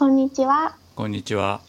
[0.00, 0.76] こんにちは。
[0.96, 1.60] こんにちは。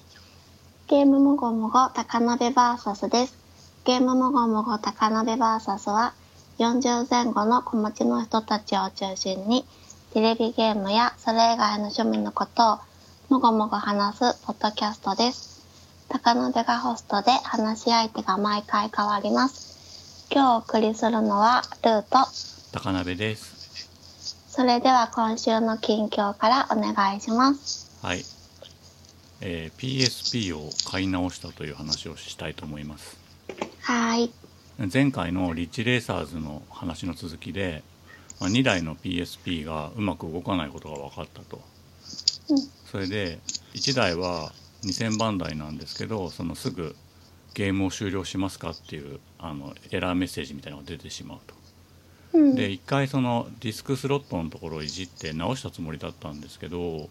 [0.87, 3.37] ゲームもごもご高鍋バーサスです。
[3.83, 6.13] ゲームもごもご高鍋バーサスは、
[6.57, 9.65] 40前後の子持ちの人たちを中心に、
[10.13, 12.79] テレビゲームやそれ以外の趣味のことを
[13.27, 15.67] もごもご話すポッドキャストです。
[16.07, 20.25] 高鍋がホストで話し相手が毎回変わります。
[20.31, 22.19] 今日お送りするのはルート。
[22.71, 23.89] 高鍋です。
[24.47, 27.80] それでは今週の近況からお願いします。
[28.01, 28.23] はい。
[29.41, 33.17] えー PSP を買い直したという話をしたいと思います。
[33.81, 34.31] はーい。
[34.91, 37.83] 前回のリッチレーサーズの話の続きで、
[38.39, 41.61] まあ、2台の PSP がうまく動かないことが分かったと。
[42.49, 42.57] うん
[42.91, 43.39] それで
[43.73, 44.51] 1台は
[44.83, 46.95] 2000番台なんですけどそのすぐ
[47.53, 51.55] ゲームを終了しますかっていうあのエラーメッセージみたいなのが出てしまうと。
[52.33, 52.55] うん。
[52.55, 57.07] で一回そのディスクスロットのところをいじって直したつもりだったんですけど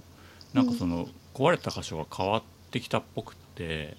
[0.54, 3.96] なんかその壊れた箇所が変わってきたっぽくって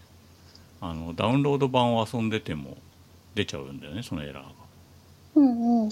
[0.79, 2.77] あのダウンロード版を遊んでても
[3.35, 4.49] 出ちゃうんだよねそのエラーが。
[5.33, 5.89] うんうん。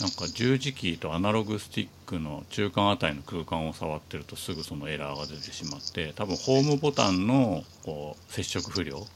[0.00, 9.06] なんか十字キーとアナログスティックの中間あたりの空間を触ってるとすぐそのエラーが出てしまって多分ホームボタンのこう接触不良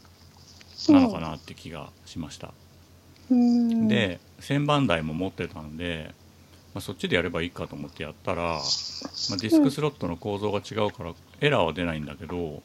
[0.89, 2.53] なのかなって気がしました。
[3.31, 6.13] うん、で1000番台も持ってたんで、
[6.75, 12.63] まあ、そっちでやればいいかと思ってやったら、まあ、ディスクスロットの構造が違うからエラーは出ないんだけど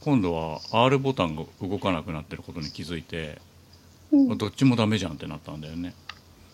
[0.00, 3.40] 今度は R ボタンが動かなくなってることに気づいて
[4.12, 4.38] うん。
[4.38, 5.94] どっちもダメじゃんってなったんだよね。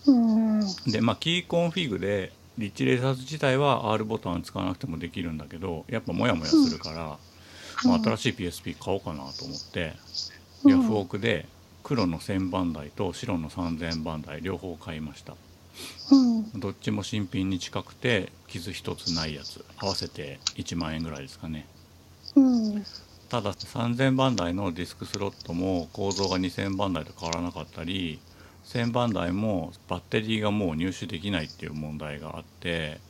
[0.07, 0.61] うん。
[0.87, 7.19] でまあキーコンフィグでリッジレーサーズ自体は R ボタンを使わなくてもできるんだけどやっぱモヤモヤするから、
[7.85, 9.95] まあ、新しい PSP 買おうかなと思って、
[10.65, 10.71] うん。
[10.71, 11.47] ヤフオクで
[11.83, 15.35] 黒の1000番台と白の3000番台両方買いました
[16.11, 16.61] うん。
[16.61, 19.65] どっちも新品に近くて傷一つないやつ。
[19.79, 21.67] 合わせて1万円ぐらいですかね。
[22.37, 22.85] うん。
[23.29, 28.21] ただ3000番台のディスクスロットも構造が2000番台と変わらなかったり
[28.67, 33.01] 1000番台もバッテリーがもう入手できないっていう問題があって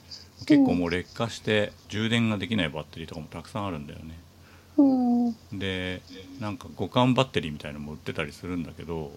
[0.47, 4.19] 結構もう劣化して充電ができないバッテリーとかもたくさんあるんだよね。
[4.77, 5.59] うん。
[5.59, 6.03] で
[6.41, 9.13] なんか互換バッテリーみたいのも売ってたりするんだけど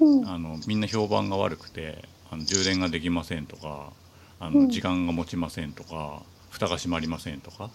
[0.00, 0.28] うん。
[0.28, 3.92] あのみんな評判が悪くてあの充電ができませんとか
[4.40, 4.54] あうん。
[4.66, 7.70] の時間が持ちませんとか蓋が閉まりませんとか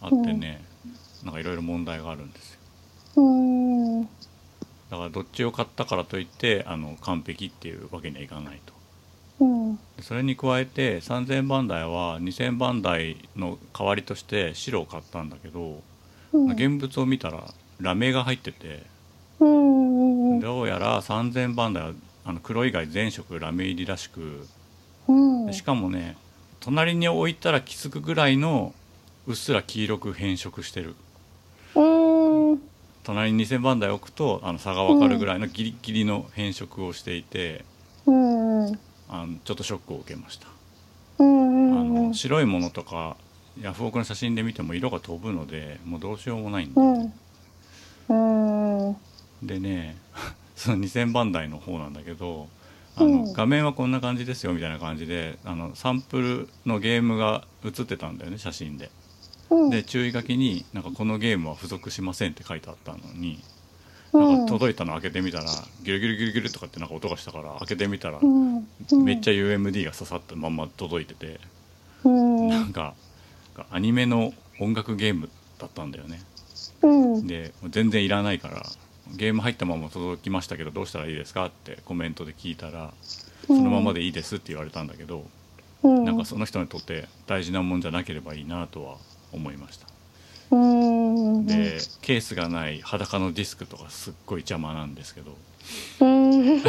[0.00, 0.64] あってね、
[1.24, 2.60] なんかいろいろ問題があるんですよ。
[3.16, 4.02] うん。
[4.02, 4.08] だ
[4.90, 8.72] からどっちを買ったからといってあの完璧っていうわけにはいかないと。
[10.00, 15.82] それに加えて3000番台は2000番台の代わりとして白を買ったんだけど、
[16.32, 16.50] うん。
[16.52, 18.84] 現物を見たらラメが入ってて
[19.40, 21.92] うんどうやら3000番台は
[22.24, 24.46] あの黒以外全色ラメ入りらしく
[25.08, 25.46] うん。
[25.46, 26.16] でしかもね
[26.60, 28.72] 隣に置いたら気づくぐらいの
[29.26, 30.94] うっすら黄色く変色してる。
[31.74, 32.62] うん。
[33.04, 37.64] 隣に2000番台置くとあの差が分かるぐらいのギリギリの変色をしていて、
[38.06, 38.78] うんうん。
[39.08, 40.46] あのちょっとショックを受けました、
[41.18, 43.16] うんあの白いものとか
[43.60, 47.12] ヤフオクの写真で見ても色が飛ぶのでもうどうしようもないんだよね、
[48.08, 48.88] うん。
[48.88, 48.96] うん。
[49.42, 49.96] でね
[50.62, 52.48] その2000番台の方なんだけど
[52.96, 53.32] あの、うん。
[53.32, 58.90] 画面はこんな感じですよみたいな感じであのサンプルのゲームが映ってたんだよね写真で。
[59.50, 59.70] うん。
[59.70, 63.42] で注意書きになんかこのゲームは付属しませんって書いてあったのに
[64.12, 65.44] なんか届いたの開けてみたら
[65.82, 68.66] ギュルギュルギュルギュルとかってなんか音がしたから開けてみたらうん。
[69.04, 71.40] めっちゃ UMD が刺さったまんま届いてて
[72.04, 72.48] うん。
[72.48, 72.94] なんか
[73.70, 75.28] アニメの音楽ゲーム
[75.58, 76.22] だったんだよね。
[76.82, 76.86] う
[77.18, 77.26] ん。
[77.26, 78.62] で全然いらないから
[79.16, 82.92] ゲーム入ったまま届きましたけどどうしたらいいですかってコメントで聞いたら
[83.46, 85.24] そのままでいいですって言われたんだけど
[85.82, 86.04] うん。
[86.04, 88.96] なんかその人にとって大事なもんじゃなければいいなとは
[89.32, 89.86] 思いました。
[90.50, 91.46] うん。
[91.46, 95.36] でケースがない裸のディスクとかすっごい邪魔なんですけど。
[96.00, 96.62] うん。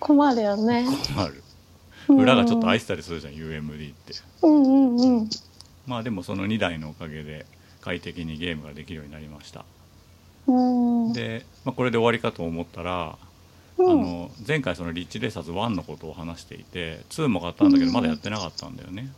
[0.00, 0.86] 困るよね。
[1.14, 1.42] 困る。
[2.08, 4.14] 裏がちょっと開いてたりするじゃん UMD って。
[4.42, 4.62] うん。
[4.62, 4.96] うん。
[4.96, 5.28] うん。
[5.86, 7.46] まあでもその2台のおかげで
[7.80, 9.64] 快適にゲームができるようになりました。
[10.46, 11.12] うん。
[11.12, 13.16] で、まあ、これで終わりかと思ったら
[13.76, 13.90] うん。
[13.90, 19.10] あの前回そのリッチレーサーズ1のことを話していて2も買ったんだけどまだやってなかったんだよね。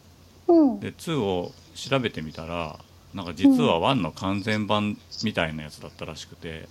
[0.49, 0.81] うん。
[0.81, 2.79] で2を調べてみたら
[3.15, 6.69] なんか実は1の完全版みたいなやつだったらしくて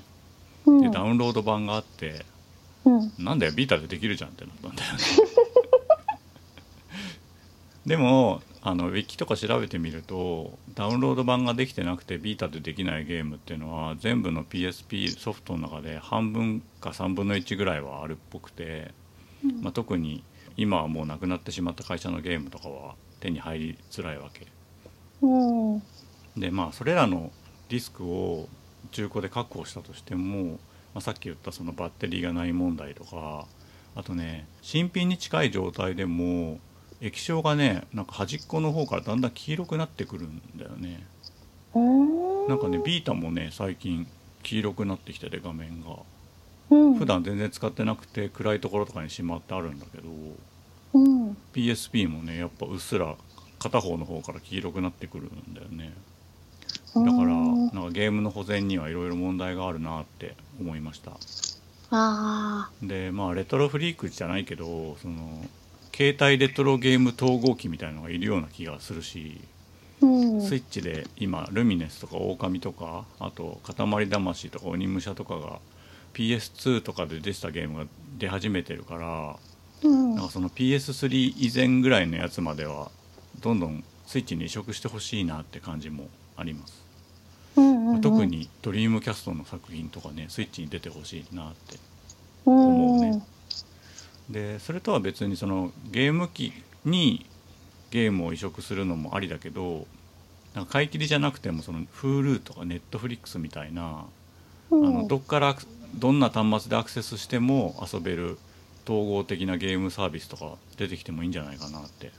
[0.65, 0.81] うん。
[0.81, 2.25] でダウンロード版があって
[2.85, 3.12] うん。
[3.18, 5.00] なんだよビータでできるじゃんってなったんだよね。
[7.85, 18.91] でもあのウィキとか調べてみるとダウンロード版ができてなくてビータでできないゲームっていうのは全部の PSP ソフトの中で半分か3分の1ぐらいはあるっぽくて、
[19.61, 20.23] まあ、特に
[20.57, 24.47] 今はもうなくなってしまった会社のゲームとかは手に入りづらいわけ
[25.21, 25.83] うん。
[26.38, 27.31] でまあそれらの
[27.69, 28.50] ディスクを
[28.91, 30.57] 中古で確保したとしても、ま
[30.95, 33.45] あ、さっき言ったそのバッテリーがない問題とか
[33.95, 36.59] あとね新品に近い状態でも
[37.01, 41.06] 液晶がねなんか端っこの方からだんだん黄色くなってくるんだよね。
[41.74, 42.48] うん。
[42.48, 44.07] なんかねビータもね最近
[44.44, 45.98] 黄色くなってきてて画面が。
[46.69, 46.96] うん。
[46.96, 50.10] 普段全然使ってなくて暗いところとかにしまってあるんだけど。
[50.94, 51.00] う
[51.30, 51.38] ん。
[51.54, 53.16] PSP もねやっぱうっすら
[53.60, 55.94] 片方の方から黄色くなってくるんだよね。
[56.95, 61.12] だだからなんかゲームの保全にはいろいろ問題があるなって思いました。
[61.92, 65.44] あでまあレトロフリークじゃないけどその
[66.00, 69.42] 携帯レトロゲーム統合機みたいのがいるような気がするし
[70.01, 70.06] あ。
[70.06, 70.42] うん。
[70.42, 75.60] スイッチで今ルミネスとかオオカミとかあと塊魂とか鬼武者とかが
[76.13, 77.86] PS2 とかで出てたゲームが
[78.18, 79.36] 出始めてるから
[79.84, 80.16] うん。
[80.16, 82.92] なんかその PS3 以前ぐらいのやつまでは
[83.42, 86.07] どんどんスイッチに移植してほしいなって感じも
[86.38, 86.81] あります、
[87.57, 88.02] うんうん。
[88.02, 88.25] 特。
[88.25, 91.78] にドリームキャストの作品とかねスイッチに出てほしいなって
[92.45, 93.22] 思思うね。
[94.30, 96.54] でそれとは別にそのゲーム機
[96.86, 97.26] に
[97.90, 99.88] ゲームを移植するのもありだけど
[100.54, 104.06] なんか買い切りじゃなくてもその Hulu とか Netflix みたいな、
[104.72, 104.86] うん。
[104.86, 105.56] あのどっから
[105.96, 108.38] どんな端末でアクセスしても遊べる
[108.86, 112.12] 統合的なゲームサービスとか出てきてもいいんじゃないかなって、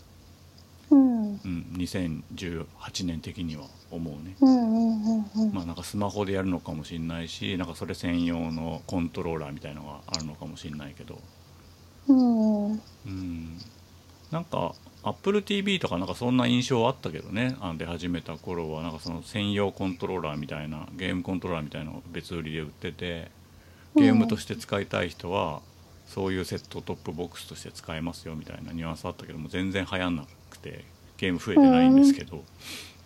[0.91, 1.33] うん。
[1.33, 4.37] うん、2018年的には思うね。
[5.53, 11.19] まあなんかスマホでやるのかもしれないしなんかそれ専用のコントローラーみたいのがあるのかもしれないけど
[12.08, 12.73] うん。
[12.73, 12.76] う
[13.08, 13.58] ん。
[14.31, 17.56] なんか AppleTV とかなんかそんな印象あったけどね。
[17.61, 23.31] あの出始めた頃はなんかその専用コントローラーみたいなゲームコントローラーみたいなのを別売りで売ってて
[23.97, 25.61] ゲームとして使いたい人は
[26.06, 30.85] そういうセットトップボックスとして使えますよみたいなニュアンスあったけども全然流行んなくて
[31.17, 32.43] ゲーム増えてないんですけど、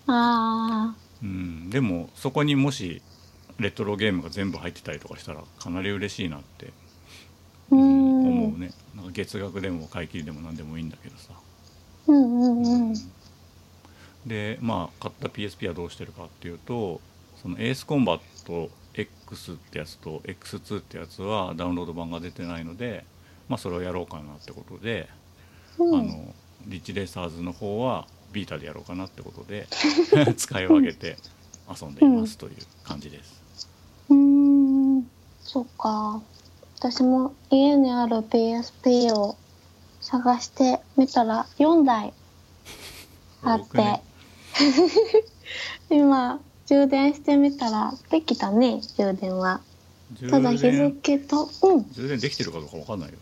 [0.07, 3.03] あうん、でもそこにもし
[3.59, 6.84] レトロゲームが全部入ってたりとかしたらかなり嬉しいなって、あ。
[7.71, 8.49] ううんん。
[8.49, 11.33] 思うねなんか月額でも買い切りでも何でもいいんだけどさ
[12.07, 12.95] うんうんうん。
[14.27, 17.01] でまあ買った PSP はどうしてるかっていうと
[17.43, 23.05] そのエースコンバット X ってやつと X2 ってやつはダウンロード版が出てないので、
[23.49, 25.09] まあ、それをやろうかなってことで、
[25.79, 26.35] うんあの
[26.67, 29.69] リッチレーサーズの方はビータでやろうかなってことで
[30.37, 31.19] 使い分けて
[31.69, 33.45] 遊んでいますという感じです。
[34.09, 34.17] うー
[35.01, 35.11] ん、
[35.41, 36.23] そっか。
[36.85, 39.39] 私も家にある PSP を
[40.03, 42.13] 探してみたら4台
[43.43, 44.03] あって、
[45.89, 49.63] 今充電してみたらできたね、充電は。
[50.13, 53.15] 充ただ日電付と、うん、充電できてるかどうかわかんないよ。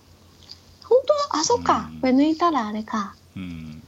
[0.83, 0.99] 本
[1.31, 1.39] 当？
[1.39, 2.17] あ、そっかうん。
[2.17, 3.15] 抜いたらあれか。
[3.37, 3.81] うん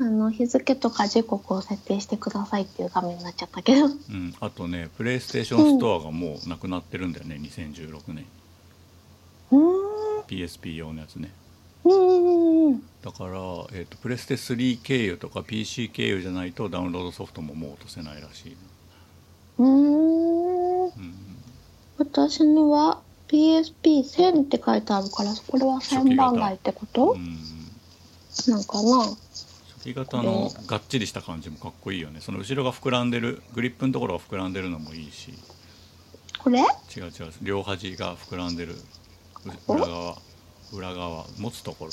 [0.00, 3.86] あの、日付とか時刻を設定してくださいっていう画面になっちゃったけど。
[3.86, 8.41] うん、あとねプレイステーションストアがもうなくなってるんだよね、2016年うーん、
[10.32, 11.30] PSP 用のやつね。
[13.02, 13.30] だから、
[13.72, 18.56] えー、とプレステ3経由とか PC 経由じゃないとダウンロードソフトももう落とせないらしい、
[19.58, 20.84] うーん。
[20.84, 20.92] うん、
[21.98, 27.12] 私のは PSP1000 って書いてあるから、これは1000番台ってこと？
[27.12, 27.38] うん。
[28.48, 29.04] なんかな。
[29.04, 29.16] 初
[29.82, 32.20] 期型のがっちりした感じもかっこいいよね。
[32.20, 35.34] その後ろが膨らんでるグリップのところが膨らんでるのもいいし。
[36.38, 36.60] これ？
[36.60, 37.10] 違う違う。
[37.42, 38.74] 両端が膨らんでる。
[38.74, 38.76] う
[39.68, 40.16] 裏側
[40.72, 41.90] 裏側持つところ、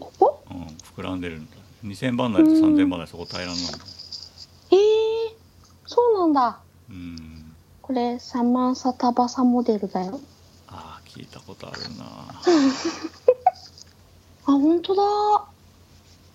[0.00, 1.52] ここうん、膨らんでるんだ
[1.84, 3.62] 2000番台と3000番台そこ平らなんだ
[4.70, 4.78] えー、
[5.86, 6.58] そうなんだ。
[6.90, 7.34] うん
[7.82, 10.20] これサマンサタバサモデルだよ。
[10.66, 12.04] ああ聞いたことあるな
[14.44, 15.02] あ、本当だ。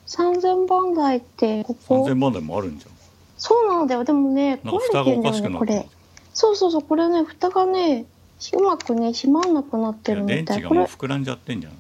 [0.08, 2.92] 3000番台ってここ？3000番台もあるんじゃん
[3.38, 4.04] そうなんだよ。
[4.04, 5.88] でもね、なんか壊蓋がおかしくなってるれ。
[6.34, 8.06] そうそうそう、これね、蓋がね、
[8.54, 10.44] うまくね、閉まんなくなってるみたい。
[10.44, 11.80] 電池がもう膨らんじゃってんじゃない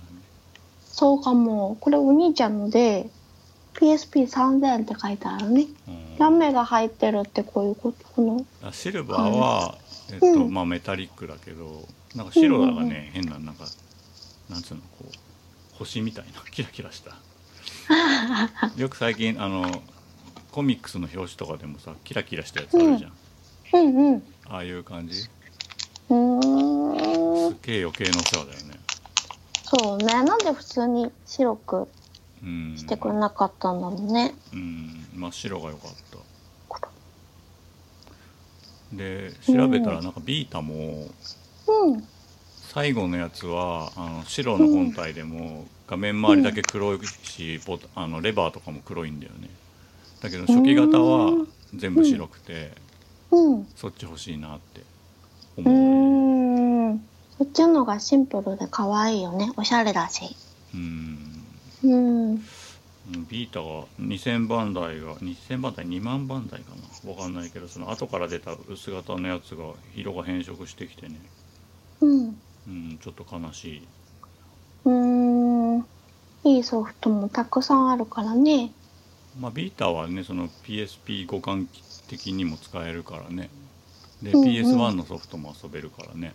[0.85, 1.77] そうかも。
[1.79, 3.09] これお兄ちゃんので、
[3.75, 5.67] PSP3000 って書いてあるね。
[5.87, 8.45] うんラメが入ってるってこういうことこの。
[8.61, 9.77] あシルバーは、
[10.11, 13.65] えっとうんまあ、メタリックだけどなんか白だがね、変ななんか
[14.49, 15.11] なんつうのこう
[15.77, 17.17] 星みたいな キラキラした
[18.77, 19.81] よく最近あの
[20.51, 23.13] コミックスの表紙とかでもさキラキラしたやつあるじゃん、
[23.73, 24.23] うんうん。
[24.45, 25.15] ああいう感じ？
[25.15, 25.31] す
[26.09, 27.57] うーんっ。
[27.63, 28.79] げえ余計なお世話だよね。
[29.63, 30.05] そうね。
[30.23, 31.87] なんで普通に白く
[32.43, 32.75] うん。
[32.77, 34.35] してくれなかったんだろうね。
[34.53, 35.07] うん。
[35.15, 36.17] 真っ白が良かった。
[36.67, 36.79] こ
[38.91, 41.07] で調べたらなんかビータも
[41.67, 42.03] うん。
[42.73, 49.49] 最後のやつはあの白の本体でも画面周りだけ黒いし、ボタあのレバーとかも黒いんだよね。
[50.21, 51.31] だけど初期型は
[51.75, 52.71] 全部白くて、
[53.31, 53.67] うん。
[53.75, 54.81] そっち欲しいなって
[55.57, 55.61] う。
[55.69, 57.01] ん。
[57.37, 59.51] そっちのがシンプルで可愛いよね。
[59.57, 60.35] おしゃれだし。
[60.73, 61.45] うん。
[61.83, 62.35] うん。
[63.29, 66.71] ビータが2000番台が2000番台2万番台か
[67.03, 67.11] な。
[67.11, 71.19] わかんないけどその後から出た薄型のやつが色が変色してきてね。
[72.01, 72.41] うん。
[72.67, 73.87] うんちょっと悲しい、
[74.85, 75.85] うーん。
[76.45, 78.71] いいソフトもたくさんあるからね。
[79.39, 83.49] まあ、ビータはねその PSP 互換機的にも使えるからね
[84.23, 84.47] で、うんうん。
[84.47, 86.33] PS1 のソフトも遊べるからね、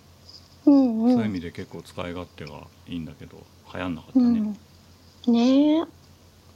[0.67, 1.15] うんうん。
[1.15, 2.51] そういう意味で結構使い勝手が
[2.87, 3.39] いいんだけど
[3.75, 4.43] 流行んなかったね、
[5.27, 5.33] うん。
[5.33, 5.85] ねえ。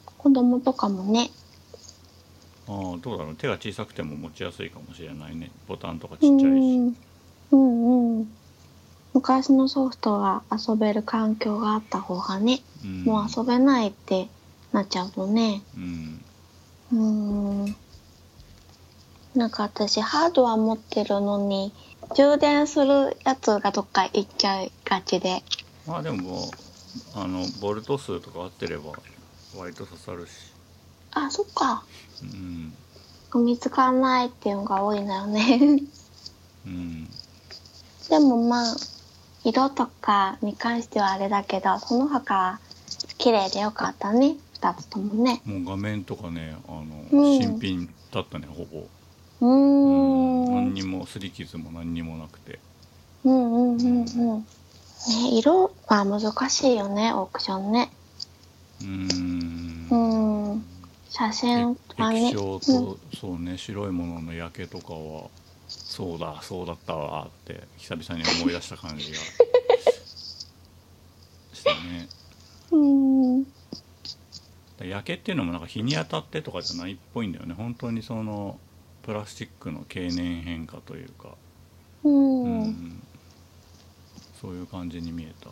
[0.05, 1.31] 子供とかもね。
[2.67, 3.35] ああどうだろう。
[3.37, 5.51] 手が小さくても持ちやすいかもしれないね。
[5.67, 6.97] ボタンとかうちっちゃいし、ん
[7.51, 8.29] うんうん。
[9.15, 13.05] 昔のソフトが遊べる環境があった方がね、うん。
[13.05, 14.29] もう遊べないって
[14.73, 15.63] なっちゃうとね。
[15.77, 16.25] うん。
[16.93, 16.99] うー
[17.71, 17.77] ん
[19.35, 21.73] なんか私ハードは持ってるのに
[22.15, 25.43] 充電するやつがどっか行っちゃいがちで。
[25.87, 26.51] まあでも
[27.15, 28.93] あのボルト数とか合ってれば
[29.57, 30.31] 割と刺さるし。
[31.13, 31.85] あそっか。
[32.23, 33.45] うん。
[33.45, 35.81] 見つからないっていうのが多いのよね。
[36.67, 37.09] うん。
[38.11, 38.77] でもまあ
[39.45, 42.61] 色とかに関してはあれだけどその他は
[43.17, 44.37] 綺麗でよかったね。
[44.61, 45.41] 2つともね。
[45.47, 47.39] もう画面とかねあの、うん。
[47.41, 48.87] 新品だったねほぼ
[49.43, 50.55] うーん。
[50.55, 52.61] 何にも擦り傷も何にもなくて。
[53.25, 54.39] うんうんうんうん。
[54.39, 54.47] ね
[55.33, 57.91] 色は難しいよねオークションね。
[58.81, 59.89] うーん。
[59.91, 60.65] うん。
[61.11, 62.29] 写真はね。
[62.29, 65.29] 液晶と、そうね白いものの焼けとかは
[65.69, 69.19] そうだそうだったわって久々に思い出した感じが。
[71.53, 72.09] したね。
[72.71, 73.39] うん。
[73.39, 73.47] うん
[74.85, 77.55] 焼けっていうのもなんか日に当たってとかじゃないっぽいんだよね。
[77.55, 78.59] 本当にその
[79.03, 81.37] プラスチックの経年変化というか、
[82.05, 82.43] うん。
[82.43, 82.67] ううん。
[82.69, 83.09] ん
[84.41, 85.51] そういう感じに見えた。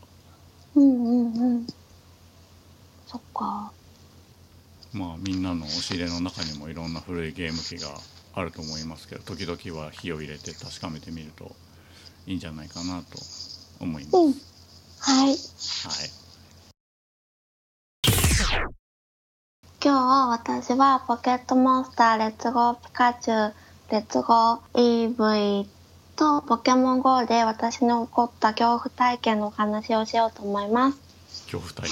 [0.74, 1.66] うんうん
[3.06, 3.72] そっか。
[4.92, 7.90] まあみんなの押し入れの中にもいろんな古いゲーム機が
[8.32, 11.56] あると思いますけど時々は火を入れて確かめてみると
[12.26, 13.18] いいんじゃないかなと
[13.80, 14.32] 思います、うん。
[14.98, 15.28] はい。
[15.28, 16.19] はい
[19.82, 23.54] 今日私はポケットモンスターレッツゴーピカチュウ
[23.90, 25.66] レッツゴー EV
[26.16, 30.98] とポケモン GO で私に起こった恐怖体験のお話をしようと思います。
[31.50, 31.88] 恐怖体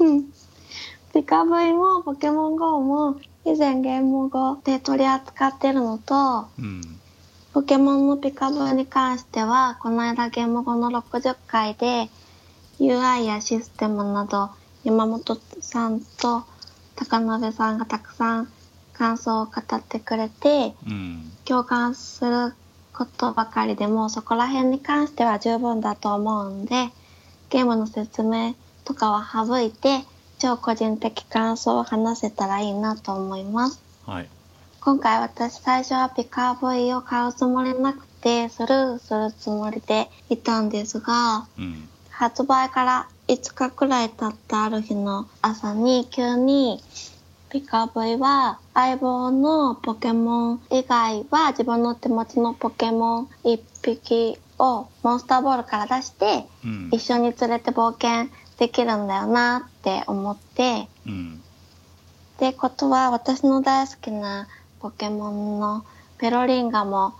[0.00, 0.24] うん
[1.12, 7.00] ピカ V もポケモン GO も以前ゲーム GO で取り扱ってるのと験うん
[7.52, 12.08] ポケモンのピカ V に関してはこの間ゲーム GO の60回で
[12.80, 14.50] UI やシステムなど
[14.84, 16.44] 山本さんと
[16.96, 18.48] 高鍋さんがたくさん
[18.92, 21.32] 感想を語ってくれてうん。
[21.44, 22.54] 共感する
[22.92, 26.88] ことばかりでもそこら辺に関しては十分だと思うんで
[27.50, 30.00] ゲームの説明とかは省いて
[30.38, 33.80] 超個人的感想を話せたらいいなと思います。
[34.06, 34.28] はい。
[34.80, 41.88] 今回私最初はピカ V を買うつもりなくてスルーするつもりでいたんですがうん。
[42.10, 46.80] 発売から5日くらい経ったある日の朝に急に
[47.50, 56.90] ピカ V は相棒のポケモン以外は自分の手持ちのポケモン1匹をモンスターボールから出してうん。
[56.92, 61.42] 一緒に連れて冒険できるんだよなって思ってうん
[62.36, 62.52] って。
[62.52, 64.46] ことは私の大好きな
[64.80, 65.84] ポケモンの
[66.18, 67.14] ペロリンガも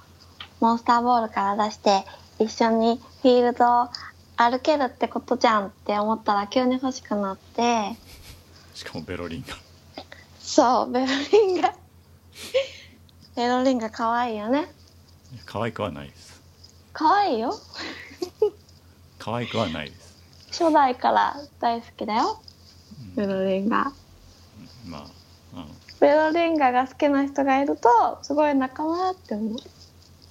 [0.60, 2.04] モンスターボールから出して
[2.38, 3.88] 一緒にフィールドを
[4.36, 7.96] 歩けるってことじゃんって思ったら急に欲しくなって。
[8.74, 9.56] しかもベロリンが。
[10.40, 11.74] そうベロリンガ
[13.34, 14.70] ベロリンガ可愛いよね。
[15.44, 16.40] 可愛くはないです。
[16.92, 17.58] 可愛いよ。
[19.18, 20.16] 可愛くはないです。
[20.52, 22.40] 初代から大好きだよ。
[23.14, 23.92] ベロリンガ
[24.86, 25.06] まあ
[25.54, 25.66] あの
[26.00, 29.58] ベロリンガが好きな人がいるとすごい仲間って思う。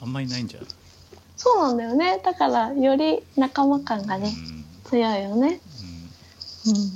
[0.02, 0.70] あんまりないんじゃない？
[1.48, 2.20] そうなんだよね。
[2.26, 4.66] だからより仲間感がねうん。
[4.90, 5.60] 強いよね。
[6.66, 6.72] うん。
[6.72, 6.90] うん。
[6.90, 6.96] 好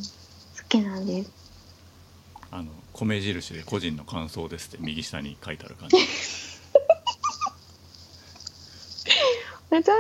[0.68, 1.32] きなんです
[2.52, 5.98] あの米印で個人の感想ですって右下に書いてある感じ。
[9.70, 10.00] めちゃめちゃ可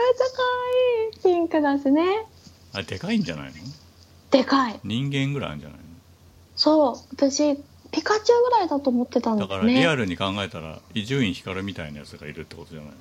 [1.29, 2.25] 愛いピンクだしね。
[2.73, 3.53] あれでかいんじゃないの？
[4.31, 4.79] でかい。
[4.83, 5.79] 人間ぐらいあるんじゃない
[6.55, 6.95] そう。
[7.15, 7.55] 私
[7.91, 9.61] ピカチュウぐらいだと思ってたんのだね。
[9.61, 12.93] からリアルに考えたら伊集院光みたいなやつがいるってことじゃないの？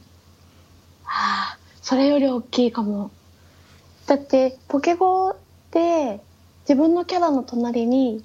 [1.09, 3.11] はあそれより大きいかも。
[4.07, 5.37] だってポケゴっ
[5.71, 6.21] て
[6.63, 8.23] 自分のキャラの隣に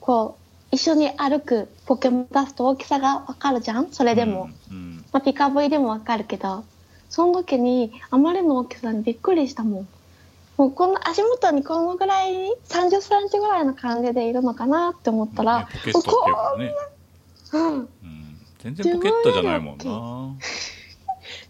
[0.00, 0.36] こ
[0.72, 3.90] う一緒に歩くポケモン出すと大きさがわかるじゃん？
[3.92, 5.04] それでも、うんうん。
[5.12, 6.64] まあ、ピカブイでもわかるけど。
[7.08, 9.88] その時にあまりの大きさにびっくりしたもん。
[10.56, 16.74] もうこの足元にこのぐらい3 0センチぐらいの感じでいるのかなって思ったら、ねポケットっていうかね、
[17.52, 17.88] うん、うん、
[18.60, 20.36] 全然ポケットじゃないもんな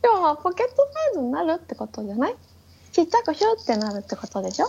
[0.02, 2.34] でもまあポケットサイズになるってことじゃない？
[2.92, 4.66] ちっちゃくヒュってなるってことでしょ？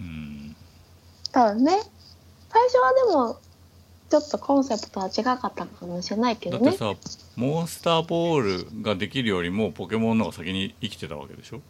[0.00, 0.56] うん。
[1.32, 1.72] 多分ね。
[2.50, 3.38] 最初はでも
[4.10, 6.64] ちょっとコンセプトは違かったかもしれないけどね。
[6.64, 6.94] だってさ
[7.36, 11.60] モンスターボールができるよりもポケモンの方が先に生きてたわけでしょ？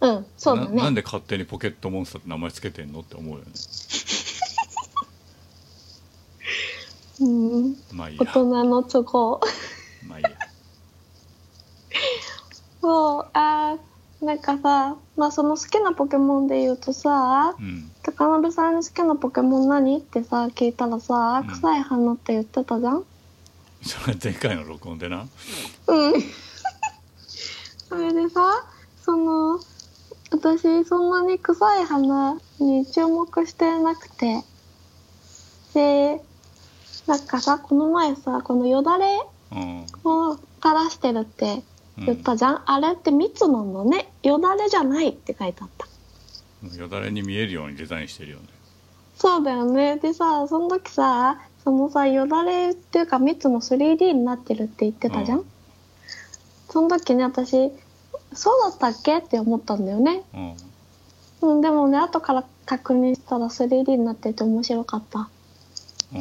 [0.00, 0.76] うんそうだね。
[0.76, 3.44] ななんで勝手にポケットモンスターって名前つけてんのって思うよね。
[7.20, 7.76] うん。
[7.92, 8.22] まあいいや。
[8.22, 9.40] 大人の都合
[10.08, 10.30] まあいいや
[12.80, 17.90] そうあーなんかさまあその好きなポケモンで言うとさうん。
[18.02, 21.48] 高鍋さんに好きなポケモン何ってさ聞いたらさうん。
[21.48, 23.04] 臭い花って言ってたじゃん？
[23.82, 25.26] それ前回の録音でな。
[25.86, 26.12] うん。
[27.88, 28.64] それでさ
[29.02, 29.58] その
[30.30, 34.42] 私そんなに臭い花に注目してなくて。
[35.72, 36.20] で
[37.06, 39.06] なんかさこの前さこのよだれ
[39.52, 39.86] うん。
[40.04, 41.62] を垂らしてるってうん
[42.06, 45.86] 言ったじゃん、あれって蜜なんだねよだれじゃないって書いてあった。
[46.76, 48.44] よだれに見えるようにデザインしてるよね。
[49.16, 49.96] そうだよね。
[49.96, 55.46] でさその時さそのさよだれっていうか蜜も 3D になってるって言ってたじゃん、うん。
[56.68, 57.70] その時ね私
[58.32, 60.22] そうだったっけって思ったんだよね。
[60.34, 60.56] うん。
[61.42, 65.28] うん、でもね、後から確認したら 3D になってて面白かった。
[66.14, 66.16] う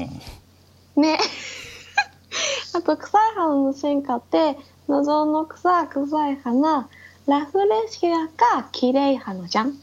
[1.00, 1.02] ん。
[1.02, 1.20] ね。
[2.74, 4.58] あと、臭い花の進化って、
[4.90, 6.90] 謎の草、臭い花、
[7.28, 9.78] ラフレシアか、綺麗花じゃん。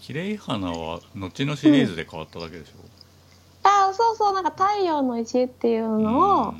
[0.00, 2.72] 綺麗花は後のシリーズで変わっただけでしょ、
[3.64, 6.54] ああ、そうそう、なんか太陽の石っていうのを、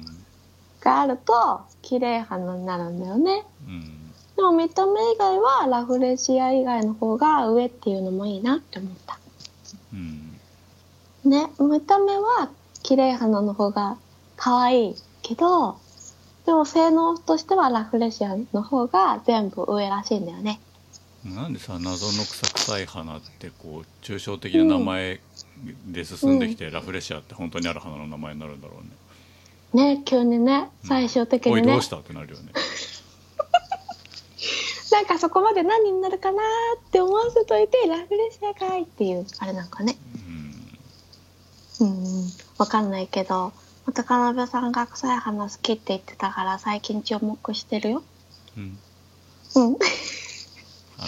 [0.81, 3.45] があると、綺麗花になるんだよね。
[3.67, 3.97] うん、うん
[4.37, 9.19] でも見た目以外は、ラフレシア以外の方が上っていうのもいいなって思った。
[9.93, 10.41] うん
[11.25, 12.49] ね、見た目は
[12.83, 13.99] 綺麗花の方が
[14.37, 15.77] 可愛いけど、
[16.51, 20.59] でも性能としてはラフレシアの方が全部上らしいんだよね。
[21.25, 25.21] なんでさ謎の草臭い花ってこう抽象的な名前
[25.87, 28.75] で進んできて、ラフレシアって本当にある花の名前になるんだろ
[29.73, 31.61] うね、ね、急にね、最終的にね。
[31.61, 32.51] おいどうし、たってなるよね。
[34.91, 36.47] なんかそこまで何になるかなー
[36.81, 39.97] って思わせといて、ラフレシアかいっていう、あれなんかね。
[41.81, 42.27] うんうん、
[42.59, 43.53] わかんないけど、
[43.93, 48.03] 高鍋さんが臭い花好きって言ってたから最近注目してるよ。
[48.57, 48.79] うん
[49.57, 49.77] うん。
[50.99, 51.07] あ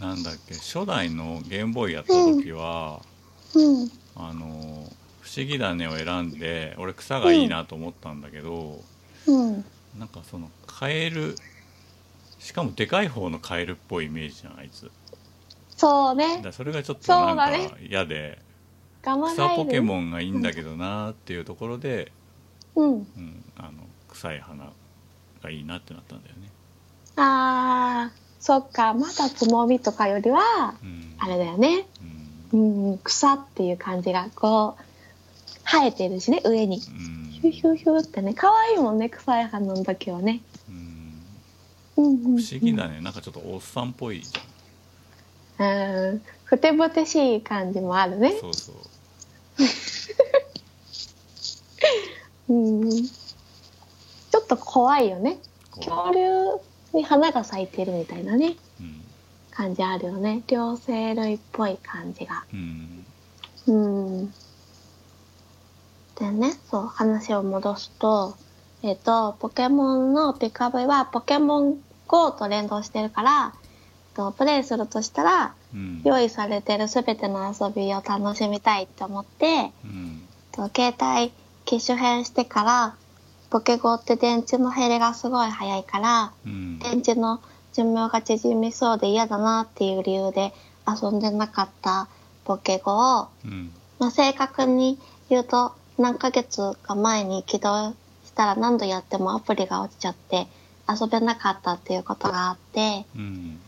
[0.00, 3.00] のなんだっけ初代のゲームボーイやった時は、
[3.54, 3.90] うん。
[4.16, 4.88] あの
[5.20, 8.82] 不思議種を選んで俺草がいいなと思ったんだけど、
[9.26, 9.64] うん。
[9.98, 11.36] なんかそのカエル
[12.38, 14.90] しかもでかい方のカエルっぽいイメージじゃんあいつだ
[15.76, 16.48] そうねか。
[16.48, 18.43] らそれがちょっとなんか嫌で。
[19.04, 22.12] 草ポケモンがいいんだけどなっていうところで、
[22.74, 22.92] うん。
[22.92, 23.72] うん、あの
[24.08, 24.72] 臭い花
[25.42, 26.48] がいいなってなったんだよね、
[27.16, 28.94] あー、そっか。
[28.94, 31.86] まだつぼみとかよりは、うんあれだよね。
[32.52, 34.82] うんうん、草っていう感じが、こう、
[35.64, 36.76] 生えてるしね、上に。
[36.76, 40.40] うんヒュヒュヒュってね、可愛いもんね、臭い花の時はね。
[41.94, 44.30] 不思議だねなんかちょっとおっさんっぽいじ
[45.58, 46.22] うん。
[46.44, 48.40] ふてぶてしい感じもあるねゃん。
[48.40, 48.74] そうそう
[52.48, 52.90] うん。
[52.90, 55.38] ちょっと怖いよね。
[55.70, 59.00] こ恐竜に花が咲いてるみたいなね、う、うん
[59.50, 60.42] 感じあるよね。
[60.48, 62.44] 両生類っぽい感じが。
[62.52, 63.06] うん
[63.66, 64.32] うん。
[66.18, 68.36] でね、そう、話を戻すと、
[68.82, 73.54] えっ、と、ポケモンのピカブイはポケモン GO と連動してるから、
[74.14, 76.02] とプレイするとしたら、うん。
[76.04, 80.22] 用意されてるすべての遊びを楽しみたいって思って、うん。
[80.52, 81.32] と携帯
[81.64, 82.94] 機種変してから、
[83.50, 86.78] ポケ GO って電池の減りがすごい早いから、うん。
[86.78, 87.40] 電池の
[87.72, 90.52] 寿命が縮みそうで嫌だなっていう理由で
[90.86, 92.08] 遊んでなかった
[92.44, 93.72] ポケ GO を、うん。
[93.98, 94.98] まあ、正確に
[95.28, 100.46] 言うと何ヶ月か前に起動したら何度やってもアプリが落ちちゃって
[100.88, 103.60] 遊べなかったっていうことがあってうん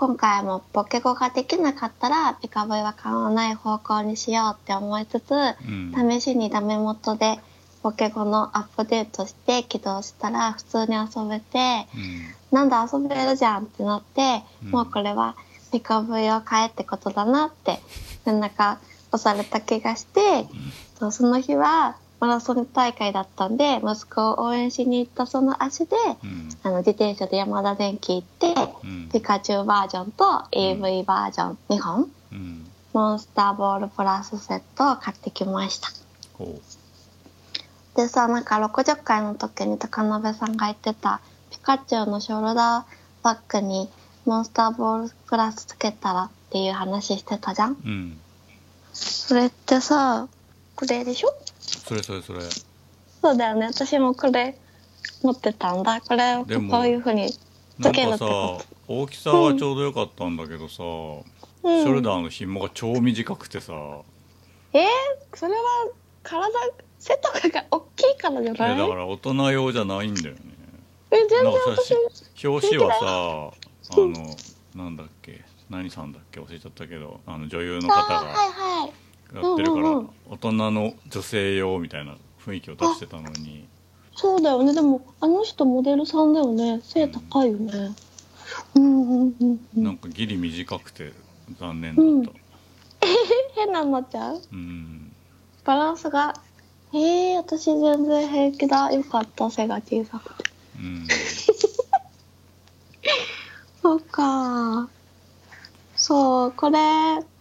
[0.00, 5.34] 今回もポケゴができなかったらピカブイは買わない方向にしようって思いつつう
[5.68, 5.92] ん。
[5.92, 7.40] 試しにダメ元で
[7.82, 11.88] ポケゴのアップデートして起動したら普通に遊べて、
[12.52, 12.56] うん。
[12.56, 14.70] なんだ遊べるじゃんってなって、うん。
[14.70, 15.34] もうこれは
[15.72, 17.80] ピカブイを買えってことだなって
[18.24, 18.78] 背中
[19.10, 20.46] 押された気がして、
[21.00, 26.48] そうその日はマラソン大会だったんで息子を応援しに行ったその足でうん。
[26.62, 29.08] あの自転車で山田電機行って、うん。
[29.12, 32.70] ピカチュウバージョンと AV バージョン2本、うん。
[32.92, 35.88] モンスターボールプラスセットを買ってきました。
[36.38, 36.58] ほ
[37.94, 43.88] でさ、なんか60回の時に高鍋さんが言ってた、ピカチュウのショルダーバッグに
[44.24, 48.18] モンスターボールプラスつけたらっていう話してたじゃん。
[48.92, 50.28] それってさ、
[50.76, 51.34] これでしょ？
[51.68, 52.40] それそれそれ。
[53.20, 53.66] そうだよね。
[53.66, 54.56] 私もこれ
[55.22, 56.00] 持ってたんだ。
[56.00, 57.32] これをこういう風に
[57.78, 61.82] なんかさ大きさはちょうどよかったんだけどさ、うん。
[61.82, 63.72] ショルダーの紐が超短くてさ、
[64.72, 64.78] え？
[64.80, 64.86] ー、
[65.34, 65.58] それは
[66.22, 66.50] 体、
[66.98, 68.78] 背とかが大きいからじゃえない？
[68.78, 70.40] だから大人用じゃないんだよね。
[71.10, 71.94] え、全然私さ、
[72.44, 73.00] 表紙はさ
[73.92, 74.36] あの
[74.74, 75.44] なんだっけ？
[75.68, 76.40] 何さんだっけ？
[76.40, 78.18] 忘れちゃったけどあの女優の方が。
[78.20, 78.92] はいはい。
[79.34, 82.14] やってるから、うんうんうん大人の女性用みたいな
[82.44, 83.66] 雰囲気を出してたのに
[84.14, 84.74] そうだよね。
[84.74, 86.80] でも、あの人モデルさんだよね。
[86.82, 87.94] 背高いよね。
[88.74, 88.86] うんう
[89.24, 89.84] んうんうん。
[89.84, 91.14] なんかギリ短くて
[91.58, 92.34] 残念だっ
[93.00, 93.08] た
[93.54, 94.42] 変なになっちゃう？
[94.52, 95.12] うん
[95.64, 96.34] バランスが。
[96.92, 98.92] ええ私全然平気だ。
[98.92, 100.50] よかった、背が小さくて。
[100.78, 101.08] うん
[103.80, 104.90] そうか。
[105.96, 106.78] そう、これ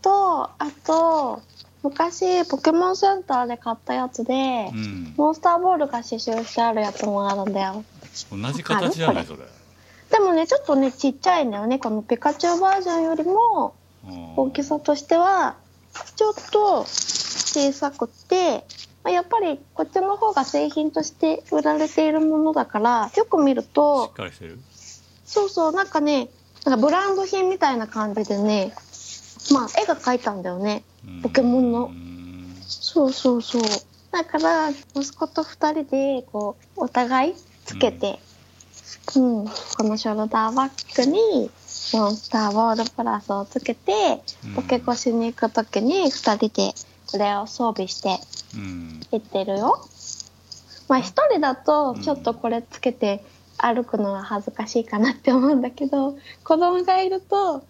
[0.02, 0.52] と、あ
[0.86, 1.42] と、
[1.84, 4.34] 昔、ポケモンセンターで買ったやつで、
[4.74, 7.84] うんモンスターボールが刺繍してあるやつもあるんだよ。
[8.32, 9.40] 同じ形じゃないそれ
[10.12, 11.80] でもね、ちょっとね、ちっちゃいんだよね。
[11.80, 13.76] このピカチュウバージョンよりも、
[14.38, 15.56] 大きさとしては、
[16.16, 18.64] ちょっと小さくて、
[19.04, 24.60] まあやっぱりこっちの方が製品として売られているものだから、よく見るしっと、かりしてる？
[25.26, 26.30] そうそう、なんかね、
[26.66, 28.74] なんかブランド品みたいな感じでね、
[29.52, 30.84] まあ絵が描いたんだよね。
[31.08, 33.62] うんポケモンのうんそうそうそう。
[34.12, 37.34] だから、息子と二人で、こう、お互い
[37.66, 38.20] つけて、
[39.16, 41.50] うん、このショルダーバッグに、
[41.94, 46.74] モンスターボールプラスをつけてうん、ポケコしに行くときに二人で
[47.12, 48.20] これを装備して
[48.56, 49.88] うん行ってるよ。
[50.90, 53.24] まあ一人だとちょっとこれつけて
[53.58, 57.64] 歩くのは恥ずかしいかなって思うんだけど、子供がいると、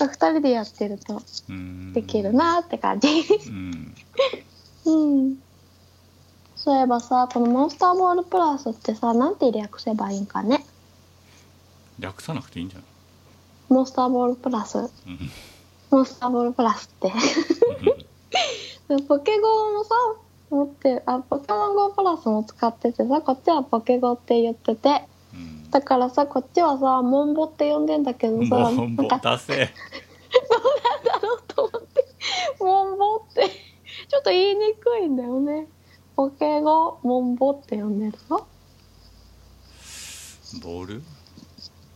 [0.00, 3.08] 二人でやってるとうんできるなって感じ。
[3.48, 3.94] うん
[4.84, 4.90] う
[5.30, 5.38] ん。
[6.56, 10.64] そういえばさ、このモンスターボールプラスってさ、なんて略せばいいんかね？
[11.98, 12.86] 略さなくていいんじゃない？
[13.68, 14.78] モンスターボールプラス。
[14.78, 14.88] うん
[15.90, 17.08] モンスターボールプラスって。
[18.88, 19.90] で ポケゴーもさ、
[20.50, 25.06] 持って、あ、ポケモン GO プラスも使っててさ、こっちはポケゴーって言ってて。
[25.72, 29.70] うんだからさ、こっちはさ、モンボって呼んでんだけどさ、モンボなんか、出せだ
[31.22, 32.06] ろうと思って、
[32.60, 33.48] モンボって、
[34.08, 35.66] ちょっと言いにくいんだよね。
[36.14, 38.46] ポケゴー、モンボって呼んでるの？
[40.62, 41.02] ボール？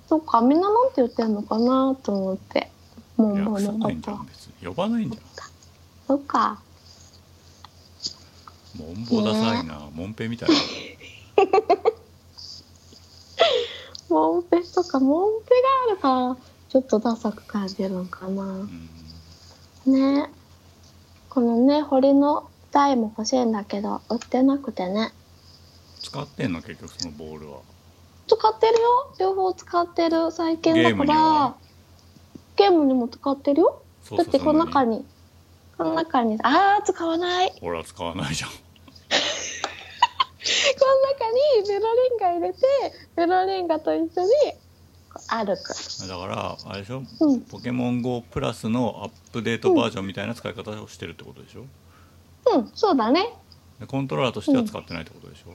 [0.08, 2.70] そっか、みんななんて言ってんのかなと思って。
[3.18, 4.18] モンボのこと。
[4.66, 5.20] 呼ばないんじゃ
[6.06, 6.62] そっか。
[8.78, 9.86] んモンボダサいな。
[9.92, 10.54] モンペみたいな
[14.09, 16.37] モンペとか、モンペがあるから、
[16.68, 18.42] ちょっとダサく感じるのかな。
[18.42, 18.90] うん。
[19.87, 20.31] ね。
[21.29, 25.12] このね、堀の台も欲しいんだけど、売ってなくてね。
[26.03, 27.61] 使ってんの結局そのボールは。
[28.29, 29.14] 使ってるよ。
[29.18, 30.31] 両方使ってる。
[30.33, 31.55] 最近だから。
[32.57, 33.83] ゲームにも使ってるよ。
[34.16, 35.05] だってこの中に。
[35.77, 36.38] この中に。
[36.42, 37.51] あー使わない。
[37.51, 38.51] こ俺は使わないじゃん
[40.46, 42.59] の中にベロリンガ入れて
[43.16, 44.28] ベロリンガと一緒に
[45.12, 45.74] こう歩く。
[46.09, 47.40] だからあれでしょ、うん。
[47.42, 51.64] ポケモン GO プラスのアップデートバージョンみたいな使い方をしてるってことでしょ？
[52.54, 53.35] うんそうだね。
[53.80, 55.52] でコントローラーとしては使ってないってことでしょ、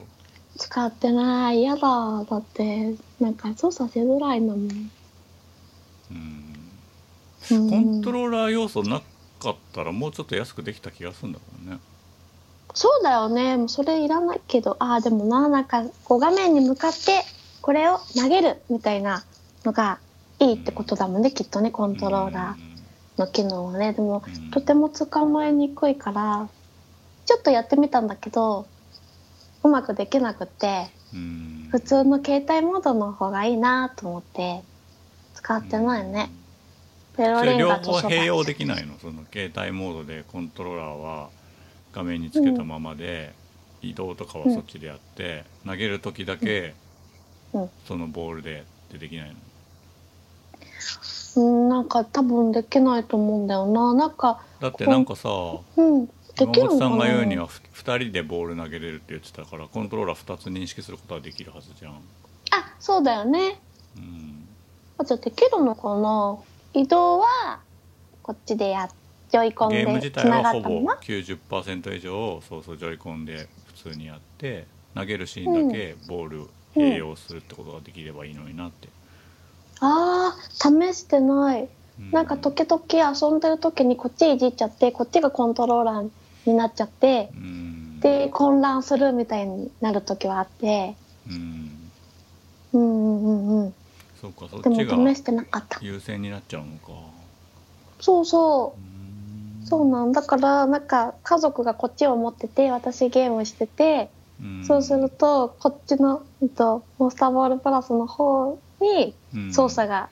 [0.56, 1.60] 使ってない。
[1.60, 4.62] 嫌だだってなんか操作しづらいんだもん。
[6.10, 6.48] うん。
[7.50, 9.02] うんコントローラー要素な
[9.40, 11.80] かったらもうちょっと安くできた気がするんだけどね
[12.74, 13.56] そうだよね。
[13.56, 17.22] もうそれいらないけどああでもななんかこう画面に向かって
[17.60, 19.24] これを投げるみたいな
[19.64, 19.98] のが
[20.38, 23.92] いいってことだもんねきっとねコントローラーの機能はね。
[23.92, 26.48] でもうんとても捕まえにくいから
[27.26, 28.66] ちょっとやってみたんだけど
[29.62, 34.62] うまくできなくてうん普通の携帯モードの方がいいなと思って
[35.34, 36.30] 使ってないね。
[37.16, 38.98] ペロそれ両リンガとそば方併用できないの？
[38.98, 41.28] その携帯モードでコントローラーは
[41.92, 43.32] 画面につけたままで、
[43.82, 46.74] 移動とかはそっちでやって、投げる時だけ、
[47.52, 47.70] うん。
[47.86, 49.34] そのボールでってできないの。
[49.34, 53.94] うんなんか多分できないと思うんだよな。
[53.94, 55.28] なんかだってなんかさ
[55.76, 56.08] うん
[56.78, 61.96] さんが言うにはふ2人でボール投げれるって言ってたからコントローラー2つ認識することはできるはずじゃん、あ
[62.80, 63.60] そうだよね。
[63.96, 64.48] うん、
[64.98, 66.38] あじゃあできるのかな。
[66.74, 67.60] 移動は
[68.22, 68.88] こっちでや
[69.32, 78.88] ジョイコンゲーム自体はほぼったまま90%以上そうそうジョイコンで普通にやって投げるシーンだけボール併用するってことができればいいのになって、
[79.80, 81.68] あー試してない。
[81.98, 82.10] うん。
[82.10, 86.10] なんか時々遊んでる時にこっちいじっちゃってこっちがコントローラー
[86.46, 88.00] になっちゃってうん。
[88.00, 90.94] で混乱するみたいになる時はあって。
[91.26, 91.90] うん。
[92.74, 93.74] うんうんうんうん。
[94.20, 95.78] そうかそっでもちが試してなかった。
[95.82, 96.92] 優先になっちゃうのか。
[98.00, 98.80] そうそう。
[98.80, 98.91] うん
[99.64, 104.64] そうなんだからなんか家族がこっちを持ってて私ゲームしてて、うん。
[104.64, 109.52] そうするとこっちの、えっと、モンスターボールプラスの方にうん。
[109.52, 110.08] 操作が、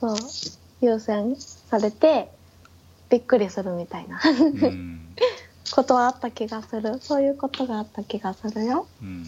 [0.00, 0.16] そう
[0.80, 2.30] 優先されて
[3.10, 4.20] びっくりするみたいな。
[4.24, 5.16] うん。
[5.74, 6.98] ことはあった気がする。
[7.00, 8.86] そういうことがあった気がするよ。
[9.02, 9.24] うん。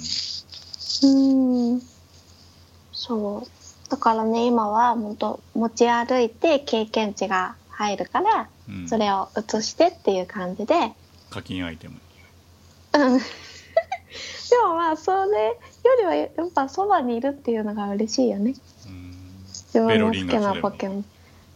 [2.93, 3.61] そう。
[3.91, 8.47] だからね今は本当持ち歩いて経験値が入るからうん
[8.89, 10.75] それを移してっていう感じで。
[11.31, 12.01] 課金アイテム。
[12.95, 13.19] うん。
[14.51, 15.55] でもまあそれよ
[16.01, 18.55] りはやっぱそばにいるっていうのが嬉しいよね。
[18.87, 19.15] うん。
[19.47, 21.05] 自分の好きなポケモン。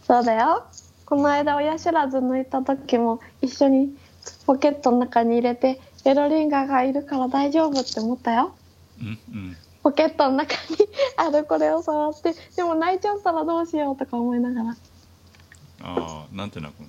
[0.07, 0.63] そうだよ。
[1.05, 3.95] この間親知らず抜いた時も一緒に
[4.45, 8.55] ポケットの中に入れてベロリンガーがいるから大丈夫って思ったよ。
[8.99, 9.57] うんうん。
[9.83, 10.77] ポケットの中に
[11.17, 14.77] あるこれを触ってでも泣いちゃったらどうしようとか思いながら。
[15.81, 16.87] ああなんて泣くの？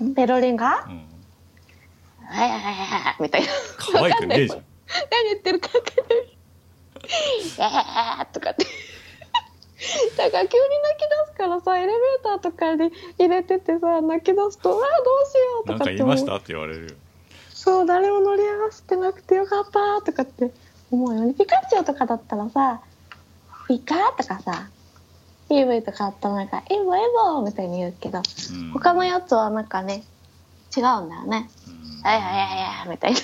[0.00, 1.04] ベロリンガーうん
[2.26, 3.48] 「はいはいはいはい」みたいな。
[3.78, 4.64] 可愛くねえじゃん。
[5.10, 6.36] 何言ってるか分かんない
[7.58, 8.66] 「えー」とかって。
[10.16, 16.34] だから急に泣き出すからさエレベーターとかに入れててさ泣き出すと「ああどうしよう」とかって言いました？
[16.36, 16.96] って言われるよ。
[17.50, 20.50] そう誰も乗り合わせてなくてよかったとかって
[20.90, 21.34] 思うよね。
[21.34, 22.80] ピカチュウとかだったらさ
[23.68, 24.68] 「ピカ」とかさ
[25.48, 27.00] PV とかあったらなんか「エボエ
[27.34, 28.70] ボ」みたいに言うけどうん。
[28.72, 30.04] 他のやつはなんかね
[30.76, 31.50] 違うんだよね。
[31.66, 33.20] うん「はいはいはいはい」みたいな。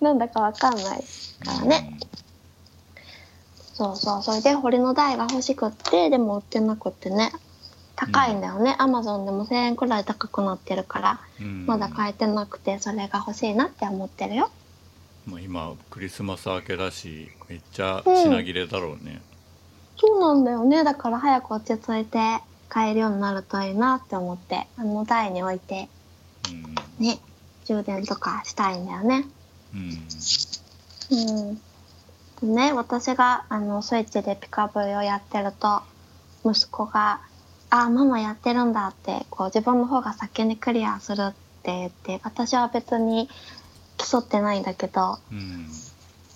[0.00, 1.04] なんだかわかんない
[1.44, 1.98] からね。
[3.72, 7.32] そうそうそれで堀の台が欲しくってでも売ってなくってね。
[7.96, 11.64] 高いんだよね、アマゾンでも1000円くらい高くなってるからうん。
[11.66, 14.50] まだ買えてなくてそれが欲しいなって思ってるよ。
[15.26, 19.22] まあ、今クリスマス明けだしめっちゃ品切れだろうね、
[19.96, 20.84] そうなんだよね。
[20.84, 22.18] だから早く落ち着いて
[22.68, 24.66] 買えるようになるといいなって思って。
[24.76, 25.88] あの台に置いて。
[26.50, 27.04] うん。
[27.04, 27.18] ね
[27.64, 29.24] 充電とかしたいんだよね。
[29.74, 29.90] うん。
[31.10, 31.54] うん。
[32.40, 35.82] でね私があのスイッチでピカブイをやってると
[36.44, 37.20] 息子が
[37.70, 41.32] 「あママやってるんだ」ってこう自分の方が先にクリアするっ
[41.62, 43.28] て言って私は別に
[43.96, 45.68] 競ってないんだけどうん。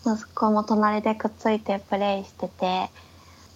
[0.06, 2.90] 息子も隣でくっついてプレイしてて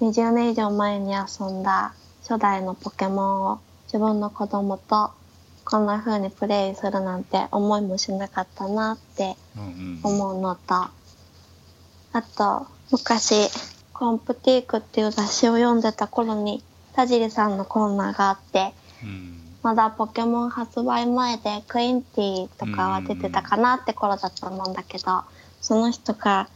[0.05, 1.95] 20年以上前に遊んだ
[2.29, 5.13] 初代のポケモンを自分の子供と
[5.65, 9.35] こんな風にプレイするなんて思いもしなかったなって
[10.03, 10.93] 思うのとあ
[12.37, 13.49] と昔
[13.95, 16.63] コンプティークっていう雑誌を読んでた頃に
[16.93, 19.41] 田尻さんのコーナーがあってうん。
[19.63, 25.23] まだポケモン発売前でクインティとかは出てたかなって頃だと思うんだけど
[25.63, 26.51] その人が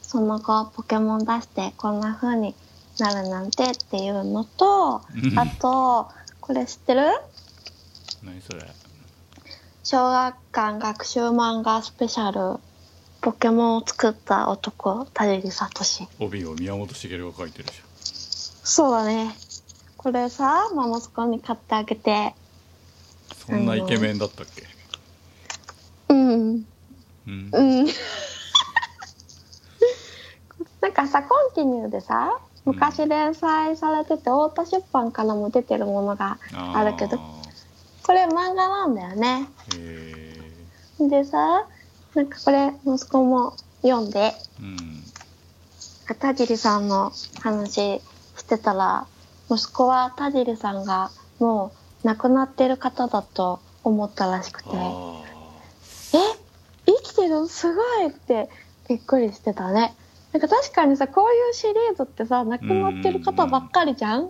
[0.00, 2.54] その後ポケモン出してこんな風に
[2.98, 5.38] なるなんてっていうのとうん。
[5.38, 6.08] あと
[6.40, 7.02] これ知ってる？
[8.22, 8.64] 何それ？
[9.84, 12.58] 小学館学習漫画スペシャル。
[13.20, 15.68] ポケモンを作った男田尻聡。
[16.20, 17.72] 帯を宮本茂が書いてるじ
[18.62, 19.34] そうだね。
[19.96, 22.12] これさ、まあ、息子に買ってあげて。
[22.12, 22.34] ゃん
[23.48, 24.62] そんなイケメンだったっけ？
[26.10, 26.66] うん。
[27.26, 27.50] うん。
[27.52, 27.86] うん。
[30.80, 37.18] なんかさコンティニューでさ昔連載されてて太田出版からも出てるものがあるけど
[38.06, 39.48] これ漫画なんだよね。
[41.00, 41.66] へでさ
[42.14, 45.02] なんかこれ息子も読んでえうん。
[46.18, 47.74] 田尻さんの話
[48.36, 49.06] してたら
[49.50, 51.72] 息子は田尻さんがも
[52.04, 55.22] う亡くなってる方だと思ったらしくてあ
[56.14, 56.18] え
[56.86, 58.06] 生きてるすごい！
[58.08, 58.48] って
[58.88, 59.94] びっくりしてたね
[60.36, 64.26] なんか確かにさこういうシリーズってさ亡くなってる方ばっかりじゃん？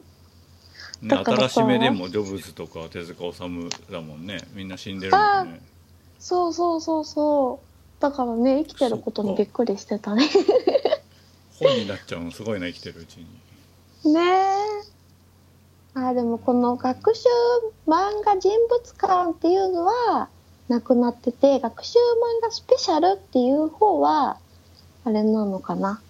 [1.02, 4.38] ーだから新しめでもジョブズとか手塚治虫だもんね。
[4.54, 5.60] みんな死んでるもんね。
[6.20, 7.60] そうそうそうそ
[7.98, 8.00] う。
[8.00, 10.28] だからね生きてることにびっくりしてたね。
[11.58, 13.16] 本になっちゃうのすごいな生きてるうち
[14.04, 14.14] に。
[14.14, 15.98] ねえ。
[15.98, 17.24] あでもこの学習
[17.88, 20.28] 漫画人物館っていうのは
[20.68, 24.38] なくなってて学習漫画スペシャルっていう方は
[25.06, 26.00] あれなのかな？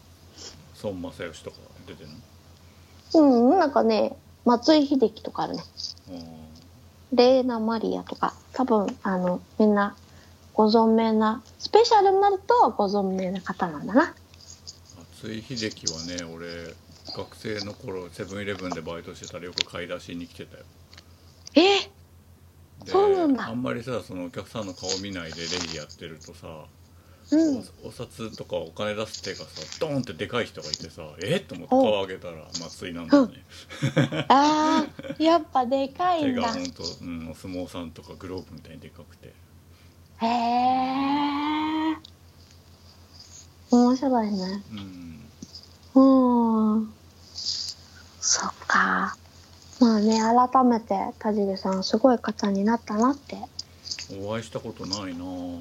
[0.82, 1.56] 孫正義とか
[1.86, 2.08] 出てる
[3.14, 5.62] うんなんかね松井秀喜とかあるね。
[6.08, 6.16] の
[7.12, 8.34] レーナ・マリアとか。
[8.54, 9.94] 多分あのみんな
[10.54, 14.14] ご存命なスペシャルになるとご存命な方なんだな。
[15.20, 16.46] 松井秀喜はね俺
[17.14, 20.64] 学生の頃セブンイレブンでバイトしてたらよく買い出しに来てたよ。
[21.54, 21.90] え？
[22.84, 23.48] でそうなんだ。
[23.48, 26.46] あんまりさそのお客さんの顔見ないでレジやってるとさ、
[27.32, 27.64] うん。
[27.84, 29.46] おお札とかお金出す手がさ
[29.80, 31.36] ドーンってでかい人がいてさえ？
[31.36, 33.44] っと思って顔上げたら松井なんだよね。
[34.28, 36.42] あーやっぱでかいんだ。
[36.42, 39.34] 手がほんと、うん、お相撲さんとかグローブみたいにでかくて。
[40.22, 41.96] へえ
[43.70, 44.62] 面白いね。
[45.94, 46.76] うん。
[46.76, 46.92] うん。
[47.34, 49.16] そっか。
[49.80, 50.20] まあね
[50.52, 53.36] 改めて田尻さんすごい方になったなって。
[54.22, 55.60] お会いしたことないなぁ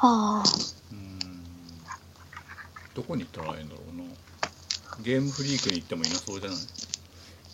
[0.00, 0.44] はあ。
[0.92, 1.18] うん。
[2.94, 4.04] どこに行ったらいいんだろうな。
[5.02, 6.58] ゲームフリークに行ってもいなそうじゃない？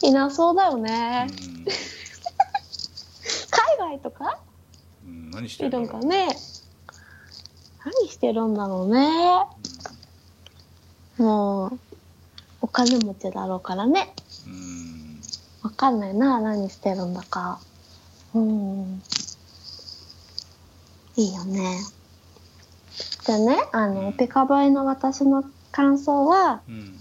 [0.08, 1.64] いなそうだよね、うん。
[1.64, 1.70] 海
[3.78, 4.38] 外とか？
[5.04, 6.02] うん、何しているんだろう？
[6.02, 6.28] るんかね。
[7.84, 9.08] 何してるんだろうね。
[11.18, 11.80] もう
[12.60, 14.14] お金持ちだろうからね。
[14.46, 15.20] うん。
[15.62, 16.40] わかんないな。
[16.40, 17.58] 何してるんだか。
[18.34, 19.02] うん。
[21.16, 21.80] いいよね
[23.26, 26.92] でねあのピカボイの私の感想はうん。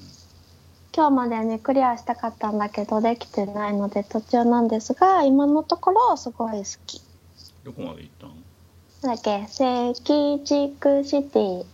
[0.95, 7.01] 今日までにクリアしたかったんだけどできてないので途中なんですが今のところすごい好き。
[7.65, 8.33] どこまで行ったの？
[9.01, 9.51] だっけ赤
[10.45, 11.65] 軸シティ。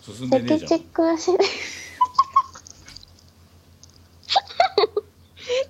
[0.00, 0.80] 進んでねえ赤じゃん。
[0.80, 1.46] 軸シティ。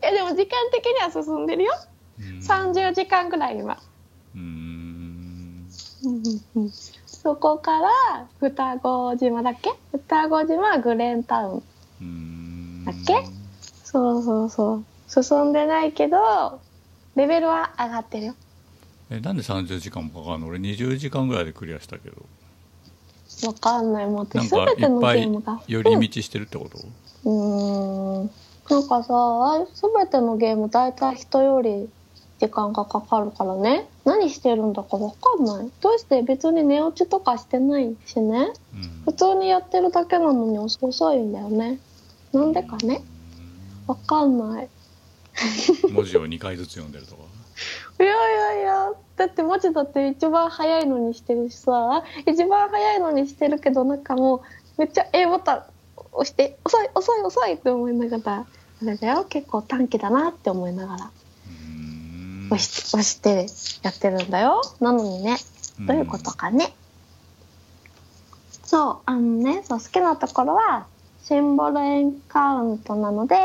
[0.01, 1.75] いやでも時間的には進んでるよ。
[2.21, 2.39] うん。
[2.39, 3.77] 30時間ぐらい今。
[4.37, 5.69] うん
[7.29, 9.71] そこから双子島だっけ？
[9.93, 11.63] 双子島はグレンタウン。
[12.01, 12.85] うん。
[12.87, 13.23] だっけ？
[13.85, 14.85] そうそうそう。
[15.25, 16.59] 進んでないけど
[17.17, 18.35] レベルは上がってるよ。
[19.11, 20.47] えなんで30時間もかかるの？
[20.47, 22.17] 俺20時間ぐらいでクリアしたけど。
[23.47, 24.07] わかんない。
[24.07, 25.61] もう私全てのゲームが。
[25.69, 26.79] 寄り道してるってこと、
[27.27, 28.23] うん。
[28.23, 28.31] うーん。
[28.71, 31.91] なんかさ全てのゲーム大体人より
[32.41, 33.89] 時間がかかるからね。
[34.05, 35.71] 何してるんだかわかんない。
[35.81, 38.53] どうして別に寝落ちとかしてないしね。
[39.05, 41.79] 普通にやってるだけなのに遅遅いんだよね。
[42.33, 43.03] なんでかね。
[43.87, 44.69] わかんない。
[45.85, 47.23] う ん文字を2回ずつ読んでるとか？
[48.01, 48.13] いや
[48.55, 48.93] いやいや。
[49.17, 52.05] だって文字だって一番早いのにしてるしさ。
[52.25, 54.41] 一番早いのにしてるけどなんかもう
[54.77, 55.63] めっちゃ A ボタン
[56.13, 58.47] 押して遅い遅い遅いって思いながら。
[58.81, 59.25] あれだよ。
[59.29, 61.05] 結構短期だなって思いながら。
[61.05, 61.18] うん
[62.51, 63.47] 押し押して
[63.83, 64.63] やってるんだよ。
[64.81, 65.39] なのにね。
[65.81, 66.75] どういうことかね、
[68.65, 70.87] そうあのねそう好きなところは
[71.23, 73.37] シンボルエンカウントなので、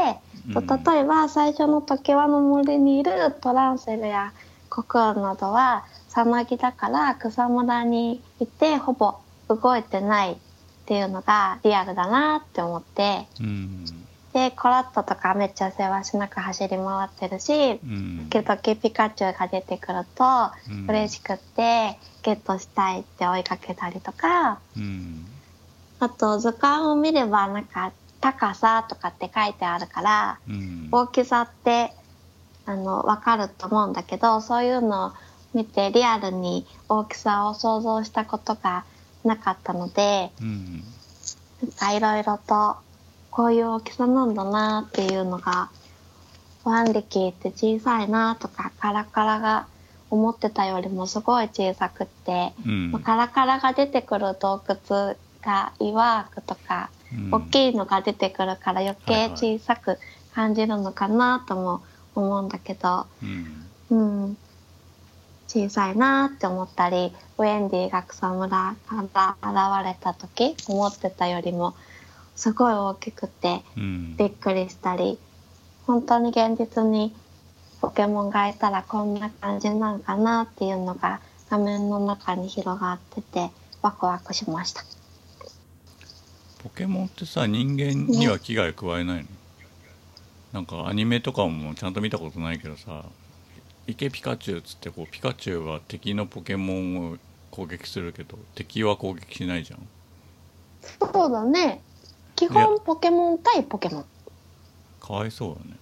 [0.52, 0.62] と
[0.92, 4.34] 例えば最初の時輪の森にいるトランセルや
[4.70, 9.16] コクーンなどはさなぎだから草むらにいてほぼ
[9.48, 10.36] 動いてないっ
[10.86, 13.28] ていうのがリアルだなって思って。
[13.40, 13.86] うん
[14.34, 18.28] でコラットとかめっちゃ世話しなく走り回ってるしうん。
[18.32, 20.24] 時々ピカチュウが出てくると
[20.70, 20.88] うん。
[20.90, 25.26] 嬉しくってゲットしたいって追いかけたりとかうん。
[26.00, 27.92] あと図鑑を見ればなんか
[28.22, 30.90] 高さとかって書いてあるからうん。
[30.92, 31.94] 大きさって
[32.66, 35.12] あの分かると思うんだけどそういうのを
[35.54, 38.84] 見てリアルに大きさを想像したことが
[39.24, 40.84] なかったのでうん。
[41.62, 42.78] なんかいろいろと
[43.34, 45.72] こういう大きさなんだなっていうのが
[46.64, 49.66] ワンリキって小さいなとかカラカラが
[50.12, 52.92] 思ってたよりもすごい小さくって、うん。
[52.92, 57.34] まあカラカラが出てくる洞窟が岩クとかうん。
[57.34, 59.98] 大きいのが出てくるから余計小さく
[60.36, 61.82] 感じるのかなとも
[62.14, 63.66] 思うんだけど、うん。
[63.90, 63.96] う
[64.30, 64.38] ん、
[65.48, 71.74] 小さいなって思ったりウェンディが草むらから現れた時思ってたよりも
[72.36, 74.16] すごい大きくてうん。
[74.18, 75.18] びっくりしたり。
[75.86, 77.14] 本当に現実に
[77.82, 81.20] ポケモンがいたらこんな感じなんかなっていうのが
[81.50, 84.84] 画面の中に広がっててワクワクしました。
[86.64, 89.26] ポケモンってさ人間には危害加えないの、
[90.54, 93.04] なんかアニメとかもちゃんと見たことないけどさ
[93.86, 97.18] 「イケピカチュウ」っつってこうピカチュウが敵のポケモンを
[97.52, 99.86] 攻撃するけど敵は攻撃しないじゃん。
[101.12, 101.82] そうだね
[102.36, 104.06] 基本ポケモン対ポケモン。
[105.00, 105.78] かわいそうだね。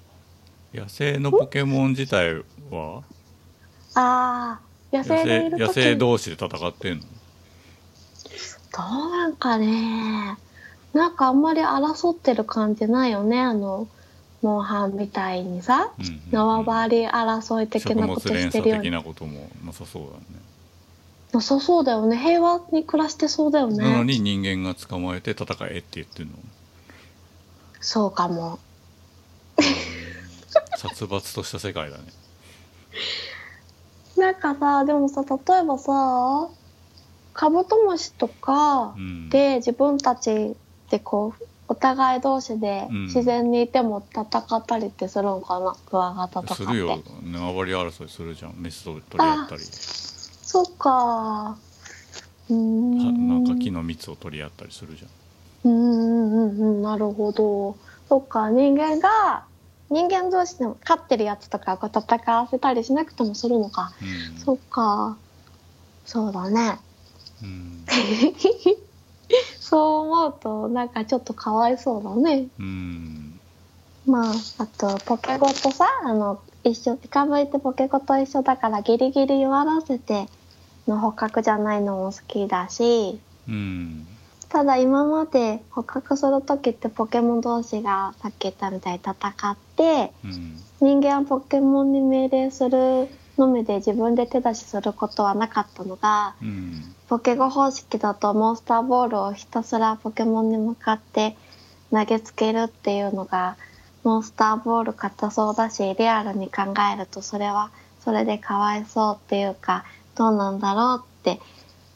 [0.74, 2.36] 野生のポケモン自体
[2.70, 3.04] は？
[3.96, 4.60] ああ
[4.92, 7.04] 野野生がいる野生同士で戦ってんの？
[7.04, 7.08] ど
[9.08, 10.38] うなんかね。
[10.94, 13.40] なんかあんまり争ってる感じないよね。
[13.40, 13.88] あの
[14.42, 15.92] モンハンみたいにさ。
[15.98, 16.22] うんうんうん。
[16.32, 20.41] 縄張り争い的食なこと物連鎖してるように的なこともなさそうだね
[21.34, 22.18] なさそうだよね。
[22.18, 26.34] 平和に暮らしてそうだよなのねに人間が捕まえて戦えって言ってんの？
[27.80, 28.60] そうかも。
[30.78, 32.04] 殺伐とした世界だね。
[34.18, 36.50] なんかさでもさ例えばさ
[37.34, 39.30] カブトムシとかうん。
[39.30, 40.56] で自分たち
[40.90, 43.06] でこうお互い同士でうん。
[43.06, 46.66] 自然にいても戦ったりってするのかな、クワガタとかって。
[46.66, 47.02] するよ。
[47.24, 48.56] 縄張り争いするじゃん。
[48.58, 49.62] メスと取り合ったり
[50.52, 51.58] そっか。
[52.50, 53.30] うん。
[53.30, 55.72] なんか木の蜜を取り合ったりするじゃん。
[55.72, 57.78] うんうんうんうんなるほど。
[58.10, 58.50] そっか。
[58.50, 59.46] 人間が
[59.90, 64.40] 人間同士でも飼ってるやつとかこう戦わせたりしなくてもするのか、うん。
[64.40, 65.16] そっか。
[66.06, 66.80] そうだね。
[67.42, 67.86] うん。
[69.62, 72.48] そう思うとなんかちょっとかわいそうだね。
[72.60, 73.40] うん。
[74.06, 80.28] まああとポケゴとさあの一緒ピカブイってポケゴと一緒だからギリギリ弱らせて
[80.88, 83.20] の捕獲じゃないのも好きだし。
[83.48, 84.08] うん。
[84.50, 90.58] ただ今まで捕獲する時ってポケモン同士がさっき言ったみたいに戦ってうん。
[90.82, 93.08] 人間はポケモンに命令する
[93.38, 96.96] のみで自分で手出しすることはなかったのがうん。
[97.08, 101.36] ポケゴ方式だとモンスターボールをひたすらポケモンに向かって
[101.92, 103.58] 投げつけるっていうのが
[104.04, 107.70] モンスターボール硬そうだしリアルに考えるとそれは
[108.00, 111.40] それでかわいそうっていうかどうなんだろうって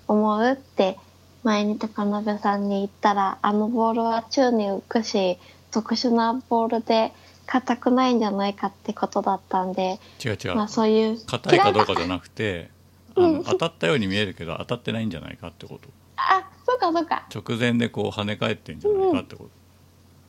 [0.07, 0.97] 思うって
[1.43, 5.37] 前に高鍋さんに言ったらあのボールは宙に浮くし
[5.71, 7.11] 特殊なボールで
[7.45, 10.55] 硬くないんじゃないかってことだったんで違う違う。
[10.55, 12.69] まあそういう硬いかどうかじゃなくて
[13.15, 13.33] あうん。
[13.39, 15.89] の当たったように見えるけど当たってないんじゃないかってこと。
[16.17, 17.27] あそうかそうか。
[17.33, 19.49] 直前でこう跳ね返ってんじゃないかってこと。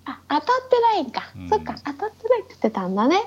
[0.07, 1.49] あ当たってないんか、うん。
[1.49, 3.23] そっか当たってないって言ってたんだね、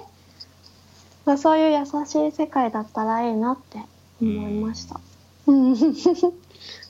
[1.25, 3.79] まあ、そういう優しい世界だったらいいなって
[4.21, 4.99] 思いました。
[5.47, 5.75] うん。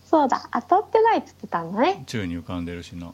[0.06, 0.50] そうだ。
[0.54, 2.04] 当たってないって言ってたんだね。
[2.08, 3.14] 宙に浮かんでるしな、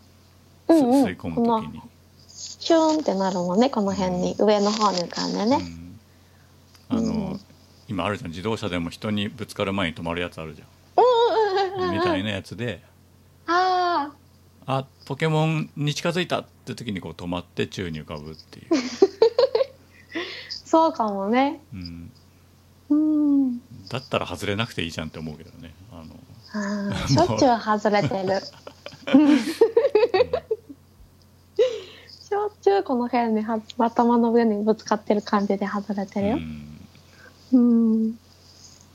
[0.70, 1.03] うんうん。
[1.03, 1.82] 吸い込む時に、
[2.28, 3.70] シューンってなるのね。
[3.70, 5.59] この辺に、上の方に浮かんでね、
[6.91, 7.39] うん、あの、うん。
[7.88, 8.30] 今あるじゃん。
[8.32, 10.63] 自動車でも人にぶつかる前に止まるやつあるじ
[10.97, 11.95] うんうんうんうんゃん。
[11.95, 12.82] みたいなやつで。
[13.47, 14.26] ああ
[14.68, 18.68] あポケモンに近づいたって時にこう止まって宙に浮かぶっていう、
[20.49, 21.61] そうかもね。
[21.74, 22.11] うん、
[22.90, 23.60] うん。
[23.90, 25.74] だったら外れなくていいじゃんって思うけどね。
[25.92, 26.16] あの
[26.54, 28.42] あーしょっちゅう外れてる。
[32.28, 36.38] しょっちゅうこの辺には頭の上にぶつかってる感じで外れてるよ。
[36.38, 36.88] うん。
[37.54, 38.20] うん。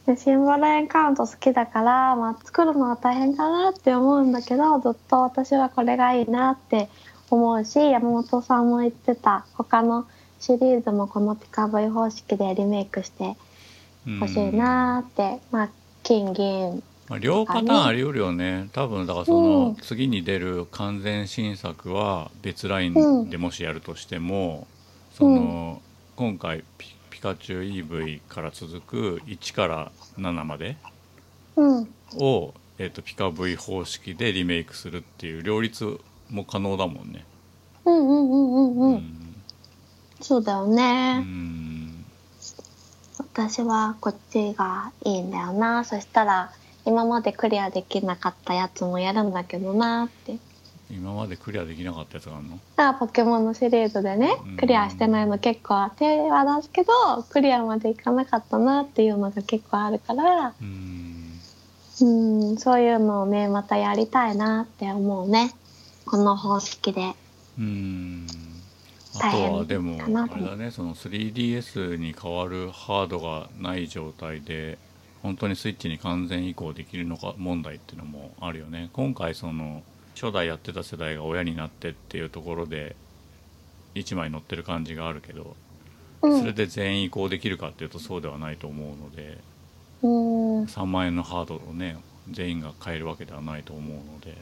[0.07, 6.89] で、シンボルエンカウント好きだから、まあ、作るのは大変かなって思うんだけど、ずっと私はこれがいいなって
[7.31, 10.07] 思うし、山本さんも言ってた他の
[10.41, 13.37] シリーズもこのピカ V 方式でリメイクして
[14.19, 15.71] ほしいなって、まあ、
[16.03, 16.83] 金銀。
[17.09, 24.69] まあ、両パターンあり得るよね多分だからそうんの次に出る完全新作は別ラインでもしやるとしても、
[25.13, 25.83] その
[26.15, 30.77] 今回ピピカチュウ EV から続く1から7まで
[31.57, 31.89] うん。
[32.19, 35.99] を、えー、とピカ V 方式でリメイクするっていう両立
[36.31, 37.25] も可能だもんね。
[37.85, 38.85] うんうんうんうんう。
[38.85, 39.43] うんん
[40.21, 41.19] そうだようね。
[41.19, 41.80] ん
[43.21, 45.85] 私はこっちがいいんだよな。
[45.85, 46.51] そしたら、
[46.87, 50.39] 今までクリアできなかったやつもやるんだけどなって。
[50.91, 52.59] 今までクリアできなかったやつがあるの？
[52.77, 54.57] あポケモンのシリーズでねうん。
[54.57, 56.93] クリアしてないの結構手は出すけど
[57.29, 60.55] クリアまでいかなかったなっていうのが結構あるから。
[60.61, 61.41] うん。
[62.01, 62.05] う
[62.55, 65.55] んそういうのをねまたやりたいなって思うね。
[66.07, 67.13] この方式で。
[67.59, 68.27] うん
[69.23, 74.79] あとはでもあれだねその 3DS に変わるハードがない状態で
[75.23, 78.89] 本当にスイッチに完全移行できるのか問題っていうのもあるよね。
[78.95, 79.83] 今回その
[80.15, 82.97] 初代やってた世代が親になってっていうところで
[83.95, 85.57] 1枚乗ってる感じがあるけど
[86.23, 86.41] うん。
[86.41, 89.39] それで全員移行できるかっていうとそうではないと思うので
[90.03, 90.65] うん。
[90.65, 91.97] 3万円のハードをね
[92.31, 94.37] 全員が買えるわけではないと思うので。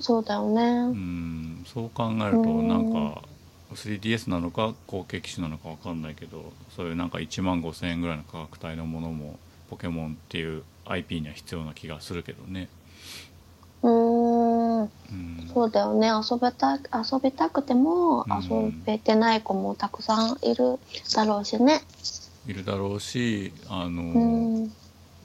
[0.00, 2.92] そうだようねんそう考えるとうんなん。
[2.92, 3.22] か
[3.74, 9.38] 3DS なのか後継機種なのか分かんないけどそういうなんか1万5000円ぐらいの価格帯のものも
[9.70, 12.68] ポケモンっていう IP には必要な気がするけどね。
[13.82, 14.80] うーん。
[14.82, 16.08] うん、そうだよね。
[16.08, 18.42] 遊べた遊びたくてもうん。
[18.42, 20.78] 遊べてない子もたくさんいる
[21.14, 21.82] だろうしね。
[22.46, 24.72] いるだろうしあの、うん。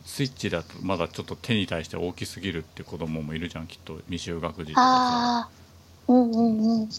[0.06, 4.00] スイッチだとまだちょっと手に対して大きすぎるって子供もいるじゃんきっと。
[4.10, 5.50] 未就学児とかさ
[6.08, 6.90] うんうんうん。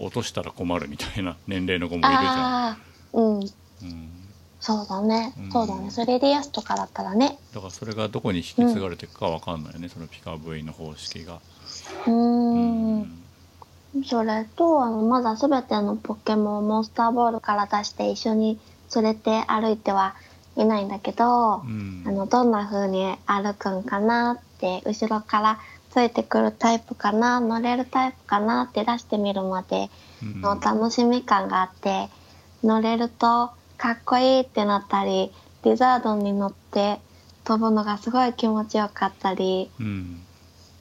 [0.00, 2.76] 落としたら困るみたいな年齢の子もいるじゃん。
[3.14, 3.48] うんうん。
[4.60, 5.52] そうだね、うん。
[5.52, 5.88] そうだね。
[5.88, 7.38] 3DS とかだったらね。
[7.54, 11.38] だからそれがどこに引き継がれていくかわかんないよね、そのピカ V の方式が。
[12.06, 13.00] うん。
[13.02, 13.24] ん
[14.04, 18.58] それとあのまだ全てのポケモンをモンスターボールから出して一緒に
[18.94, 20.14] 連れて歩いては
[20.56, 22.04] いないんだけど、うん。
[22.06, 25.60] あのどんな風に歩くんかなって後ろから
[25.90, 29.90] ついてくるタイプかな乗れるタイプかなって出してみるまで
[30.22, 30.40] うん。
[30.40, 32.08] の楽しみ感があって
[32.62, 35.32] 乗れるとかっこいいってなったり
[35.64, 36.98] リザードンに乗って
[37.44, 40.22] 飛ぶのがすごい気持ちよかったりうん。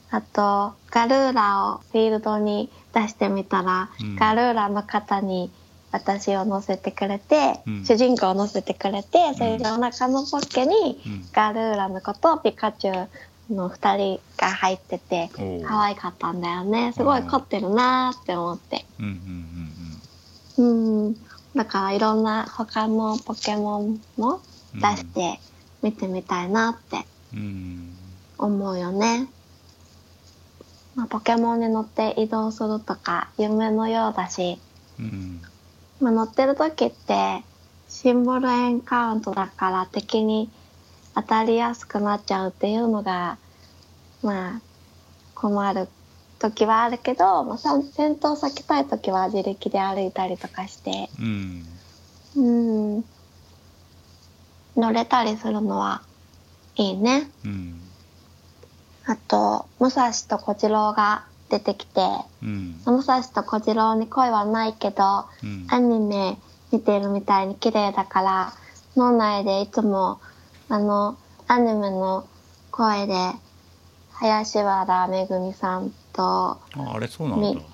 [0.09, 4.15] あとガルーラをフィールドに出してみたら、うん。
[4.15, 5.51] ガルーラの肩に
[5.91, 7.85] 私を乗せてくれて、うん。
[7.85, 11.25] 主人公を乗せてくれてそれでお腹のポッケにうん。
[11.33, 13.09] ガルーラの子とピカチュウ
[13.49, 15.29] の2人が入ってて
[15.65, 16.93] 可愛かったんだよね。
[16.93, 18.85] すごい凝ってるなーって思って。
[18.99, 21.15] うんうんうん
[21.55, 24.41] だからいろんな他のポケモンも
[24.75, 25.39] うん出して
[25.81, 27.05] 見てみたいなって
[28.37, 29.27] 思うよね、
[30.95, 34.59] まあ、ポケモンに乗って移動するとか夢のようだし、
[34.99, 35.41] うん。
[35.99, 37.43] まあ、乗ってる時って
[37.87, 40.49] シンボルエンカウントだから敵に
[41.17, 43.39] 当たりやすくなっちゃうっていうのが
[44.21, 44.61] まあ
[45.33, 45.87] 困る
[46.37, 51.65] 時はあるけど、まあ、さ戦闘避けたい時は自力で歩いたりとかしてうん。
[52.35, 53.05] うん。
[54.75, 56.03] 乗れたりするのは
[56.75, 57.31] いいね。
[57.43, 57.81] うん。
[59.05, 62.01] あと武蔵と小次郎が出てきて
[62.43, 62.79] うん。
[62.85, 65.65] 武蔵と小次郎に声はないけどうん。
[65.69, 66.37] アニメ
[66.71, 68.53] 見てるみたいに綺麗だから
[68.95, 70.19] 脳内でいつも
[70.69, 72.27] あのアニメの
[72.71, 73.31] 声で
[74.11, 77.47] 林原めぐみさんとああれそうなんだ。
[77.47, 77.65] み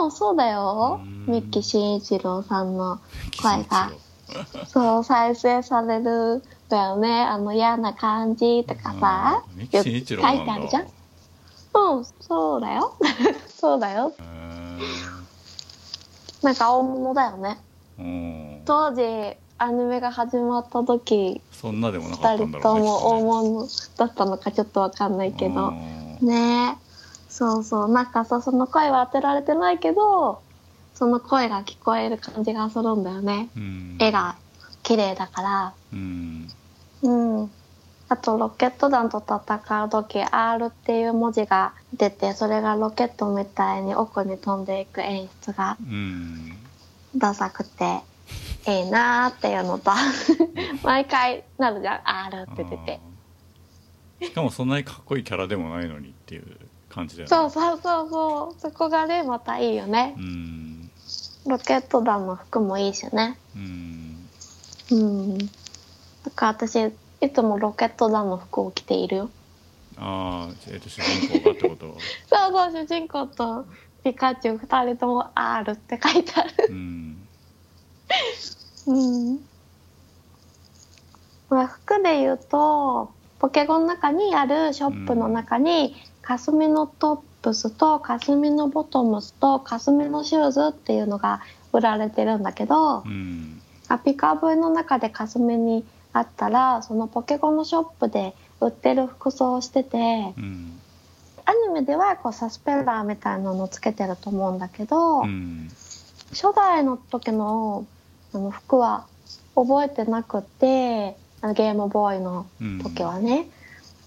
[0.00, 1.00] うんそうだよ。
[1.02, 1.26] うん。
[1.26, 3.00] 三木慎一郎さんの
[3.42, 3.90] 声が
[4.28, 7.22] 岸そう再生されるんだよね。
[7.22, 9.58] あの嫌な感じとかさうん。
[9.58, 10.38] 三木慎一郎なんだ。
[10.38, 10.82] 書いてあるじゃん。
[11.98, 12.94] うんそうだよ。
[13.48, 14.12] そうだよ。
[16.42, 17.58] なんか大物だよね。
[17.98, 18.62] うん。
[18.64, 25.72] 当時アニメが始まった時そんなでもなかった二んだろうね人とも大物だったのかちょっとわかんないとけど。
[26.20, 26.76] ね。
[27.28, 27.88] そうそう。
[27.92, 30.40] なんかさその声は当てられてないけど
[30.94, 33.48] その声が聞こえる感じがするんだよね。
[33.56, 33.96] うん。
[34.00, 34.36] 絵が
[34.82, 35.74] 綺麗だから。
[35.92, 36.48] うん。
[37.02, 37.08] う
[37.44, 37.50] ん。
[38.08, 46.56] あとロケット弾と戦う時 R っていう文字が出てそれがロケットみたいに奥に飛んでいく演出がうん。
[47.16, 48.00] ダサくて
[48.66, 49.90] いいなーっていうのと
[50.82, 52.00] 毎回なるじゃん。
[52.04, 53.00] R って出て
[54.20, 56.56] しかもそんなにかっこいいキャラでもないのにっていう
[56.90, 57.28] 感じだよね。
[57.28, 58.60] そうそうそうそう。
[58.60, 60.14] そこがねまたいいよね。
[60.18, 60.90] うん。
[61.46, 63.38] ロケット弾の服もいいしね。
[63.54, 64.28] うん。
[64.90, 65.38] うん。
[65.38, 65.44] だ
[66.34, 69.30] から私いつもロケット弾の服を着ているよ。
[69.96, 71.86] ああえっと主人公がってこと？
[72.28, 73.66] そうそう主人公と
[74.04, 76.50] ピカチュウ2人とも R って書いてある。
[76.70, 77.17] うん
[78.86, 79.40] うん。
[81.50, 91.40] まあ服で言うとポケゴンの中にあるショップの中に、かすみのトップスとかすみのボトムスとかすみのシューズっていうのが
[91.72, 93.60] 売られてるんだけど、うん。
[93.88, 100.78] あピカブイの中でかすみにあったらそのポケゴンのショップで売ってる服装をしててうん。
[101.46, 105.70] アニメではこうサスペンダーみたいなのをつけてると思うんだけど、うん。
[106.32, 107.86] 初代の時の
[108.32, 109.06] あの服は
[109.54, 112.78] 覚えてなくてあのゲームボーイのうん。
[112.82, 113.48] 時はね、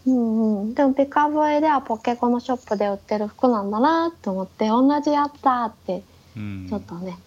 [0.05, 6.03] うんうん、でもピカブイではポケコのショップで売ってる服なんだなって思って同じやつだって
[6.35, 6.67] うん。
[6.69, 7.17] ちょっとね、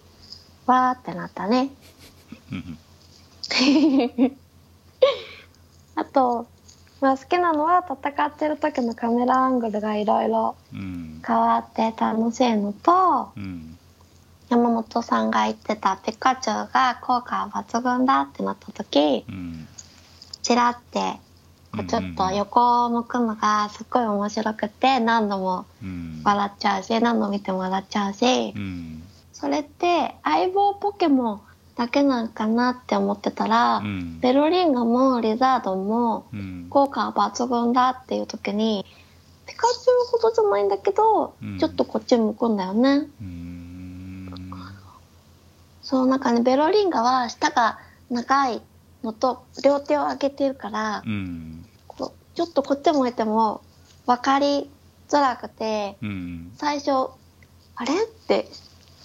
[0.66, 1.70] わーってなったね。
[2.52, 2.78] うん。
[5.96, 6.46] あと、
[7.00, 11.22] まあ、好きなのは戦ってる時のカメラアングルがいろいろうん。
[11.26, 13.73] 変わって楽しいのとうん
[14.54, 19.68] 山本さんが言ってたピカチュウが効果抜群だってなった時うん
[20.42, 21.00] チラって
[21.72, 25.66] こうちょっと横を向くのがすっごい面白くて何度も
[26.22, 29.02] 笑っちゃうし何度見ても笑っちゃうしうん
[29.32, 31.40] それって相棒ポケモン
[31.74, 36.26] だけなんかなって思ってたら、うんベロリンガもリザードも
[36.70, 38.86] 効果は抜群だっていう時に
[39.46, 43.08] ピカチュウほどじゃないんだけど、ちょっとこっち向くんだよね。
[43.20, 43.53] うん
[45.84, 47.78] そうなんかねベロリンガは舌が
[48.10, 48.60] 長い
[49.04, 53.60] のと両手を上げてるから、うんこうちょっとこっち向いても
[54.06, 54.68] 分かり
[55.08, 56.52] づらくてうん。
[56.56, 57.10] 最初
[57.76, 57.92] あれ？
[58.02, 58.48] って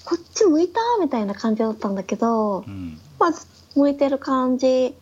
[0.05, 0.79] こっち向いた？
[1.01, 2.97] みたいな感じだったんだけどうん。
[3.19, 4.95] まず向いてる感じ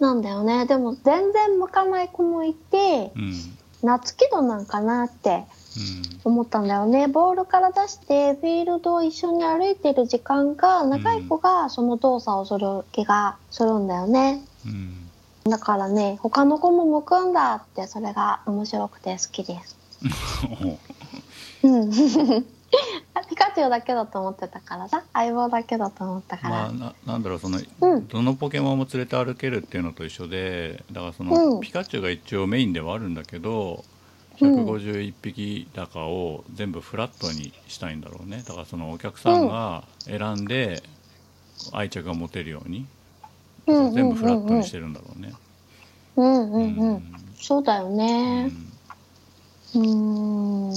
[0.00, 0.66] なんだよね。
[0.66, 3.34] でも全然向かない子もいてうん。
[3.82, 5.44] 夏気度なんかなって
[6.24, 7.08] 思ったんだよね。
[7.08, 14.42] ボールから出してフィールドを一緒に歩いてる時間が長い子がその動作をする気がするんだよね。
[14.66, 15.08] うん。
[15.44, 19.76] だからね他の子も向くんだってそれが面白くて好きです。
[21.64, 21.68] う。
[21.68, 21.90] ん。
[23.28, 28.08] ピカチュウだけだと思ってたからさ相棒だけだと思ったから、まあななんだろうその、うん。
[28.08, 31.60] どのポケモンも連れて歩けるっていうのと一緒でだからその、うん。
[31.60, 33.91] ピカチュウが一応メインではあるんだけどうん
[34.42, 40.82] 151匹だかを全部フラットにしたいんだろうねだからそのお客さんが選んで
[41.72, 42.78] 愛着が持てるように、
[43.66, 45.32] うん全部フラットにしてるんだろうね。
[46.16, 47.02] うんうんうん、
[47.36, 48.50] そうだよね
[49.74, 50.74] うん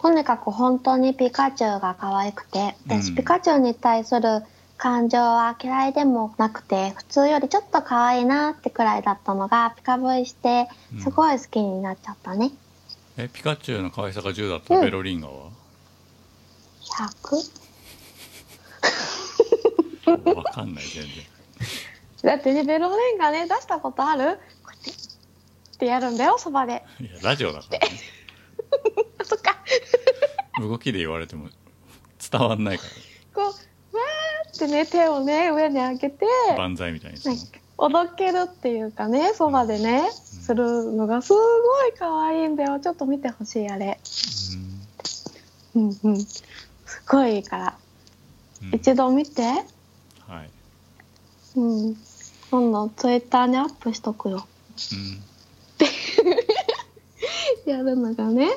[0.00, 4.42] とにかく本当にピカチュウが可愛くて私うんピカチュウに対する
[4.78, 11.00] 感情は嫌いでもなくて普通よりちょっと可愛いなってくらいだったのがピカブイしてうん。
[11.02, 12.52] すごい好きになっちゃったね、
[13.16, 14.74] えピカチュウの可愛さが10だった？
[14.74, 15.50] らベロリンガは、
[20.06, 20.34] 100?
[20.34, 21.12] わかんない全然。
[22.22, 24.38] だってねベロレンがね出したことある？
[24.64, 26.84] こうやってってやるんだよそばで。
[27.00, 27.86] いやラジオだからね。
[29.20, 29.56] あ そっか。
[30.60, 31.48] 動きで言われても
[32.30, 33.17] 伝わんないかこうわー
[34.64, 37.18] ってね手をね上に上げてら万歳みたいに
[37.76, 41.38] おどけるっていうかねそばでねするのがすご
[41.86, 42.80] い可愛いんだよ。
[42.80, 44.00] ちょっと見てほしいあれ。
[45.76, 45.96] うん。
[46.02, 46.42] うんす
[47.08, 47.78] ごいいいから。
[48.62, 48.68] うん。
[48.68, 49.42] うん一度見て。
[49.42, 50.50] はい。
[51.56, 51.96] うん。
[52.50, 54.48] 今度ツイッターにアップしとくよ。
[57.66, 58.48] やるのがね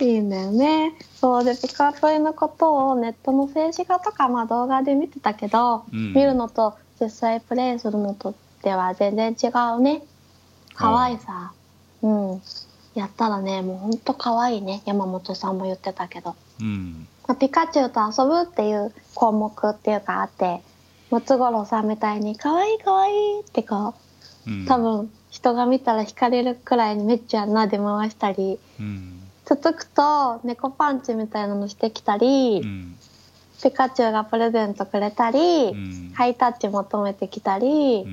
[0.00, 0.94] いいんだよね。
[1.16, 6.12] そうでピカプイのことをネットの静止画とかまあ動画で見てたけど、うん。
[6.14, 10.02] 見るのと実際プレイするのとでは全然違うね。
[10.74, 11.52] 可愛さ。
[12.02, 12.42] うん。
[12.94, 14.82] やったらねもうほんと可愛いね。
[14.84, 17.06] 山本さんも言ってたけど、うん。
[17.28, 20.60] まあピカチュウと遊ぶっていう項目っていうかあって
[21.10, 23.94] ムツゴロウさんみたいに可愛い可愛いってこ
[24.46, 24.66] ううん。
[24.66, 32.96] 多分人が見たら惹かれるくらいにめっちゃ撫で回したりうん続くと猫パンチみたいなのしてきたり、うん。
[33.62, 36.12] ピカチュウがプレゼントくれたり、うん。
[36.14, 38.04] ハイタッチ求めてきたり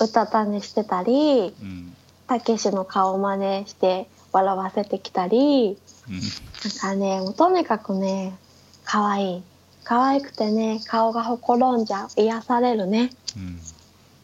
[0.00, 1.94] う、たた寝してたりうん
[2.26, 8.36] たけしの顔真似して笑わせてきたりうんなんかねもうとにかくね
[8.84, 9.42] 可愛い。
[9.84, 13.10] 可愛くてね顔がほころんじゃう癒されるね。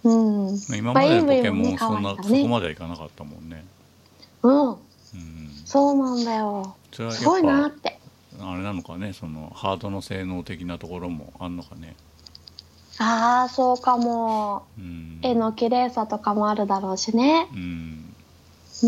[0.05, 0.49] うん。
[0.49, 0.59] うん。
[0.77, 3.65] 今までのポケモンそんな、そこまではいかなかったもんね。
[4.43, 4.77] うんうん、
[5.75, 6.77] そうなんだよ。
[6.93, 7.99] すごいなぱって。
[8.39, 11.97] あれなのかねそのハードの性能的なところもあんのかね。
[12.99, 14.67] ああそうかも。
[14.79, 17.49] うん、絵の綺麗さとかもあるだろうしね。
[17.53, 18.15] うん。
[18.85, 18.87] う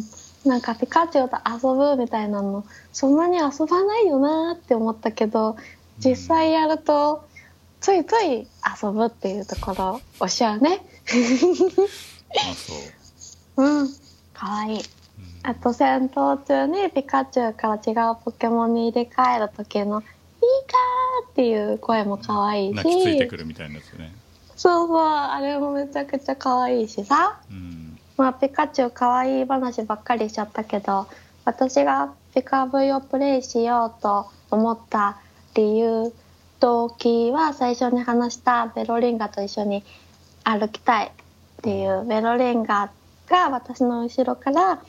[0.00, 0.04] ん。
[0.44, 5.56] なんかピカチュウと遊ぶみたいなのそんなに遊ばないよなって思ったけど
[5.98, 7.26] 実際やると
[7.80, 8.46] ついつい
[8.82, 10.84] 遊ぶっていうところをしちゃうね。
[12.36, 12.74] あそ
[13.56, 13.64] う。
[13.64, 13.88] うん。
[14.34, 14.78] かわいい。
[14.80, 15.05] うん
[15.48, 24.12] あと戦闘中にピカチュウから違うポケモンに入れ替える時の「ピーカー!」っていう声もかわいいし泣きついてくるみたいなやつね。
[24.56, 31.06] そうそうあれもめちゃくちゃかわいいしさうんまあピカチュウかわいい話ばっかりしちゃったけど
[31.44, 35.18] 私がピカブイをプレイしようと思った
[35.54, 36.12] 理由
[36.58, 39.84] 動機は最初に話したベロリンガと一緒に
[40.42, 41.10] 歩きたいっ
[41.62, 42.90] ていうベロリンガ
[43.28, 44.80] が私の後ろから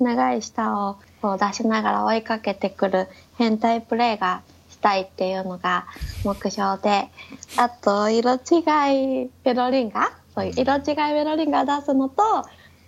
[0.00, 5.86] 長い舌をこう出しながら追いかけてくる変態プレイがしたいっていうのが
[6.24, 7.08] 目標で
[7.56, 12.22] あと色違いベロリンガそういう色違いベロリンガを出すのと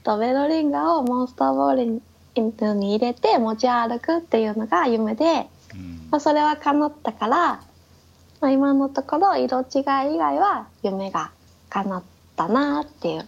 [0.04, 2.02] とベロリンガをモンスターボールに
[2.40, 7.36] に入れて持ち歩くっていうのが夢で、うんまあ、それは叶ったから、
[8.40, 11.30] まあ、今のところ色違い以外は夢が
[11.70, 12.02] 叶っ
[12.36, 13.26] たなっていう。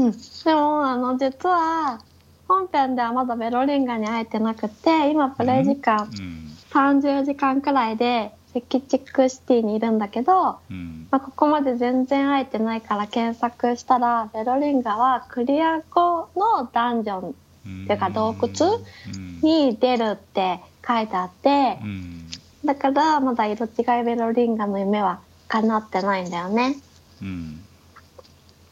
[0.00, 0.08] はい。
[0.08, 2.00] うん、でもあの実は
[2.48, 6.46] 本編ではまだベロリンガに会えてなくて今プレイ時間うん。
[6.72, 11.08] 30時間くらいでヘキチックシティにいるんだけど、うん。
[11.10, 17.34] まあ、ここまで全然会えてないから検索したらベロリンガはクリア後のダンジョン
[17.66, 19.40] うんていうか洞窟うん。
[19.40, 22.28] に出るって書いてあってうん。
[22.64, 26.76] だからまだ色違いベロリンガの夢は叶ってないんだよね。
[27.22, 27.65] うん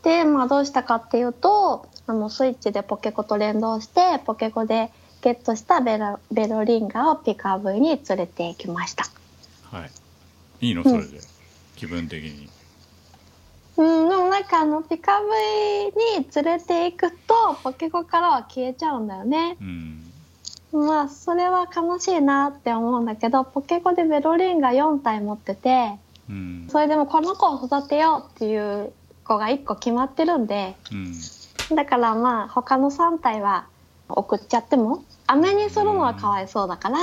[0.05, 4.90] で、まあ、どうしたかっていうとあのスイッチでポケコと連動してポケコで
[5.22, 9.05] ゲットしたベロベロリンガをピカブイに連れて行きました。
[9.70, 9.86] は
[10.61, 10.68] い。
[10.68, 10.82] いいの？
[10.82, 11.18] それで、
[11.76, 12.48] 気分的に。
[13.78, 19.57] うん、でもなんかあのピカブイに連れて行くとポケコからは消えちゃうんだよね。
[19.61, 20.12] うん。
[20.72, 25.98] まあそれは悲しいなって思うんだけどポケコでベロリンガ4体持ってて
[26.28, 26.68] うん。
[26.70, 28.92] それでもこの子を育てようっていう
[29.25, 31.77] 子が1個決まってるんでうん。
[31.77, 33.66] だからまあ他の3体は
[34.09, 36.99] 送っちゃっても飴にするのはかわいそうだから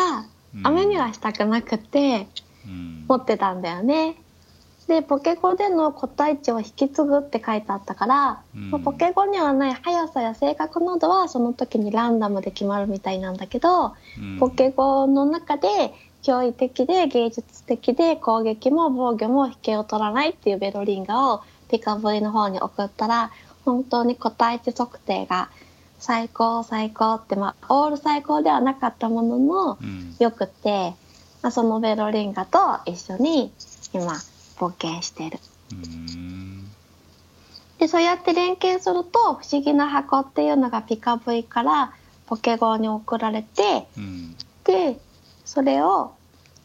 [0.55, 0.67] うん。
[0.67, 2.27] 飴にはしたくなくて
[2.65, 3.05] うん。
[3.07, 4.15] 持ってたんだよね。
[4.87, 8.71] でポケコでの個体値を引き継ぐって書いてあったから、うん。
[8.71, 14.37] まあポケコにはない速さや性格などはその時にランダムで決まるみたいなんだけど、うん。
[14.39, 15.67] ポケゴの中で
[16.23, 21.41] 驚異的で芸術的で攻撃も防御も引けを取らないっていうベロリンガを
[21.71, 23.31] ピカブイの方に送ったら
[23.63, 25.49] 本当に個体値測定が
[25.99, 30.15] 最高最高ってまあオール最高ではなかったもののうん。
[30.19, 30.93] よくて、
[31.41, 33.53] まあ、そのベロリンガと一緒に
[33.93, 34.13] 今
[34.57, 35.39] 冒険してる。
[35.71, 36.67] うん。
[37.79, 41.93] でそうやって連携すると不思議な箱っていうのがピカブイから
[42.27, 44.35] ポケゴに送られてうん。
[44.65, 44.99] で
[45.45, 46.13] それを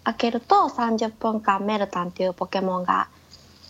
[0.04, 3.08] 開けると30分間メルタンっていうポケモンが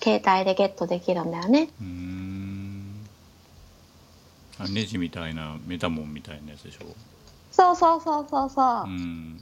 [0.06, 1.68] 携帯でゲットできるんだよね。
[1.80, 3.06] うん
[4.60, 6.86] あネジみたいなメタモンみたいなやつでしょ？
[7.50, 8.90] そうそうそうそうそうう。
[8.90, 9.40] ん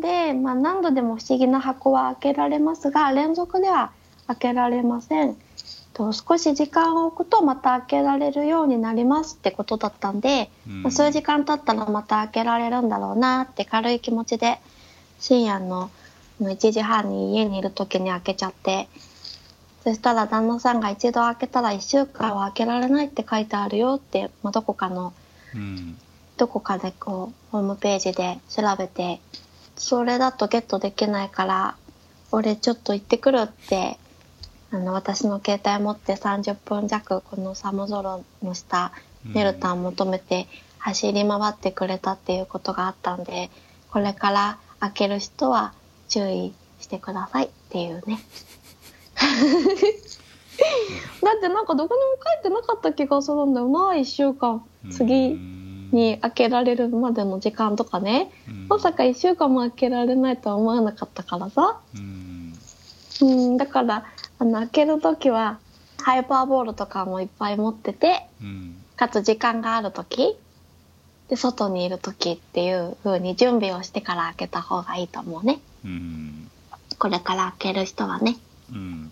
[0.00, 3.90] で、まあ、何度でも不思議な箱は開けられますが連続では
[4.28, 5.36] 開けられません。
[5.94, 14.58] と少し時間を置くとまた開けられるようになりますってことだったんで、うんまあ数時間経ったらまた開けられるんだろうなって軽い気持ちで
[15.20, 15.90] 深夜の
[16.50, 18.88] 1時半に家にいる時に開けちゃって。
[19.84, 25.12] そしたら旦那さんが一度開けたら1週間は開けられないって書いてあるよって、まあ、どこかの
[25.54, 25.98] うん。
[26.36, 29.20] どこかでこうホームページで調べて
[29.76, 31.76] それだとゲットできないから
[32.30, 33.98] 俺ちょっと行ってくるって
[34.70, 38.92] あの私の携帯持って30分弱この寒空の下
[39.24, 43.50] メルタン求めて走り回ってくれたっていうことがあったんで
[43.90, 45.74] これから開ける人は
[46.12, 48.18] 注意してくださいっていうね。
[51.22, 54.62] だってなんかどこにも書いてなかった気がするんだよな1週間。
[54.90, 55.30] 次
[55.92, 58.30] に開けられるまでの時間とかね。
[58.46, 58.68] うん。
[58.68, 61.80] まさか1週間も開けられないとは思わなかったからさ。
[61.94, 62.52] うん。
[63.22, 64.04] うんだから
[64.38, 65.60] あの開ける時は
[66.02, 68.76] ハイパーボールとかもいっぱい持っててうん。
[68.96, 70.36] かつ時間がある時
[71.32, 75.60] で外にいる時っていう風に準備をしてから開けた方がいいと思うね。
[75.82, 76.50] うん。
[76.98, 78.36] これから開ける人はね。
[78.70, 79.10] うん。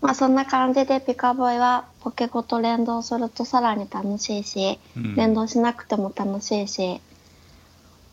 [0.00, 5.14] まあそんな感じでピカボイはポケコと連動するとさらに楽しいしうん。
[5.14, 7.02] 連動しなくても楽しいし、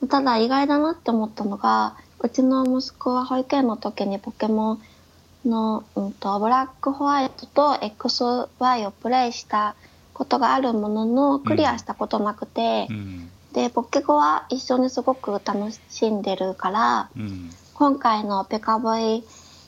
[0.10, 4.82] ただ意外だなって思ったのがうちの息子は保育園の時にポケモン
[5.50, 9.76] の、うん、とブラックホワイトと XY をプレイした
[10.22, 13.32] ことがあるもののクリアしたことなくて、うん。
[13.54, 17.50] でポケコは一緒にすごく楽しんでるからうん。
[17.74, 19.24] 今回のペカボイ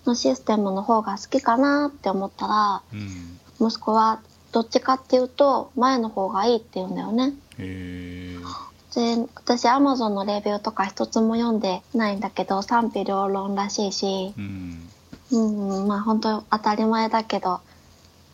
[0.06, 3.68] のシステムの方が好きかなって思ったらうん。
[3.68, 7.34] 息子はどっちかっていうと前の方がいいって言うんだよね。
[7.58, 14.90] で私アマゾンのレビューとか一つも読んでないんだけど賛否両論らしいしうん。
[15.32, 17.60] うんまあ本当当たり前だけど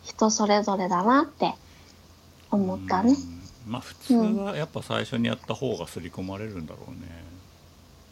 [0.04, 1.54] 人それぞれだなって
[2.50, 3.12] 思ったね。
[3.66, 3.72] うん。
[3.72, 6.90] まあ普通はやっぱ最初にやった方が刷り込まれるんだろう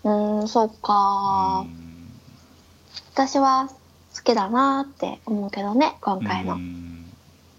[0.09, 0.41] ね。
[0.41, 1.65] うんそうか。
[1.67, 2.11] うん。
[3.15, 3.69] 私は
[4.15, 6.55] 好きだなって思うけどね今回の。
[6.55, 7.05] うん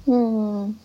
[0.07, 0.79] うん。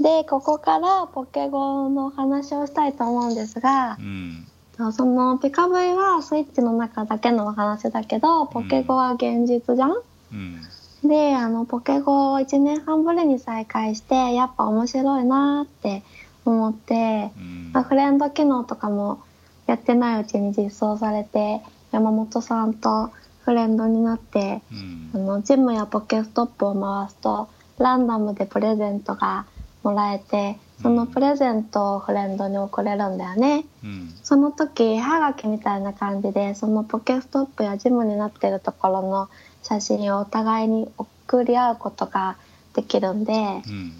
[0.00, 4.46] でここからポケゴの話をしたいと思うんですがうん。
[4.92, 9.92] そのピカブイはスイッチの中だけのお話だけどポケゴは現実じゃん、
[10.32, 10.60] うん
[11.08, 16.02] であのポケゴを1年半ぶりに再開してやっぱ面白いなって
[16.44, 17.70] 思って、うん。
[17.72, 19.22] まあ、フレンド機能とかも
[19.66, 23.10] やってないうちに実装されて山本さんと
[23.44, 25.10] フレンドになってうん。
[25.14, 27.48] あのジムやポケストップを回すと
[27.78, 29.46] ランダムでプレゼントが
[29.82, 33.64] もらえてそのプレゼントをフレンドに送れるんだよね。
[33.82, 34.14] うん。
[34.22, 39.28] その時絵はがきみたいな感じでそのポケストップやジムになってるところの
[39.62, 42.36] 写真をお互いに送り合うことが
[42.74, 43.92] できるんでうん。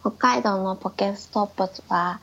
[0.00, 2.20] 北海道のポケストップは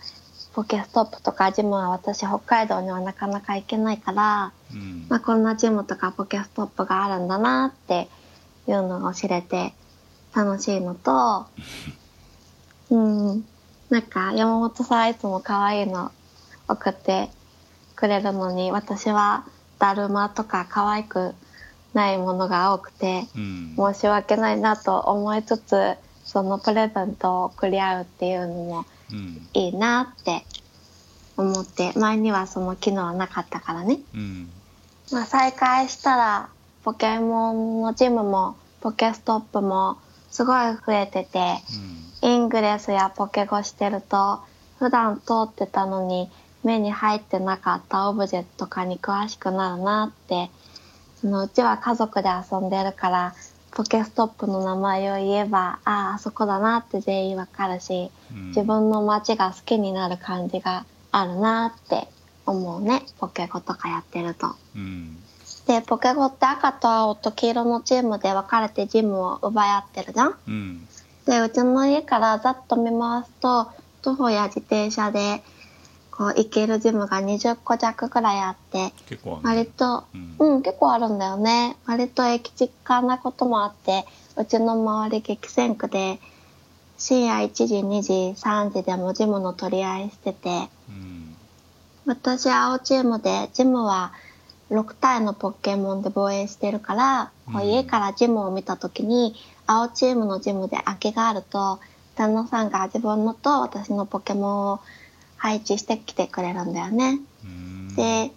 [0.54, 5.06] ポケストップとかジムは私北海道にはなかなか行けないから、うん。
[5.10, 8.08] まあ、こんなジムとかポケストップがあるんだなって
[8.68, 9.74] いうのを知れて
[10.34, 11.48] 楽しいのと
[12.90, 13.46] うん
[13.92, 16.12] なんか山本さんいつも可愛いの
[16.70, 17.30] 送って
[17.98, 19.46] くれるのに私は
[19.80, 21.36] だるまとか可愛く
[21.94, 23.76] ないものが多くてうん。
[23.94, 29.50] 申し訳ないなと思いつつそのプレゼントを送り合うっていうのもうん。
[29.54, 30.46] いいなって
[31.36, 34.00] 思って前にはその機能はなかったからね。
[34.16, 34.50] うん。
[35.12, 36.50] まあ、再開したら
[36.86, 39.98] ポケモンのジムもポケストップも
[40.32, 41.58] すごい増えてて
[42.22, 44.40] イングレスやポケゴしてると
[44.80, 46.30] 普段通ってたのに
[46.64, 50.50] 目に入ってなかったオブジェとかに詳しくなるなって
[51.20, 53.36] そのうちは家族で遊んでるから
[53.72, 58.48] ポケストップの名前を言えばあああそこだなって全員わかるしうん。
[58.48, 62.08] 自分の街が好きになる感じがあるなって
[62.46, 64.56] 思うねポケゴとかやってると。
[64.76, 65.21] うん
[65.72, 70.36] でポケゴって赤と青と黄色のチームで分かれてジムを奪い合ってるじゃん。
[70.46, 70.88] うん。
[71.26, 75.42] でうちの家からざっと見回すと徒歩や自転車で
[76.10, 80.56] こう行けるジムが20個弱くらいあって結構ある割とうん。
[80.56, 81.78] うん結構あるんだよね。
[81.86, 84.06] 割と駅近なこともあって
[84.36, 86.20] うちの周り激戦区で
[86.98, 90.68] 深夜1時2時3時でもジムの取り合いしてて。
[90.90, 91.38] うん。
[92.06, 94.12] 私青チームでジムは
[94.72, 99.36] 6体のポケモンで防衛してるから、こううん家からジムを見た時に
[99.68, 101.80] 青チームのジムで空きがあると
[102.16, 104.80] 旦那さんが自分のと私のポケモンを
[105.36, 107.20] 配置してきてくれるんだよね。
[107.44, 108.32] うんで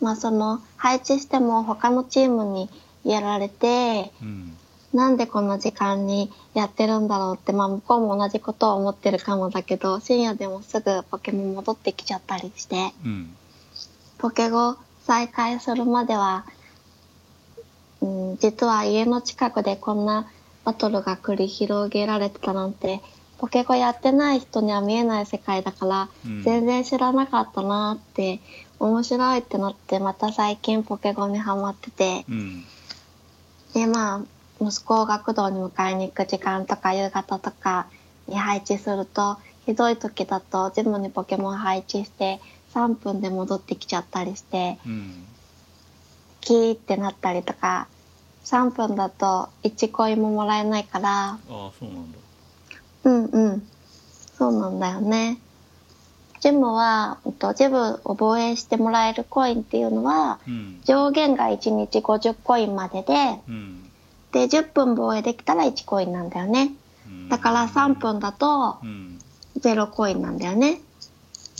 [0.00, 2.68] まあその配置しても他のチームに
[3.04, 4.56] やられてうん
[4.92, 12.92] なんでこんな時間にやってるんだろうってまあ向こうも同じことを思ってるかもだけど深夜でもすぐポケモン戻ってきちゃったりして。
[13.06, 13.36] うん
[14.18, 14.76] ポケゴ
[15.06, 16.44] 再開するまでは、
[18.00, 20.30] うん、実は家の近くでこんな
[20.64, 23.00] バトルが繰り広げられてたなんて、
[23.38, 26.42] ポケゴやってない人には見えない世界だから、うん。
[26.42, 28.40] 全然知らなかったなって、
[28.78, 32.64] 面白いってなって、また最近ポケゴにハマってて、うん。
[33.74, 34.20] で、まあ、
[34.64, 37.88] 息子を学童に迎えに行く時間とか夕方とか
[38.28, 42.40] に配置すると、ひどい時だとジムにポケモン配置して
[42.74, 45.26] 3分で戻ってきちゃったりして、うん
[46.40, 47.86] キーってなったりとか、
[48.44, 52.18] 3分だと1コインももらえないから、ああそうなんだ
[53.04, 53.68] うんうん。
[54.36, 55.38] そうなんだよね。
[56.40, 63.14] ジムは、えっとジムを防衛してもらえるコインっていうのは、うん上限が1日50コインまでで、
[63.48, 63.88] うん
[64.32, 66.72] で、10分防衛できたら1コインなんだよね。
[67.06, 69.20] うんだから3分だとうん
[69.60, 70.80] 0コインなんだよね。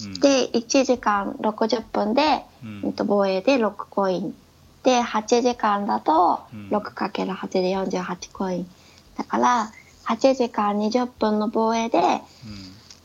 [0.00, 0.20] うん。
[0.20, 2.82] で、1時間60分で、うん。
[2.86, 4.34] えっと防衛で6コイン。
[4.82, 6.68] で、8時間だとうん。
[6.70, 8.66] 6×8 で48コイン。
[9.16, 9.72] だから、
[10.06, 11.98] 8時間20分の防衛で、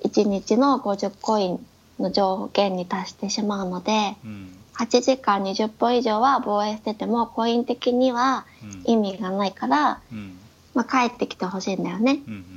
[0.04, 1.66] 1日の50コイン
[2.00, 4.32] の上限に達してしまうので、うん。
[4.32, 8.92] うん8時間20分以上は防衛してても、コイン的にはうん。
[8.92, 10.38] 意味がないから、うん。
[10.76, 12.20] まあ、帰ってきてほしいんだよね。
[12.28, 12.57] うん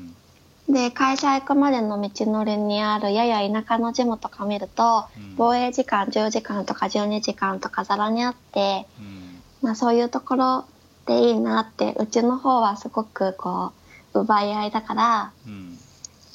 [0.73, 5.35] で、会社行くまでの道のりにあるやや田舎のジムとか見ると、うん。
[5.37, 9.43] 防衛時間10時間とか12時間とかざらにあって、うん。
[9.63, 10.65] まあそういうところ
[11.07, 13.73] でいいなって、うちの方はすごくこ
[14.15, 15.79] う、奪い合いだから、うん。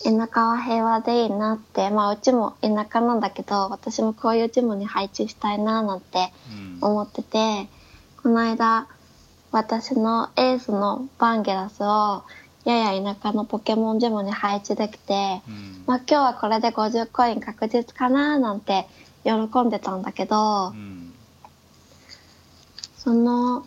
[0.03, 6.31] 田舎は平和でいいなって、まあうちも田舎なんだけど、私もこういうジムに配置したいななんて
[6.81, 6.89] うん。
[6.89, 7.67] 思ってて、
[8.21, 8.87] この間、
[9.51, 12.23] 私のエースのバンゲラスを、
[12.65, 15.83] やや田舎のポケモンジムに配置できて、うん。
[15.85, 18.87] まあ今日はこれで50コイン確実かななんて
[19.23, 21.13] 喜んでたんだけど、うん。
[22.97, 23.65] その、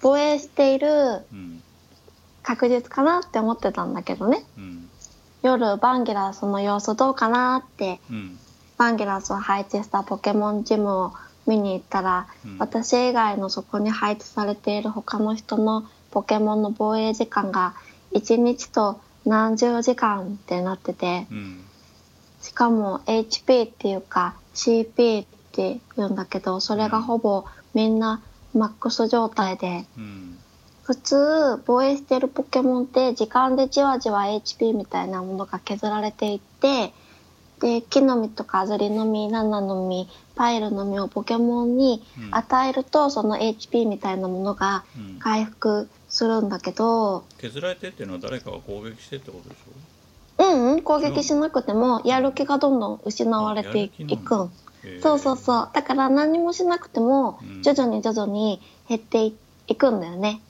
[0.00, 0.88] 防衛している
[1.30, 1.62] うん。
[2.42, 4.44] 確実かなって思ってたんだけどね。
[4.56, 4.88] うん。
[5.42, 8.38] 夜バンゲラスの様子どうかなってうん。
[8.78, 11.12] バンゲラスを配置したポケモンジムを
[11.46, 12.56] 見に行ったら、うん。
[12.58, 17.74] 私以外のそこに配置されている他の人のポケモンの防衛時間が
[18.12, 21.64] 1日と何十時間ってなってて、うん
[22.40, 27.44] しかも HP っていうか CP って言うんだけど、それがほぼ
[27.74, 28.22] みんな
[28.54, 30.38] マックス状態で、うん
[30.84, 36.94] 普通防衛してるポケモンって時間でじわじわ HP みたいなものが削られていって
[37.60, 49.58] で木の実とかアズリの実ナナの実パイルの実をポケモンに与えるとその HP みたいなものがうん回復するんだけど削られてっていうのは誰かが攻撃してってことでし
[50.38, 54.34] うんうん攻撃しなくてもやる気がどんどん失われていく。
[54.36, 54.50] ん。
[55.00, 55.70] そうそうそう。
[55.72, 57.62] だから何もしなくてもうん。
[57.62, 60.40] 徐々に徐々に減っていいくんだよね。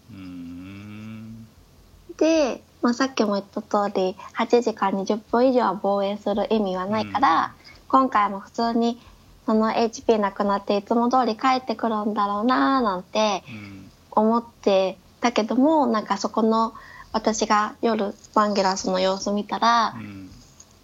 [2.19, 7.55] で、まあ、さっきも言った通り8時間20分以上は防衛する意味はないから、
[7.89, 9.01] 今回も普通に
[9.47, 13.91] その HP なくなっていつも通り帰ってくるんだろうなーなんてうん。
[14.11, 16.75] 思ってたけどもなんかそこの
[17.13, 20.31] 私が夜バンゲラスの様子見たらうん。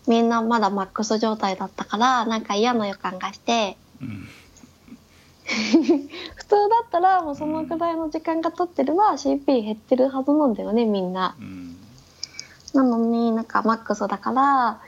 [0.07, 4.28] みんなまだマックス状態だったからなんか嫌な予感がしてうん。
[5.45, 11.37] 普通だったらもうそのぐらいの時間が経ってれば CP 減ってるはずなんだよねみんな。
[11.39, 11.76] うん。
[12.72, 14.80] なのになんかマックスだから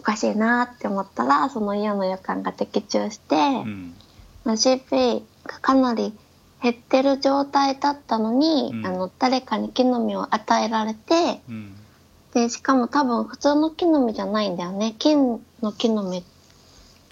[0.00, 3.94] おかしいなって思ったらその嫌な予感が的中して、うん。
[4.44, 6.12] まあ CP がかなり
[6.62, 8.86] 減ってる状態だったのに、うん。
[8.86, 11.76] あの誰かに木の実を与えられてうん。
[12.34, 14.94] でしかも多分普通の木の実じゃないんだよね。
[14.98, 16.24] 金の木の実っ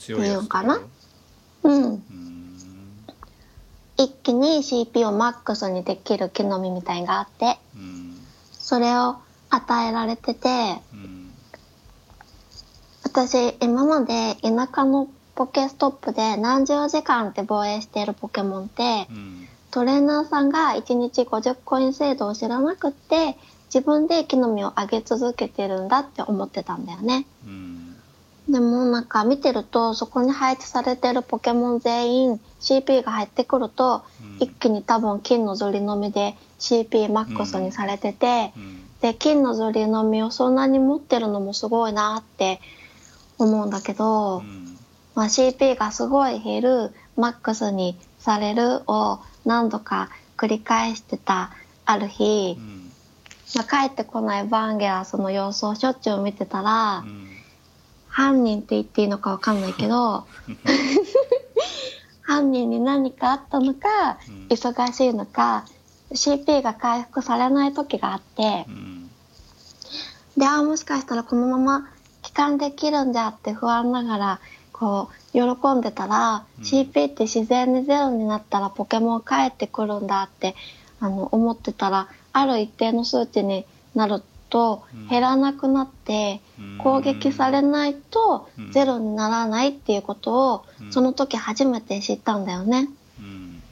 [0.06, 0.80] ていうのかな？
[1.62, 1.84] うん。
[1.84, 2.02] うん。
[3.96, 8.20] 一気に CP をマックスにできる木の実みたいがあってうん。
[8.52, 9.16] それを
[9.48, 10.48] 与えられてて
[10.92, 11.32] うん。
[13.04, 19.48] 私今まで田舎のポケストップで何十時間って防衛しているポケモンってうん。
[19.70, 27.26] トレーナーさんが1日50コイン制度を知らなくって自分で木の実をあげ続けてるんだって思ってたんだよね。
[27.44, 27.94] うん。
[28.48, 34.36] でもなんか見てるとそこに配置されてるポケモン全員 CP が入ってくるとうん。
[34.40, 38.80] 一気に多分金のゾリの実で CP マックスにされてて、うん。
[39.02, 42.62] で金のゾリの実をそんなに持ってるのもすごいなって
[43.36, 44.65] 思うんだけど、うん
[45.16, 51.52] まあ、CP がすごい減るマックスにされるを何度か繰り返してた
[51.86, 52.92] ある日う、ん。
[53.54, 57.28] まあ、帰ってこないバンゲラスの様子をしょっちゅう見てたら、うん。
[58.08, 60.26] 犯人って言っていいのかわかんないけど
[62.22, 64.46] 犯人に何かあったのか、うん。
[64.50, 65.64] 忙しいのか
[66.12, 69.10] CP が回復されない時があってう、ん。
[70.36, 71.88] でああもしかしたらこのまま
[72.22, 74.40] 帰還できるんじゃって不安ながら
[74.78, 76.64] こう喜んでたら、うん。
[76.64, 80.54] CP って自然にゼロになったらポケモン帰ってくるんだって
[81.00, 83.64] あの思ってたらある一定の数値に
[83.94, 85.08] なるとうん。
[85.08, 86.78] 減らなくなって、うん。
[86.78, 88.72] 攻撃されないとうん。
[88.72, 90.92] ゼロにならないっていうことを、うん。
[90.92, 92.88] その時初めて知ったんだよね。
[93.18, 93.62] うん。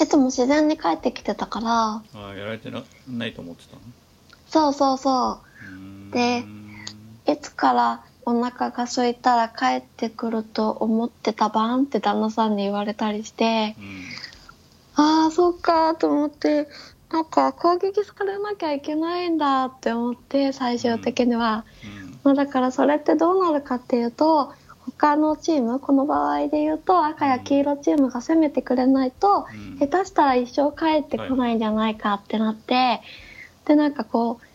[0.00, 3.80] いつも自然に帰ってきてたからああやられてなないと思ってたの？
[4.48, 5.66] そうそうそう。
[5.66, 6.10] うん。
[6.10, 6.44] で
[7.26, 15.04] いつからお腹が空いたら帰ってくると思ってたばんって旦那さんに言われたりして、うん。
[15.04, 16.66] ああ、そっかと思って、
[17.12, 21.64] なんか攻撃されなきゃいけないんだって思って、最終的には。
[21.84, 22.18] うん。
[22.24, 24.52] まあだからそれってどうなるかっていうと、
[24.98, 29.78] 他のチーム、この場合で言うと赤や黄色チームが攻めてくれないと、うん。
[29.78, 33.00] 下手したら一生帰ってこないんじゃないかってなって、
[33.66, 34.45] で、なんかこう、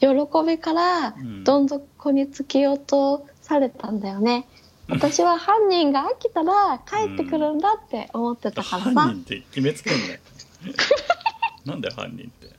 [0.00, 0.08] 喜
[0.46, 1.44] びからうん。
[1.44, 4.46] どん底に突き落とされたんだよね。
[4.88, 8.90] 私は犯人が飽きたら帰ってくるんだって思ってたからさ。
[8.92, 10.20] 犯人って決めつけんね。
[11.66, 12.58] なんだよ犯人って。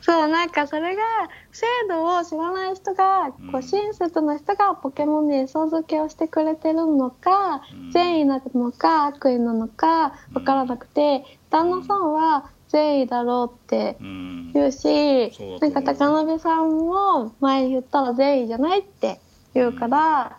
[0.00, 1.02] そう、なんかそれが、
[1.50, 14.52] 制度を知らない人が、こうんう、親切な人がポケモンに餌付けをしてくれてるのかうん、善意なのか、悪意なのか、わからなくて、旦那さんは善意だろうってうん。
[14.52, 19.20] 言うしそう、だなんか高鍋さんも前に言ったら善意じゃないって
[19.54, 20.38] 言うから、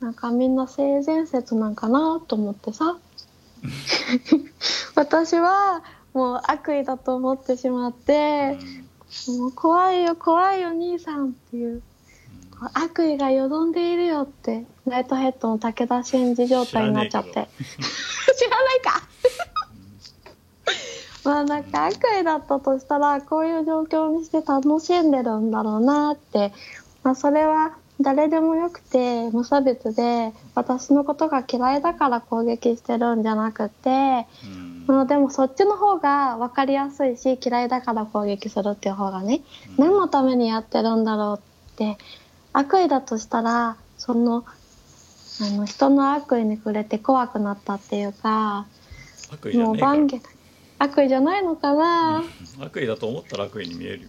[0.00, 2.96] なんかみんな性善説なんかなと思ってさ。
[4.96, 5.82] 私は
[6.14, 8.58] もう悪意だと思ってしまって、
[9.38, 11.82] もう怖いよ怖いよ兄さんっていう。
[12.72, 17.30] 悪意がよどんでいるよってナイトヘッドの武田真治状態になっちゃって。
[17.30, 17.44] 知ら
[18.64, 19.06] ないか
[21.26, 26.52] まあなんか悪意だったとしたらこういう状況にして楽しんでるんだろうなって、
[27.02, 34.26] まあ、それは誰でもよくて無差別で私のことが嫌いだから攻撃してるんじゃなくて。
[34.44, 34.76] うん。
[34.86, 39.42] まあでもそっちの方が分かりやすいし嫌いだから攻撃するっていう方がね、
[39.78, 39.84] うん。
[39.86, 41.98] 何のためにやってるんだろうって。
[42.52, 44.44] 悪意だとしたらその
[45.40, 48.66] あの人の悪意に触れて怖くなったっていうか。
[49.32, 49.76] 悪意じゃもう
[50.78, 52.22] 悪意じゃないのかな、
[52.60, 54.08] 悪意だと思ったら悪意に見えるよ。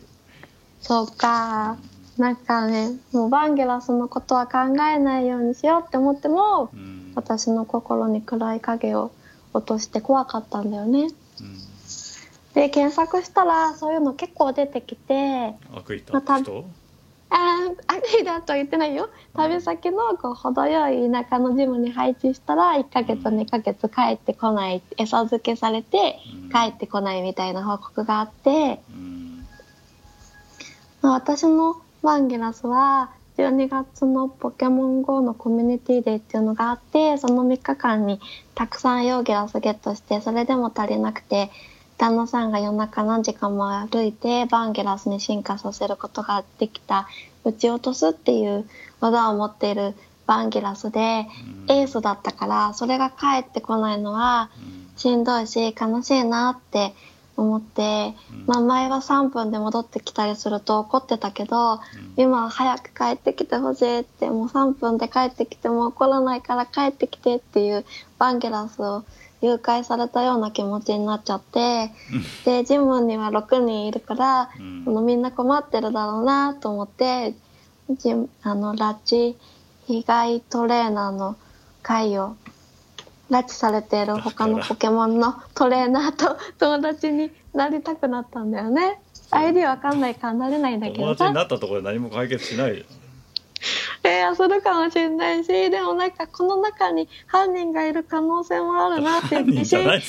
[0.82, 1.78] そうか。
[2.18, 7.12] なんかねもうバンゲラスのことは考えないようにしようって思ってもうん。
[7.16, 9.12] 私の心に暗い影を
[9.54, 11.04] 落として怖かったんだよね。
[11.04, 11.10] うん。
[12.54, 16.66] で検索したらそういうの結構出てきて悪意またた人
[17.30, 19.10] あー悪意だとは言ってないよ。
[19.34, 26.50] 旅先のこう程よい田舎のジムに配置したら1ヶ月2ヶ月帰ってこない餌付けされてうん。
[26.50, 28.82] 帰ってこないみたいな報告があって。
[28.90, 29.48] うん。
[31.02, 38.20] まあ私のバンゲラスは12月のポケモン GO のコミュニティデーっていうのがあってその3日間に
[38.56, 41.52] たくさんヨーゲラスゲットしてそれでも足りなくて
[41.98, 47.08] 旦那さんが夜中何時間も歩いてバンゲラスに進化させることができた
[47.44, 48.70] 撃ち落とすっていう
[49.00, 49.96] 技を持っている
[50.28, 51.26] バンゲラスで
[51.70, 51.76] うん。
[51.76, 54.98] エースだったからそれが帰ってこないのはうん。
[54.98, 56.94] しんどいし悲しいなって
[57.38, 58.46] 思って、うん。
[58.48, 61.80] まあ前は3分で戻ってきたりすると怒ってたけど、うん。
[62.18, 67.86] 今は早く帰ってきてほしいってもう3分で帰ってきても怒らないから帰ってきてっていう
[68.18, 69.04] バンゲラスを
[69.42, 71.92] 誘拐されたような気持ちになっちゃって
[72.46, 74.86] でジムには6人いるから、うん。
[74.86, 77.36] そのみんな困ってるだろうなと思って
[77.92, 79.36] ジムあの拉致
[79.88, 81.36] 被害トレーナーの
[81.82, 82.36] 会を
[83.30, 89.02] 拉致されている他のポケモンのトレーナーと 友達になりたくなったんだよね。
[89.32, 90.28] ID わかんないか。
[90.28, 91.16] らなれないんだけどさ。
[91.16, 91.34] 友達に。
[91.36, 92.86] なったところで何も解決しない
[94.04, 100.02] じえー、するかもしれないしでもなんかこの中に犯人がいる可能性もあるなって疑心暗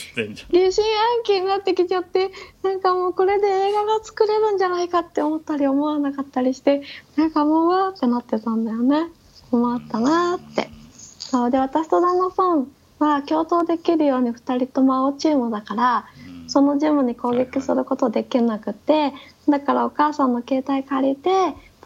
[1.28, 2.30] 鬼になってきちゃって
[2.62, 6.82] なんかもうこれで映画が作れるんじゃないかって思ったり思わなかったりして
[7.16, 9.08] なんかもうわーってなってたんだよね。
[9.50, 10.68] 困ったなーって。
[10.92, 12.68] そうで私と旦那さん
[12.98, 16.06] は共闘できるように2人とも青チームだから
[16.48, 19.12] そのジムに攻撃することできなくて、
[19.48, 21.30] だからお母さんの携帯借りて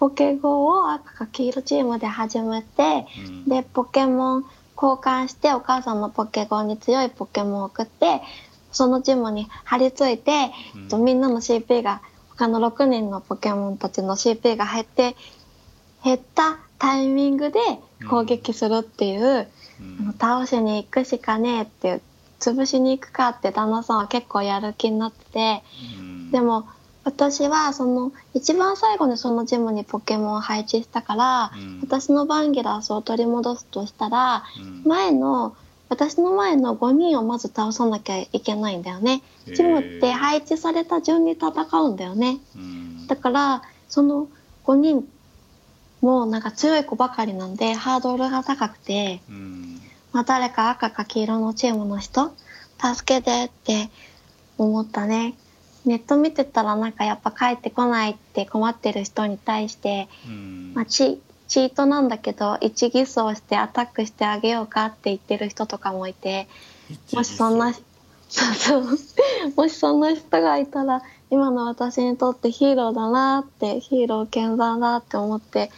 [0.03, 3.45] ポケゴを赤か黄色チームで始めて、うん。
[3.45, 4.45] でポケモン
[4.75, 8.21] 交換してお母さんのポケゴに強いポケモンを送って
[8.73, 10.89] そのジムに張り付いて、うん。
[10.89, 15.15] とみんなの CP が他の6人のポケモンたちの CP が減って
[16.03, 17.61] 減ったタイミングで
[18.11, 19.99] 攻撃するっていう、うん。
[20.01, 22.03] あの倒しに行くしかねえっていう
[22.41, 25.63] 潰しに行くかって旦那さんは結構やる気になってて。
[25.97, 26.31] うん。
[26.33, 26.67] でも
[27.05, 31.81] 私はその一番最後にそのジムにポケモンを配置したから、うん。
[31.83, 34.83] 私のバンゲラスを取り戻すとしたらうん。
[34.85, 35.57] 前の
[35.89, 39.23] 私の前の5人をまず倒さなきゃいけないんだよね。
[39.47, 41.51] ジムって配置された順に戦
[41.81, 42.39] うんだよね。
[42.57, 43.07] うん。
[43.07, 44.29] だからその
[44.65, 45.09] 5人
[46.01, 49.81] もなんか強い子ばかりなんでハードルが高くて、うん。
[50.13, 52.33] まあ、誰か赤か黄色のチームの人
[52.79, 53.91] 助けてって
[54.59, 55.35] 思ったね
[55.85, 60.73] ネット見てたらなんかやっぱ帰ってこないって困ってる人に対して、うん。
[60.75, 66.49] まあ、チチートなんだけど一偽装してアタックしてあげようかって言ってる人とかもいて
[67.13, 67.75] もしそんな
[68.31, 68.85] そうそう。
[69.55, 75.71] もしそんな人がいたら今の私にとってヒーローだなってヒーロー健在だって思って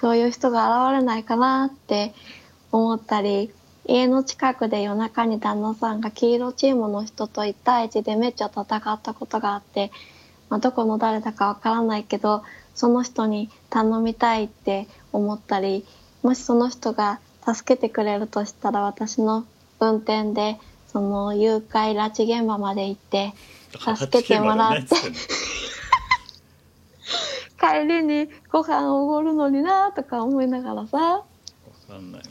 [0.00, 2.14] そういう人が現れないかなって
[2.70, 3.50] 思ったり
[3.88, 9.92] 家の近くで夜中に旦那さんが黄色チームの人と1対1でめっちゃ戦ったことがあって、
[10.48, 12.42] まあ、どこの誰だかわからないけど
[12.74, 15.84] その人に頼みたいって思ったり
[16.22, 19.46] もしその人が助けてくれるとしたら私の
[19.78, 20.58] 運転で
[20.88, 23.34] その誘拐拉致現場まで行って
[23.70, 24.96] 助けてもらって
[27.60, 30.98] 帰りにご飯をおごるのになとか思いながらさ。
[30.98, 31.24] わ
[31.88, 32.22] かんない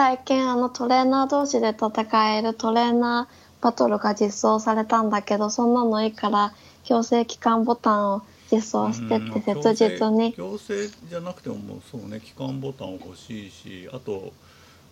[0.00, 6.54] 最近あのトレーナー同士で戦えるトレーナーバトルが実装されたんだけどそんなのいいから
[6.84, 14.32] 強制帰還ボタンを実装してうんって切実に強制じゃなくてももうそうね帰還ボタン欲しいしあと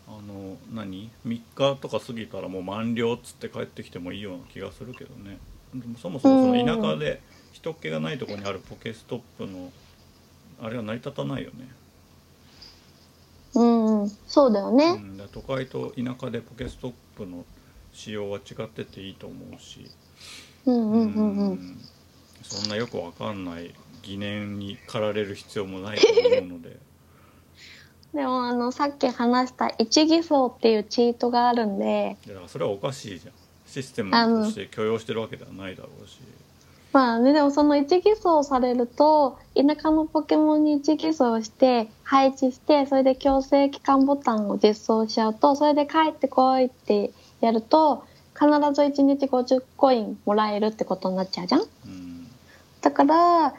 [0.08, 5.38] あの何？3日とか過ぎたらもう満了っつって帰ってきてもいいような気がするけどね。
[5.74, 7.22] でもそもそもその田舎で
[7.52, 9.72] 人っ気がないところにあるポケストップの
[10.60, 11.66] あれは成り立たないよね、
[13.54, 14.10] うんうん。
[14.26, 17.44] そうだようねん、だから都会と田舎でポケストップの
[17.92, 19.90] 仕様は違ってていいと思うし。
[20.66, 21.52] うんうんうんううん。
[21.54, 21.80] ん
[22.42, 26.78] そんなよくわかんない疑念に駆られる必要もないと思うので。
[28.14, 32.16] でもあのさっき話した一偽装っていうチートがあるんで。
[32.24, 33.34] いやだからそれはおかしいじゃん。
[33.68, 36.18] システムとして許容してるわけではないだろうし
[36.92, 48.04] まあねでもその一偽装されると田舎のポケモンに一偽装して配置してそれで強制帰還ボタンを実装しちゃうとそれで帰ってこいってやると
[48.34, 51.62] 必ず1日50コインもらえるってことになっちゃうじゃん。
[51.62, 52.26] うん。
[52.80, 53.54] だから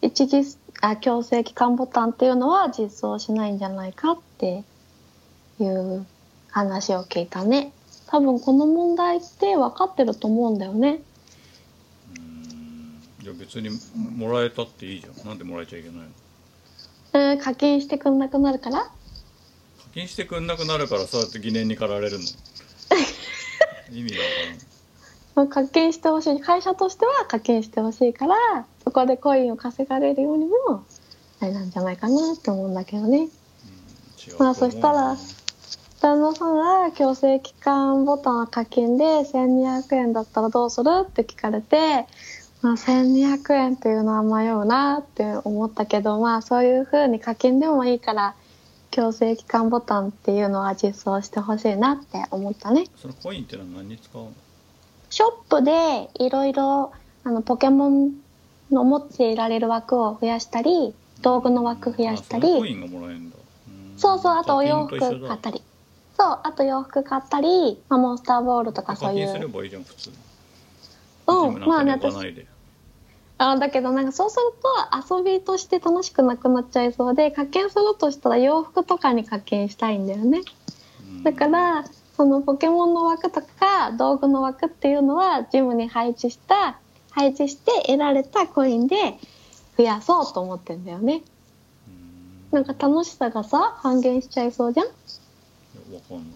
[0.00, 0.44] 一偽
[0.80, 4.62] あ強制帰還ボタンっていうのは実装しないんじゃないかって
[5.60, 6.06] いう
[6.50, 7.72] 話を聞いたね。
[8.06, 11.00] 多分この問題って分かってると思うんだよね
[13.22, 13.70] いや別に
[14.16, 15.26] もらえたっていいじゃん。
[15.26, 16.02] なんでもらえちゃいけないの？
[17.14, 18.78] えー課金してくんなくなるから。
[18.80, 18.90] 課
[19.94, 22.24] 金してくんなくなるからそうやって疑念に駆られるの？
[23.96, 24.24] 意味がわ
[25.34, 26.40] まあ課金してほしい。
[26.40, 30.84] 会社としては課金してほしいからそこでコインを稼がれるようにも
[31.40, 33.28] あれなんじゃないかなって思うんだけどね。
[33.28, 33.32] か
[34.28, 35.16] らん、うん、まあそしたら
[36.00, 36.56] 旦那さん
[36.88, 40.88] が強制期間ボタン課金で1200円だったらどうする？
[41.02, 42.06] って聞かれて、
[42.62, 48.36] まあ、1200円っていうのは迷うなって思ったけどまあそういう風に課金でもいいから
[48.92, 52.84] 強制期間ボタンっていうのは実装してほしいなって思ったね。
[52.96, 54.32] そのコインってのは何に使うの？
[55.10, 56.92] ショップでいろいろ
[57.24, 58.12] あのポケモン
[58.70, 63.36] の持っていられる枠を増やしたり道具の枠増やしたあそのコりインがもらえるんだ。
[63.36, 63.40] ん。
[63.98, 65.62] そうそうあとお洋服買ったり。
[66.16, 69.26] そうあと洋服買ったり、まあ、モンスターボールとかそういう。
[69.26, 70.16] 課金すればいいじゃん普通に
[71.26, 72.14] うんまあね私
[73.50, 74.42] あだけどなんかそうする
[75.08, 80.42] と遊びとして楽しくなくなっちゃいそうで課金するとしたら洋服とかに課金したいんだよね。
[81.00, 81.22] うん。
[81.24, 81.84] だから
[82.16, 86.78] そのポケモンの枠とか道具の枠っていうのはジムに配置した
[87.10, 88.96] 配置して得られたコインで
[89.76, 91.22] 増やそうと思ってんだよね。
[92.52, 92.62] うん。
[92.64, 94.86] なんか楽しさがさ半減しちゃいそうじゃん。
[94.86, 94.88] い
[95.90, 96.28] やわかんない。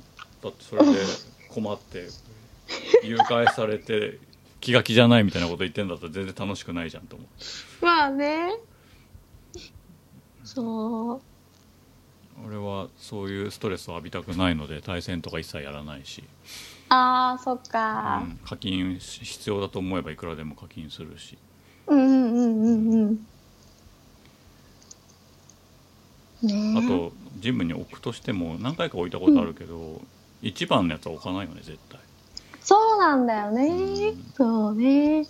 [0.43, 0.99] だってそれで
[1.55, 2.09] 困って
[3.05, 4.19] 誘拐されて
[4.67, 7.85] 気が気じゃないみたいなこと言ってんだったら全然楽しくないじゃんと思う。
[7.85, 8.51] まあね。
[10.43, 11.21] そう。
[12.45, 16.25] 俺はそういうストレスを浴びたくないので対戦とか一切やらないし、
[16.89, 18.25] あーそっか。
[18.25, 21.39] うん、課金し必要だと思えばいくらでも課金するし。
[21.87, 23.27] うんうんうんうんうん。
[26.43, 26.85] ねえ。
[26.85, 30.03] あとジムに置くとしても何回か置いたことあるけど、
[30.43, 32.01] 一番のやつは置かないよね絶対
[32.67, 35.25] そうなんだよね、うんそうね。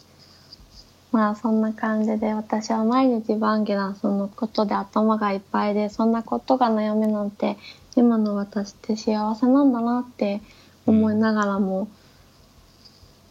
[1.12, 7.58] まあそんな感じで私は毎日バンゲランスのことで頭がいっぱいでそんなことが悩みなんて
[7.94, 10.40] 今の私って幸せなんだなって
[10.86, 11.88] 思いながらも、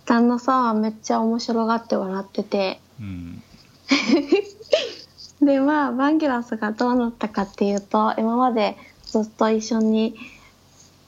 [0.06, 2.80] 旦那さんはめっちゃ面白がって笑ってて。
[3.00, 3.42] うん。
[5.42, 10.16] でまあバンゲラスがどうなったかっていうと今までずっと一緒に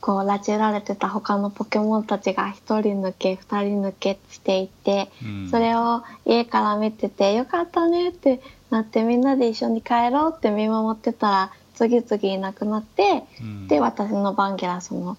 [0.07, 5.49] こう拉致られてた他のポケモンたちが1人抜け2人抜けしていてうん。
[5.51, 8.39] それを家から見てて「よかったね」って
[8.69, 13.67] なってみんなで一緒に帰ろうって見守ってたら次々いなくなってうん。
[13.67, 15.17] で私のバンゲラスも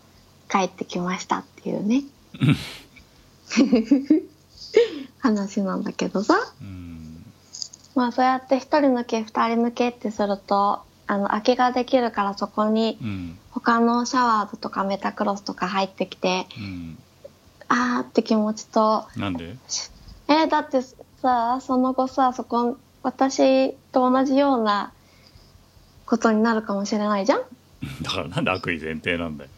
[0.51, 2.05] 帰ってきましたっていうね。
[5.21, 6.35] 話なんだけどさ。
[6.63, 7.27] うん。
[7.95, 13.39] まあそうやって1人抜け2人抜けってするとあの空きができるからそこにうん。
[13.51, 16.99] 他のシャワーズとかメタクロスとか入ってきてうん。
[17.69, 19.57] あーって気持ちとなんで？
[20.29, 20.81] えーだって
[21.21, 24.93] さその後さそこ私と同じような
[26.07, 27.41] ことになるかもしれないじゃん。
[28.03, 29.51] だからなんで悪意前提なんだよ。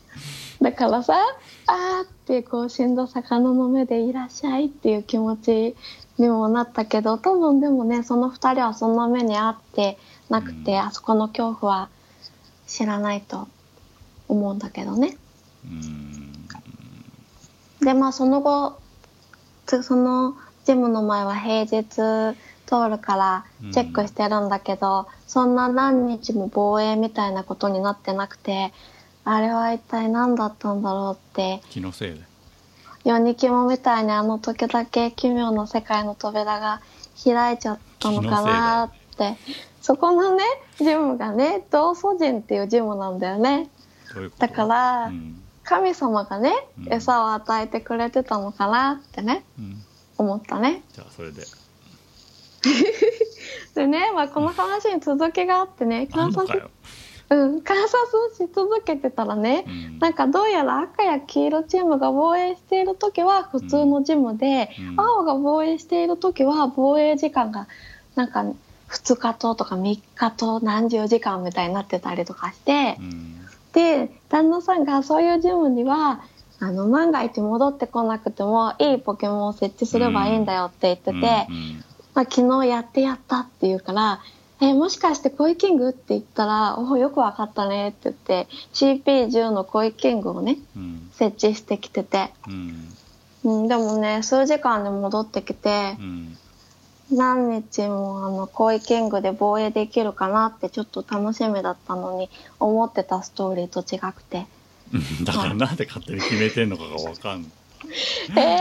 [0.62, 1.14] だからさ
[1.66, 5.74] あーってこう死んだ魚の目でいらっしゃいっていう気持ち
[6.18, 9.96] にもなったけど多分でもねその2人はそんな目に遭って
[10.30, 11.88] なくて、うんあそこの恐怖は
[12.66, 13.48] 知らないと
[14.28, 15.16] 思うんだけどね。
[15.64, 16.32] うん。
[17.84, 18.78] でまあその後
[19.66, 21.82] つそのジムの前は平日
[22.66, 28.72] 通るからチェックしてるんだけど、そんな何日も防衛みたいなことになってなくて
[29.24, 31.60] あれは一体何だったんだろうって。
[31.70, 32.20] 気のせいで。
[33.04, 36.82] ヨニキモみたいにあの時だけ奇妙な世界の扉が
[37.24, 38.99] 開いちゃったのかなって
[39.80, 40.44] そこのね
[40.76, 43.70] ジムがね道祖人っていうジムなんだよね。
[44.14, 45.36] どういうだからうん。
[45.62, 46.92] 神様がねうん。
[46.92, 49.82] 餌を与えてくれてたのかなってねうん。
[50.18, 50.82] 思ったね。
[50.92, 51.42] じゃあそれで。
[53.74, 56.68] でね、まあ、この話に続きがあってねあ観察
[57.30, 57.96] うん、観察
[58.36, 59.98] し続けてたらねうん。
[60.00, 65.00] なんかどうやら赤や黄色チームが防衛している時は普通のジムで、うん。
[65.00, 67.68] 青が防衛している時は防衛時間が
[68.16, 68.44] なんか
[68.90, 73.36] 2日ととか3日と何十時間みたいになってたりとかしてう、ん。
[73.72, 76.22] で旦那さんがそういうジムには
[76.58, 81.84] あの万が一戻ってこなくてもいいポケモンを設置すればいいんだよって言ってて、うん
[82.14, 84.20] まあ、昨日やってやったって言うから
[84.60, 91.10] 「えもしかしてコイキング?」って言ったら「おおよくわかったね」って言って CP10 のコイキングをねうん。
[91.12, 92.88] 設置してきてて、うん。
[93.44, 96.38] うん、でもね数時間で戻ってきてうん
[97.12, 104.46] 何日もあの公益剣具で防衛できるかなってちょっと楽しみだったのに思ってたストーリーと違くて。
[104.92, 105.24] うん。
[105.24, 107.50] だからなんで勝手に決めてんのかがわかんない。
[108.36, 108.58] え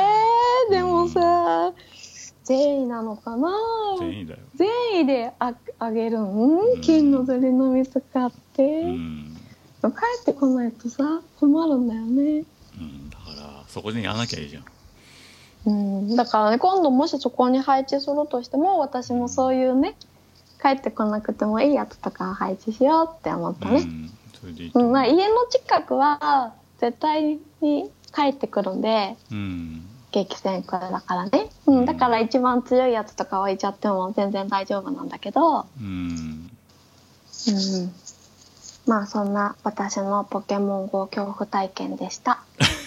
[0.69, 1.73] ー、でもさ
[2.43, 3.51] 善意なのかな？
[3.99, 4.39] 全員だよ。
[4.55, 4.67] 善
[5.01, 6.81] 意でああげるん、うん。
[6.81, 9.37] 金の釣りの水使って、うん、
[9.83, 9.87] 帰
[10.21, 12.45] ってこないとさ困るんだよね。
[12.79, 14.63] うん、だからそこにやらなきゃいいじゃん
[15.65, 16.15] うん。
[16.15, 19.95] だからね今度もしそこに配置するとしても私もそういうね
[20.61, 23.85] 帰ってこなくてもいいやつとか配置しようって思ったね、
[24.73, 24.91] うん。
[24.91, 29.85] まあ、家の近くは絶対に帰ってくるんでうん。
[30.11, 36.49] 激戦区だからね、うん、だから一番強いやつとか置いちゃっても全然大丈夫なんだけど、うん。
[37.47, 37.93] うん、
[38.87, 42.43] まあそんな私のポケモン GO 恐怖体験でした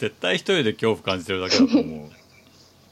[0.00, 2.10] 絶対一人で恐怖感じてるだけだと思う、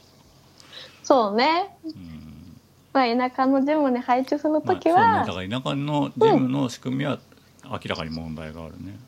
[1.03, 2.55] そうね、うん、
[2.93, 7.17] まあ、田舎のジムに配置するまあときは、そうね、だから田舎のジムの仕組みは
[7.63, 8.99] 明らかに問題があるね、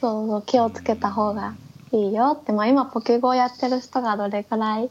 [0.00, 1.54] そうそう気をつけた方が
[1.92, 4.90] いいよって、まあ、今ポケ GO やってる人がどれくらい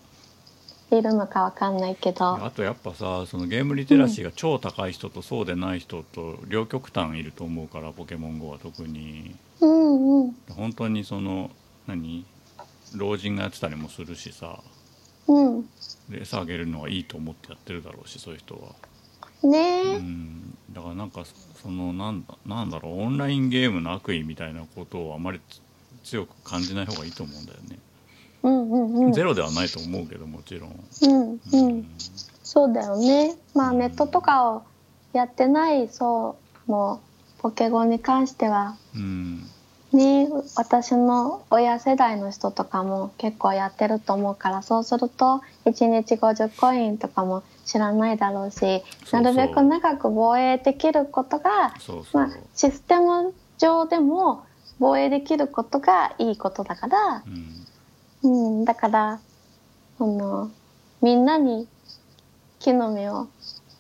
[0.92, 2.36] いるのかわかんないけど。
[2.36, 9.36] あとやっぱさそのゲームリテラシーが超高い人とそうでない人と両極端いると思うからポケモン GO は特に。
[9.62, 10.36] うんうん。
[10.50, 11.50] 本当にその
[11.88, 12.24] 何？
[12.96, 14.60] 老人がやってたりもするしさ。
[15.28, 15.70] うん。
[16.10, 21.24] で餌あげるのはいいと思ってやってるだろうしそういう人は、ねうえ、ん、だからなんか
[21.62, 23.02] そのなんだなんだろう。
[23.02, 25.40] オンラインゲームの悪意みたいなことをあまり
[26.04, 27.80] つ強く感じない方がいいと思うんだよね、
[28.44, 29.14] うんうんうん。
[29.14, 31.86] ゼロではないと思うけどもちろん、うんうん。
[32.44, 33.36] そうだよね。
[33.56, 34.64] まあネットとかを
[35.14, 37.02] やってない層も
[37.40, 38.78] ポケゴンに関しては。
[38.96, 39.50] うん
[39.96, 51.74] ね私の親世代の人とかも結構やってると思うからそうすると1日50コインとかも知らないだろうしなるべく長く防衛できることが
[52.14, 54.46] まあ、システム上でも
[54.80, 57.24] 防衛できることがいいことだから、
[58.24, 58.58] うん。
[58.58, 59.20] うん、だから
[60.00, 60.52] あの
[61.02, 61.68] みんなに
[62.60, 63.28] 木の実を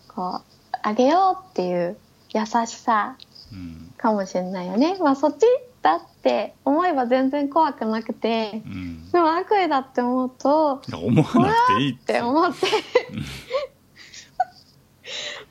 [0.07, 0.41] こう
[0.81, 1.97] あげようっていう
[2.33, 3.17] 優しさ
[3.51, 3.85] うん。
[3.97, 4.97] かもしれないよね。
[4.99, 5.45] まあそっち
[5.85, 9.11] だって思えば全然怖くなくてうん。
[9.11, 12.65] でも悪意だって思うと思わなくていいっって思って。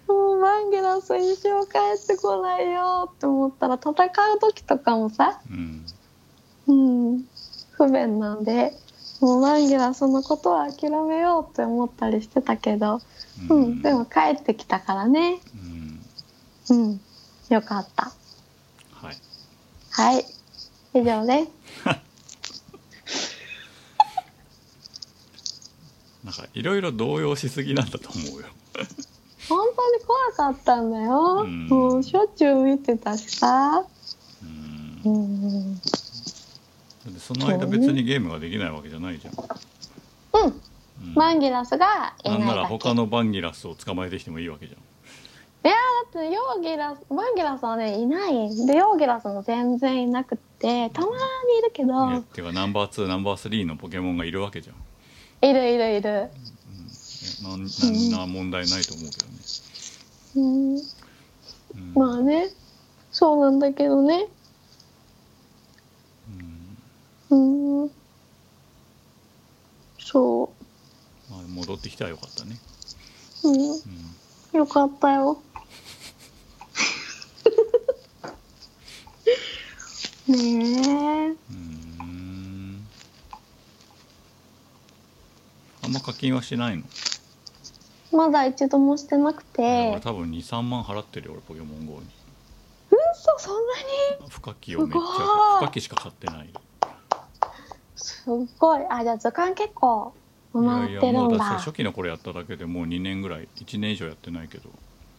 [0.13, 4.01] もうマンゲラス一生帰ってこないよって思ったら戦う
[4.41, 5.87] 時とかもさうん。
[6.67, 7.25] うん
[7.71, 8.77] 不便なんで
[9.21, 13.01] もうマンゲラスのことは諦めようって思ったりしてたけど、
[13.49, 15.39] ううん、でも帰ってきたからね。
[16.69, 16.77] うん。
[16.77, 17.01] うん。
[17.51, 18.07] よかった。
[18.07, 18.24] はい
[19.97, 20.25] はい。
[20.93, 21.51] 以上です。
[26.25, 28.49] なんかいろいろ動揺しすぎなんだと思うよ。
[29.49, 31.69] 本当に怖かったんだよ、うん。
[31.69, 33.85] もうしょっちゅう見てたしさ。
[35.05, 35.81] うん。
[37.21, 40.51] その間別にゲームができないわけじゃないじゃん、うん。
[40.51, 40.61] うん。
[41.15, 44.84] マンギラスがいなないんなだけら他のバンギラスを捕まえてきてもいいわけじゃん
[45.65, 45.79] いやだ
[46.09, 48.67] ってヨーギラスマンギラスはねいない。
[48.67, 51.13] でヨーギラスも全然いなくってたまに
[51.59, 55.49] いるけど、ねっていうかナンバー2ナンバー3のポケモンがいるわけじゃん。
[55.49, 56.31] いるいるいる。
[57.43, 59.39] なんなんな問題ないと思うけどね、
[60.37, 60.83] うんうん
[61.95, 62.49] まあね
[63.11, 64.27] そうなんだけどね
[67.31, 67.91] うんうん
[69.99, 70.53] そ
[71.31, 72.57] まあ、戻ってきたらよかったね、
[73.45, 73.81] う、うん、うん
[74.53, 75.43] よかったよ
[80.29, 81.37] ねえ。
[81.51, 81.53] う
[82.03, 82.87] ん。
[85.83, 86.85] あんま課金はしないの、
[88.13, 89.91] まだ一度もしてなくて。
[89.93, 92.07] 俺多分23万払ってるよ俺ポケモン GO に。
[92.91, 93.75] 嘘そんな
[94.25, 94.31] に？
[94.31, 95.01] 不課金をめっちゃ
[95.59, 96.51] 不課金しか買ってない。
[97.97, 98.25] す
[98.59, 98.87] ごい。
[98.89, 100.15] あじゃあ図鑑結構
[100.55, 104.71] いやい回ってるやもうんだってだ初期の頃やっただけでもう2年ぐらい1年以上やってないけど。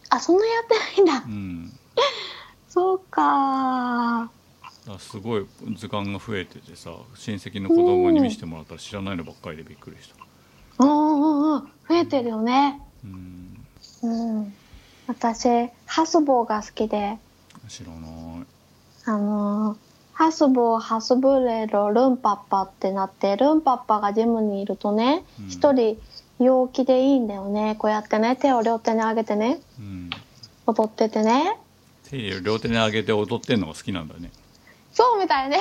[0.08, 1.24] あそんなやってないんだ。
[1.26, 1.72] うん。
[2.68, 4.30] そうか
[4.98, 5.46] すごい
[5.76, 10.84] 図鑑が増えててさ親戚の子供に見せてもらったら知らないのばっかりでびっくりした。
[10.84, 12.80] うんうんうん増えてるよね。
[13.04, 13.66] うん。
[14.02, 14.54] うん。
[15.06, 15.48] 私
[15.86, 17.18] ハスボーが好きで。
[17.68, 18.46] 知らない。
[19.06, 19.78] あのー
[20.12, 25.48] ハスボーハスブレロルンパッパってなってルンパッパがジムにいるとねうん。
[25.48, 26.00] 一、人
[26.38, 27.76] 陽気でいいんだよね。
[27.78, 30.10] こうやってね手を両手に上げてねうん。
[30.66, 31.58] 踊っててね。
[32.08, 34.30] 手を両手に上げて踊ってんのが好きなんだね
[34.96, 35.60] そうみたいね。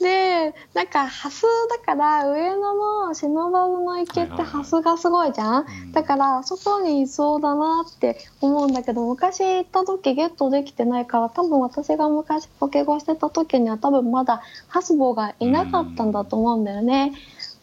[0.00, 17.12] でで、なんか、ハスだから、上野の忍の池ってハスがすごいじゃん、うんだから、外にいそうだなって思うんだけど、昔行った時ゲットできてないから、多分私が昔ポケゴしてた時には多分まだハスボーがいなかったんだと思うんだよね。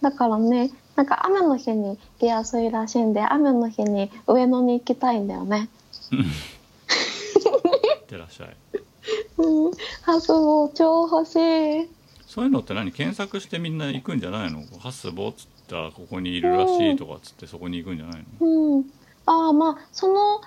[0.02, 5.68] だからね、なんか雨の日に出やすいらしいんで、雨の日に上野に行きたいんだよね。
[8.14, 8.56] いってらっしゃい。
[9.38, 9.72] うん、
[10.04, 11.90] ハスボー超欲しい。
[12.28, 12.92] そういうのって何？
[12.92, 14.64] 検索してみんな行くんじゃないの？
[14.80, 18.48] ハスボっつったらここにいるらしいとかっつってそこに行くんじゃないの？
[18.48, 18.84] うん。
[19.26, 20.42] ああ、まあ、その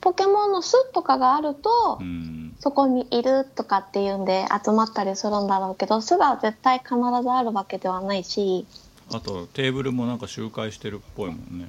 [0.00, 2.54] ポケモンの巣とかがあると、うん。
[2.60, 8.66] そこにいるとかっていうんで集まったりするんだろうけど、巣が絶対必ずあるわけではないし、
[9.12, 11.68] あとテーブルもなんか周回してるっぽいもんね。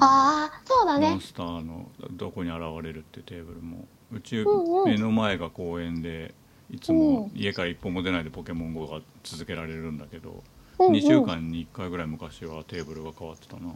[0.00, 1.10] ああ、そうだね。
[1.10, 1.20] モン。
[1.20, 3.84] スターのどこに現れるってテーブルも
[4.16, 6.34] うちうんうん目の前が公園で
[6.70, 10.46] いつも家から一歩も出ないでポケモン GO が続けられるんだけど、うんうん
[10.78, 13.72] 2週間に1回ぐらい昔はテーブルが変わってたな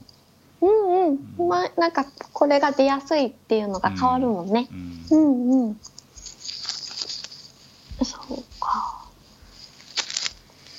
[0.61, 1.49] うんうん。
[1.49, 4.69] まあ、なんか、これが出やすいっていうのが変わるもんね。
[4.71, 5.81] うんうんうん。
[8.05, 9.07] そうか。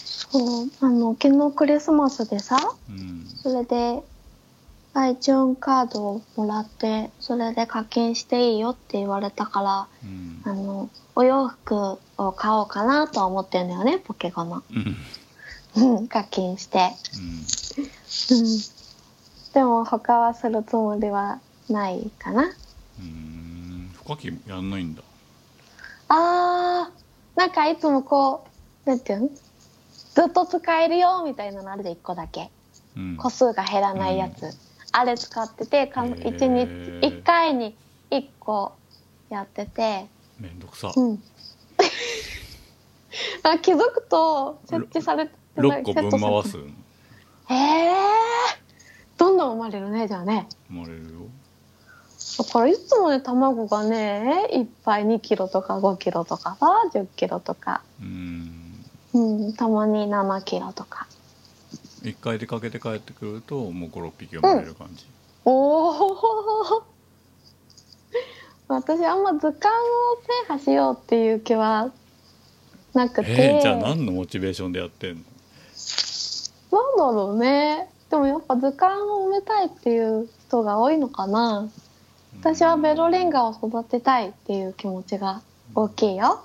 [0.06, 4.04] そう、あの、昨日クリスマスでさ、うんそれで、
[4.94, 14.64] アイチューンカードをもらって、それで課金していいよって言われたから、うんあの、お洋服を買おうかなとは思ってんだよね、ポケゴの。
[15.76, 16.92] うんうん、 課金して。
[17.16, 18.60] うんうん。
[19.54, 21.40] でも他はするつもりは
[21.70, 22.52] ないかな。
[23.00, 25.04] うん深きやんないんだ
[26.10, 28.46] あー、なんかいつもこ
[28.86, 29.30] う、なんていうの？
[30.16, 32.52] ずっと使えるよみたいなのあるで1個だけ。
[32.98, 34.71] うん個数が減らないやつ。
[34.94, 36.36] うんあれ使ってて、かへー。
[36.36, 37.76] 一日、一回に
[38.10, 38.74] 1個
[39.30, 40.08] やってて、
[40.40, 40.92] めんどくさ。
[40.96, 41.24] うん。
[43.44, 46.58] あ気づくと設置されてない6個分回す？
[46.58, 47.92] へえ
[49.18, 50.48] どんどん生まれるねじゃあね。
[50.68, 51.20] 生まれるよ。
[52.38, 57.82] だからいつもね卵がねいっぱい2キロとか5キロとかさ10キロとか。
[58.02, 58.86] うん。
[59.14, 59.20] う
[59.50, 61.08] んたまに7キロとか
[62.04, 65.06] 1回出かけて帰ってくるともう56匹生まれる感じ、
[65.46, 65.52] お
[66.12, 66.84] お
[68.68, 71.92] 私あんま図鑑を制覇しようっていう気は
[72.94, 75.22] なくて、えーじゃあ何のモチベーションでやってんの？
[76.72, 77.90] なんだろうね。
[78.10, 81.70] でもやっぱ図鑑を埋めたいっていう人が多いのかな。
[82.40, 85.42] 私はベロリンガを育てたいっていう気持ちが
[85.76, 86.42] 大きいよ、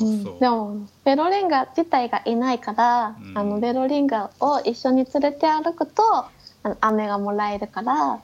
[0.00, 3.38] うん、でもベロリンガ自体がいないから、うん。
[3.38, 6.30] あのベロリンガを一緒に連れて歩くとあ
[6.64, 8.20] の飴がもらえるから、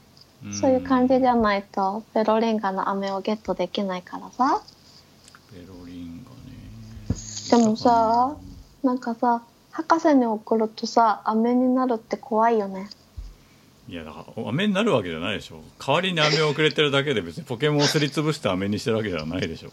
[0.52, 4.62] そういう感じじゃないとベロリンガの飴をゲットできないからさ。
[5.52, 7.16] ベロリンがね。
[7.50, 8.36] でもさ
[8.82, 12.88] なんかさ博士に送るとさ飴になるって怖いよね。
[13.88, 15.60] いやだから飴になるわけじゃないでしょ。
[15.78, 19.70] 代わりに飴をくれてるだけで別にポケモンをすりつぶして飴にしてるわけじゃないでしょ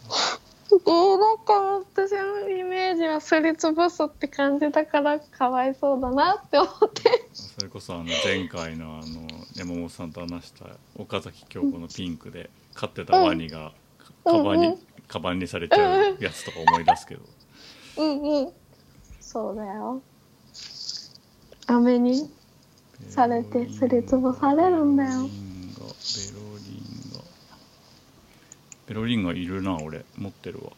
[0.68, 1.52] えー、なんか
[1.94, 7.28] 私のイメージはすりつぶすって感じだからかわいそうだなって思って。
[7.32, 10.66] それこそあの前回のあの山本さんと話した
[10.96, 13.72] 岡崎京子のピンクで飼ってたワニが
[14.24, 14.78] カバンに、うんうん。
[15.08, 17.22] カバンにされちゃうやつとか思い出すけど。
[17.98, 18.52] うんうん。
[19.20, 20.02] そうだよ
[21.66, 22.30] 飴に
[23.08, 27.20] されてすりつぶされるんだよベロリンガベロリンガ
[28.86, 30.04] ベロリンガいるな俺。
[30.16, 30.72] 持ってるわ。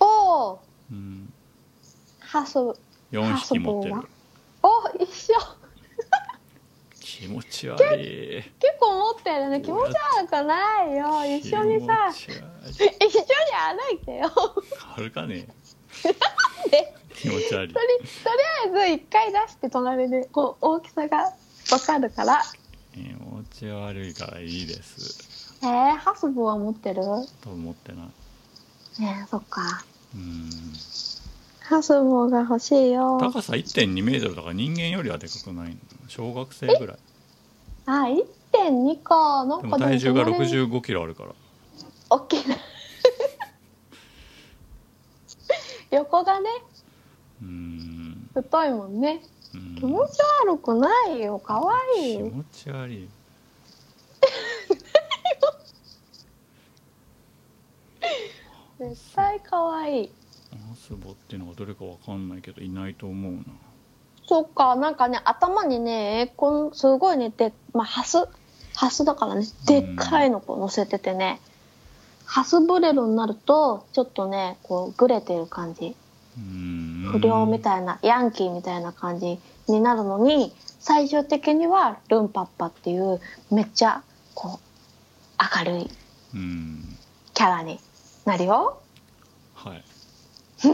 [0.00, 0.60] おお
[0.90, 1.32] うん。
[2.20, 2.76] ハス4
[3.36, 3.94] 匹持ってる。
[4.62, 5.34] お一緒。
[7.00, 8.42] 気持ち悪い。
[8.58, 9.60] 結構持ってるね。
[9.62, 11.24] 気持ち悪くないよ。
[11.38, 12.10] 一緒にさ。
[12.10, 12.42] 一緒に
[12.82, 14.28] 歩いてよ。
[14.96, 15.46] 歩かね
[16.70, 16.76] で？
[16.76, 17.72] え気持ち悪い。
[17.72, 18.04] とりと
[18.74, 21.32] りあえず一回出して隣でこう大きさが
[21.70, 22.42] わかるから。
[22.92, 25.35] 気持ち悪いからいいです
[25.66, 27.02] えー、ハスボは持ってる？
[27.40, 29.02] と思ってない。
[29.02, 29.84] ねえそっか。
[30.14, 30.48] うん。
[31.60, 33.18] ハスボが欲しいよ。
[33.20, 35.76] 高さ1 2メートルだから人間よりはでかくないの？
[36.08, 36.98] 小学生ぐらい。
[37.86, 38.04] あ
[38.52, 39.44] 1.2か。
[39.44, 41.30] なんかでも体重がでも隣6 5キロあるから。
[42.10, 42.48] 大きい。
[42.48, 42.56] な
[45.90, 46.50] 横がね
[47.42, 48.30] うん。
[48.34, 49.22] 太いもんね。
[49.54, 49.76] うん。
[49.76, 51.38] 気持ち悪くないよ。
[51.40, 53.08] かわいい気持ち悪い
[58.78, 60.04] 絶対かわい。
[60.04, 60.10] い
[60.72, 63.40] アスボっていうのがどれかわかんないけどいないと思うな。
[64.26, 68.18] そっかなんかね頭にねこんすごいねでまあハス？
[68.74, 69.46] ハスだからね。
[69.66, 71.40] でっかいのこう乗せててね、
[72.24, 75.96] ハスブレロになるとちょっとねこうグレてる感じ。
[76.36, 77.08] うん。
[77.12, 79.38] 不良みたいなヤンキーみたいな感じ
[79.68, 83.20] になるのに最終的にはルンパッパっていう
[83.50, 84.02] めっちゃ
[84.34, 85.90] こう明るい
[86.34, 86.96] うん。
[87.32, 87.80] キャラに
[88.26, 88.82] なるよ。
[89.54, 89.84] はい。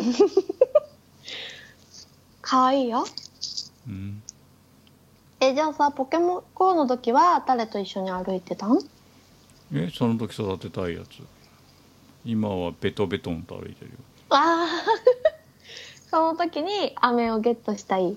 [2.40, 3.04] 可愛いよ。
[3.86, 4.22] うん。
[5.40, 8.78] えじゃあさポケモン GO の時は誰と一緒に歩いてたん？
[9.74, 11.06] えその時育てたいやつ。
[12.24, 13.96] 今はベトベトンと歩いてるよ。
[14.30, 14.68] ああ
[16.10, 18.16] その時に飴をゲットしたい。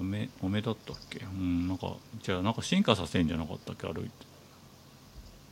[0.00, 1.20] おめおめだったっけ？
[1.24, 3.86] うんなんかじゃあなんか進化させんじゃなかったっけ？
[3.86, 4.10] 歩いて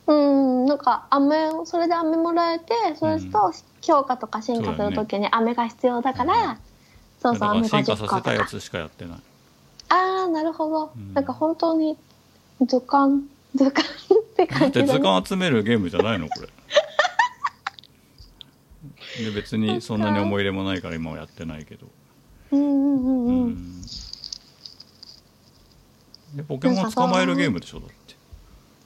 [0.07, 3.51] うんなんか飴をそれで飴もらえてそれと
[3.81, 6.57] 強化とか進化する時に飴が必要だから
[7.19, 8.17] そうそうだから飴50進化さ個とか。
[8.17, 9.19] せたやつしかやってない。
[9.89, 11.13] ああなるほど、うん。
[11.13, 11.97] なんか本当に
[12.65, 13.23] 図鑑
[13.55, 14.99] 図鑑って感じだね。
[14.99, 16.47] 鑑集めるゲームじゃないのこれ。
[19.25, 21.87] で別にそんなに思い入れもないから今はやってないけど。
[22.51, 23.81] うんうんうんううん、ん
[26.35, 27.96] でポケモン捕まえるゲームでしょだって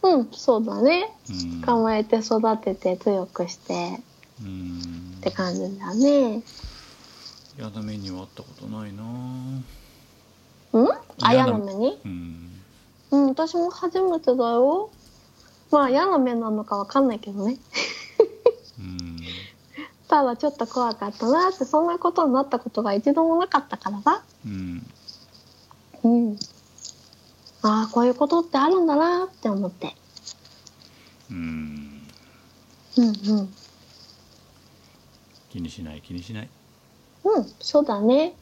[0.03, 1.15] うん、そうだね。
[1.29, 1.61] うん。
[1.61, 3.99] 捕まえて育てて強くして。
[4.41, 5.15] うん。
[5.17, 6.41] って感じだね。
[7.57, 9.03] 嫌な目にはあったことないな。
[10.73, 10.87] うん？
[11.21, 11.99] あ嫌な目に？
[12.03, 12.61] うん。
[13.11, 14.89] うん私も初めてだよ。
[15.69, 17.57] まあ矢の目なのかわかんないけどね。
[18.79, 19.19] うん。
[20.07, 24.23] ただちょっと怖かったなってそんなことになったことが一度もなかったからさ。
[24.45, 24.87] うん。
[26.03, 26.39] うん
[27.63, 29.95] ああこういうことってあるんだなって思って。
[31.29, 32.01] うん。
[32.97, 33.53] うんうん。
[35.49, 36.49] 気にしない気にしない。
[37.23, 38.35] うんそうだね。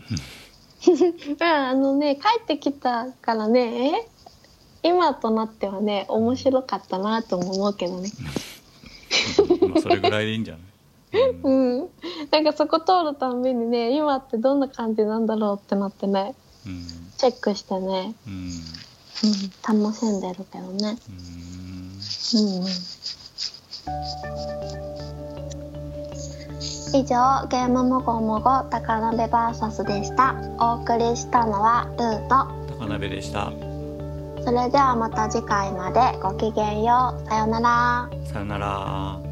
[0.88, 0.94] う
[1.36, 4.08] んあのね帰ってきたからね
[4.82, 8.10] 今となってはね面白かったなとも思うけどね。
[9.70, 11.80] まあそれぐらいでいいんじゃない、うん。
[11.80, 11.90] うん。
[12.32, 16.36] なんかそこ通るたんびにね今ってどんな感じなんだろうってなってね
[16.66, 16.88] うん。
[17.18, 18.52] チェックしてね、うん
[19.24, 20.98] うん、楽しんでるけどね。
[22.34, 22.40] うん。
[22.40, 22.70] うんうん
[26.92, 30.36] 以上ゲームもごもご高鍋バーサスでした。
[30.60, 33.52] お送りしたのはルート高鍋でした。
[34.44, 37.30] それではまた次回までごきげんよう。
[37.30, 38.10] さようなら。
[38.26, 39.29] さよなら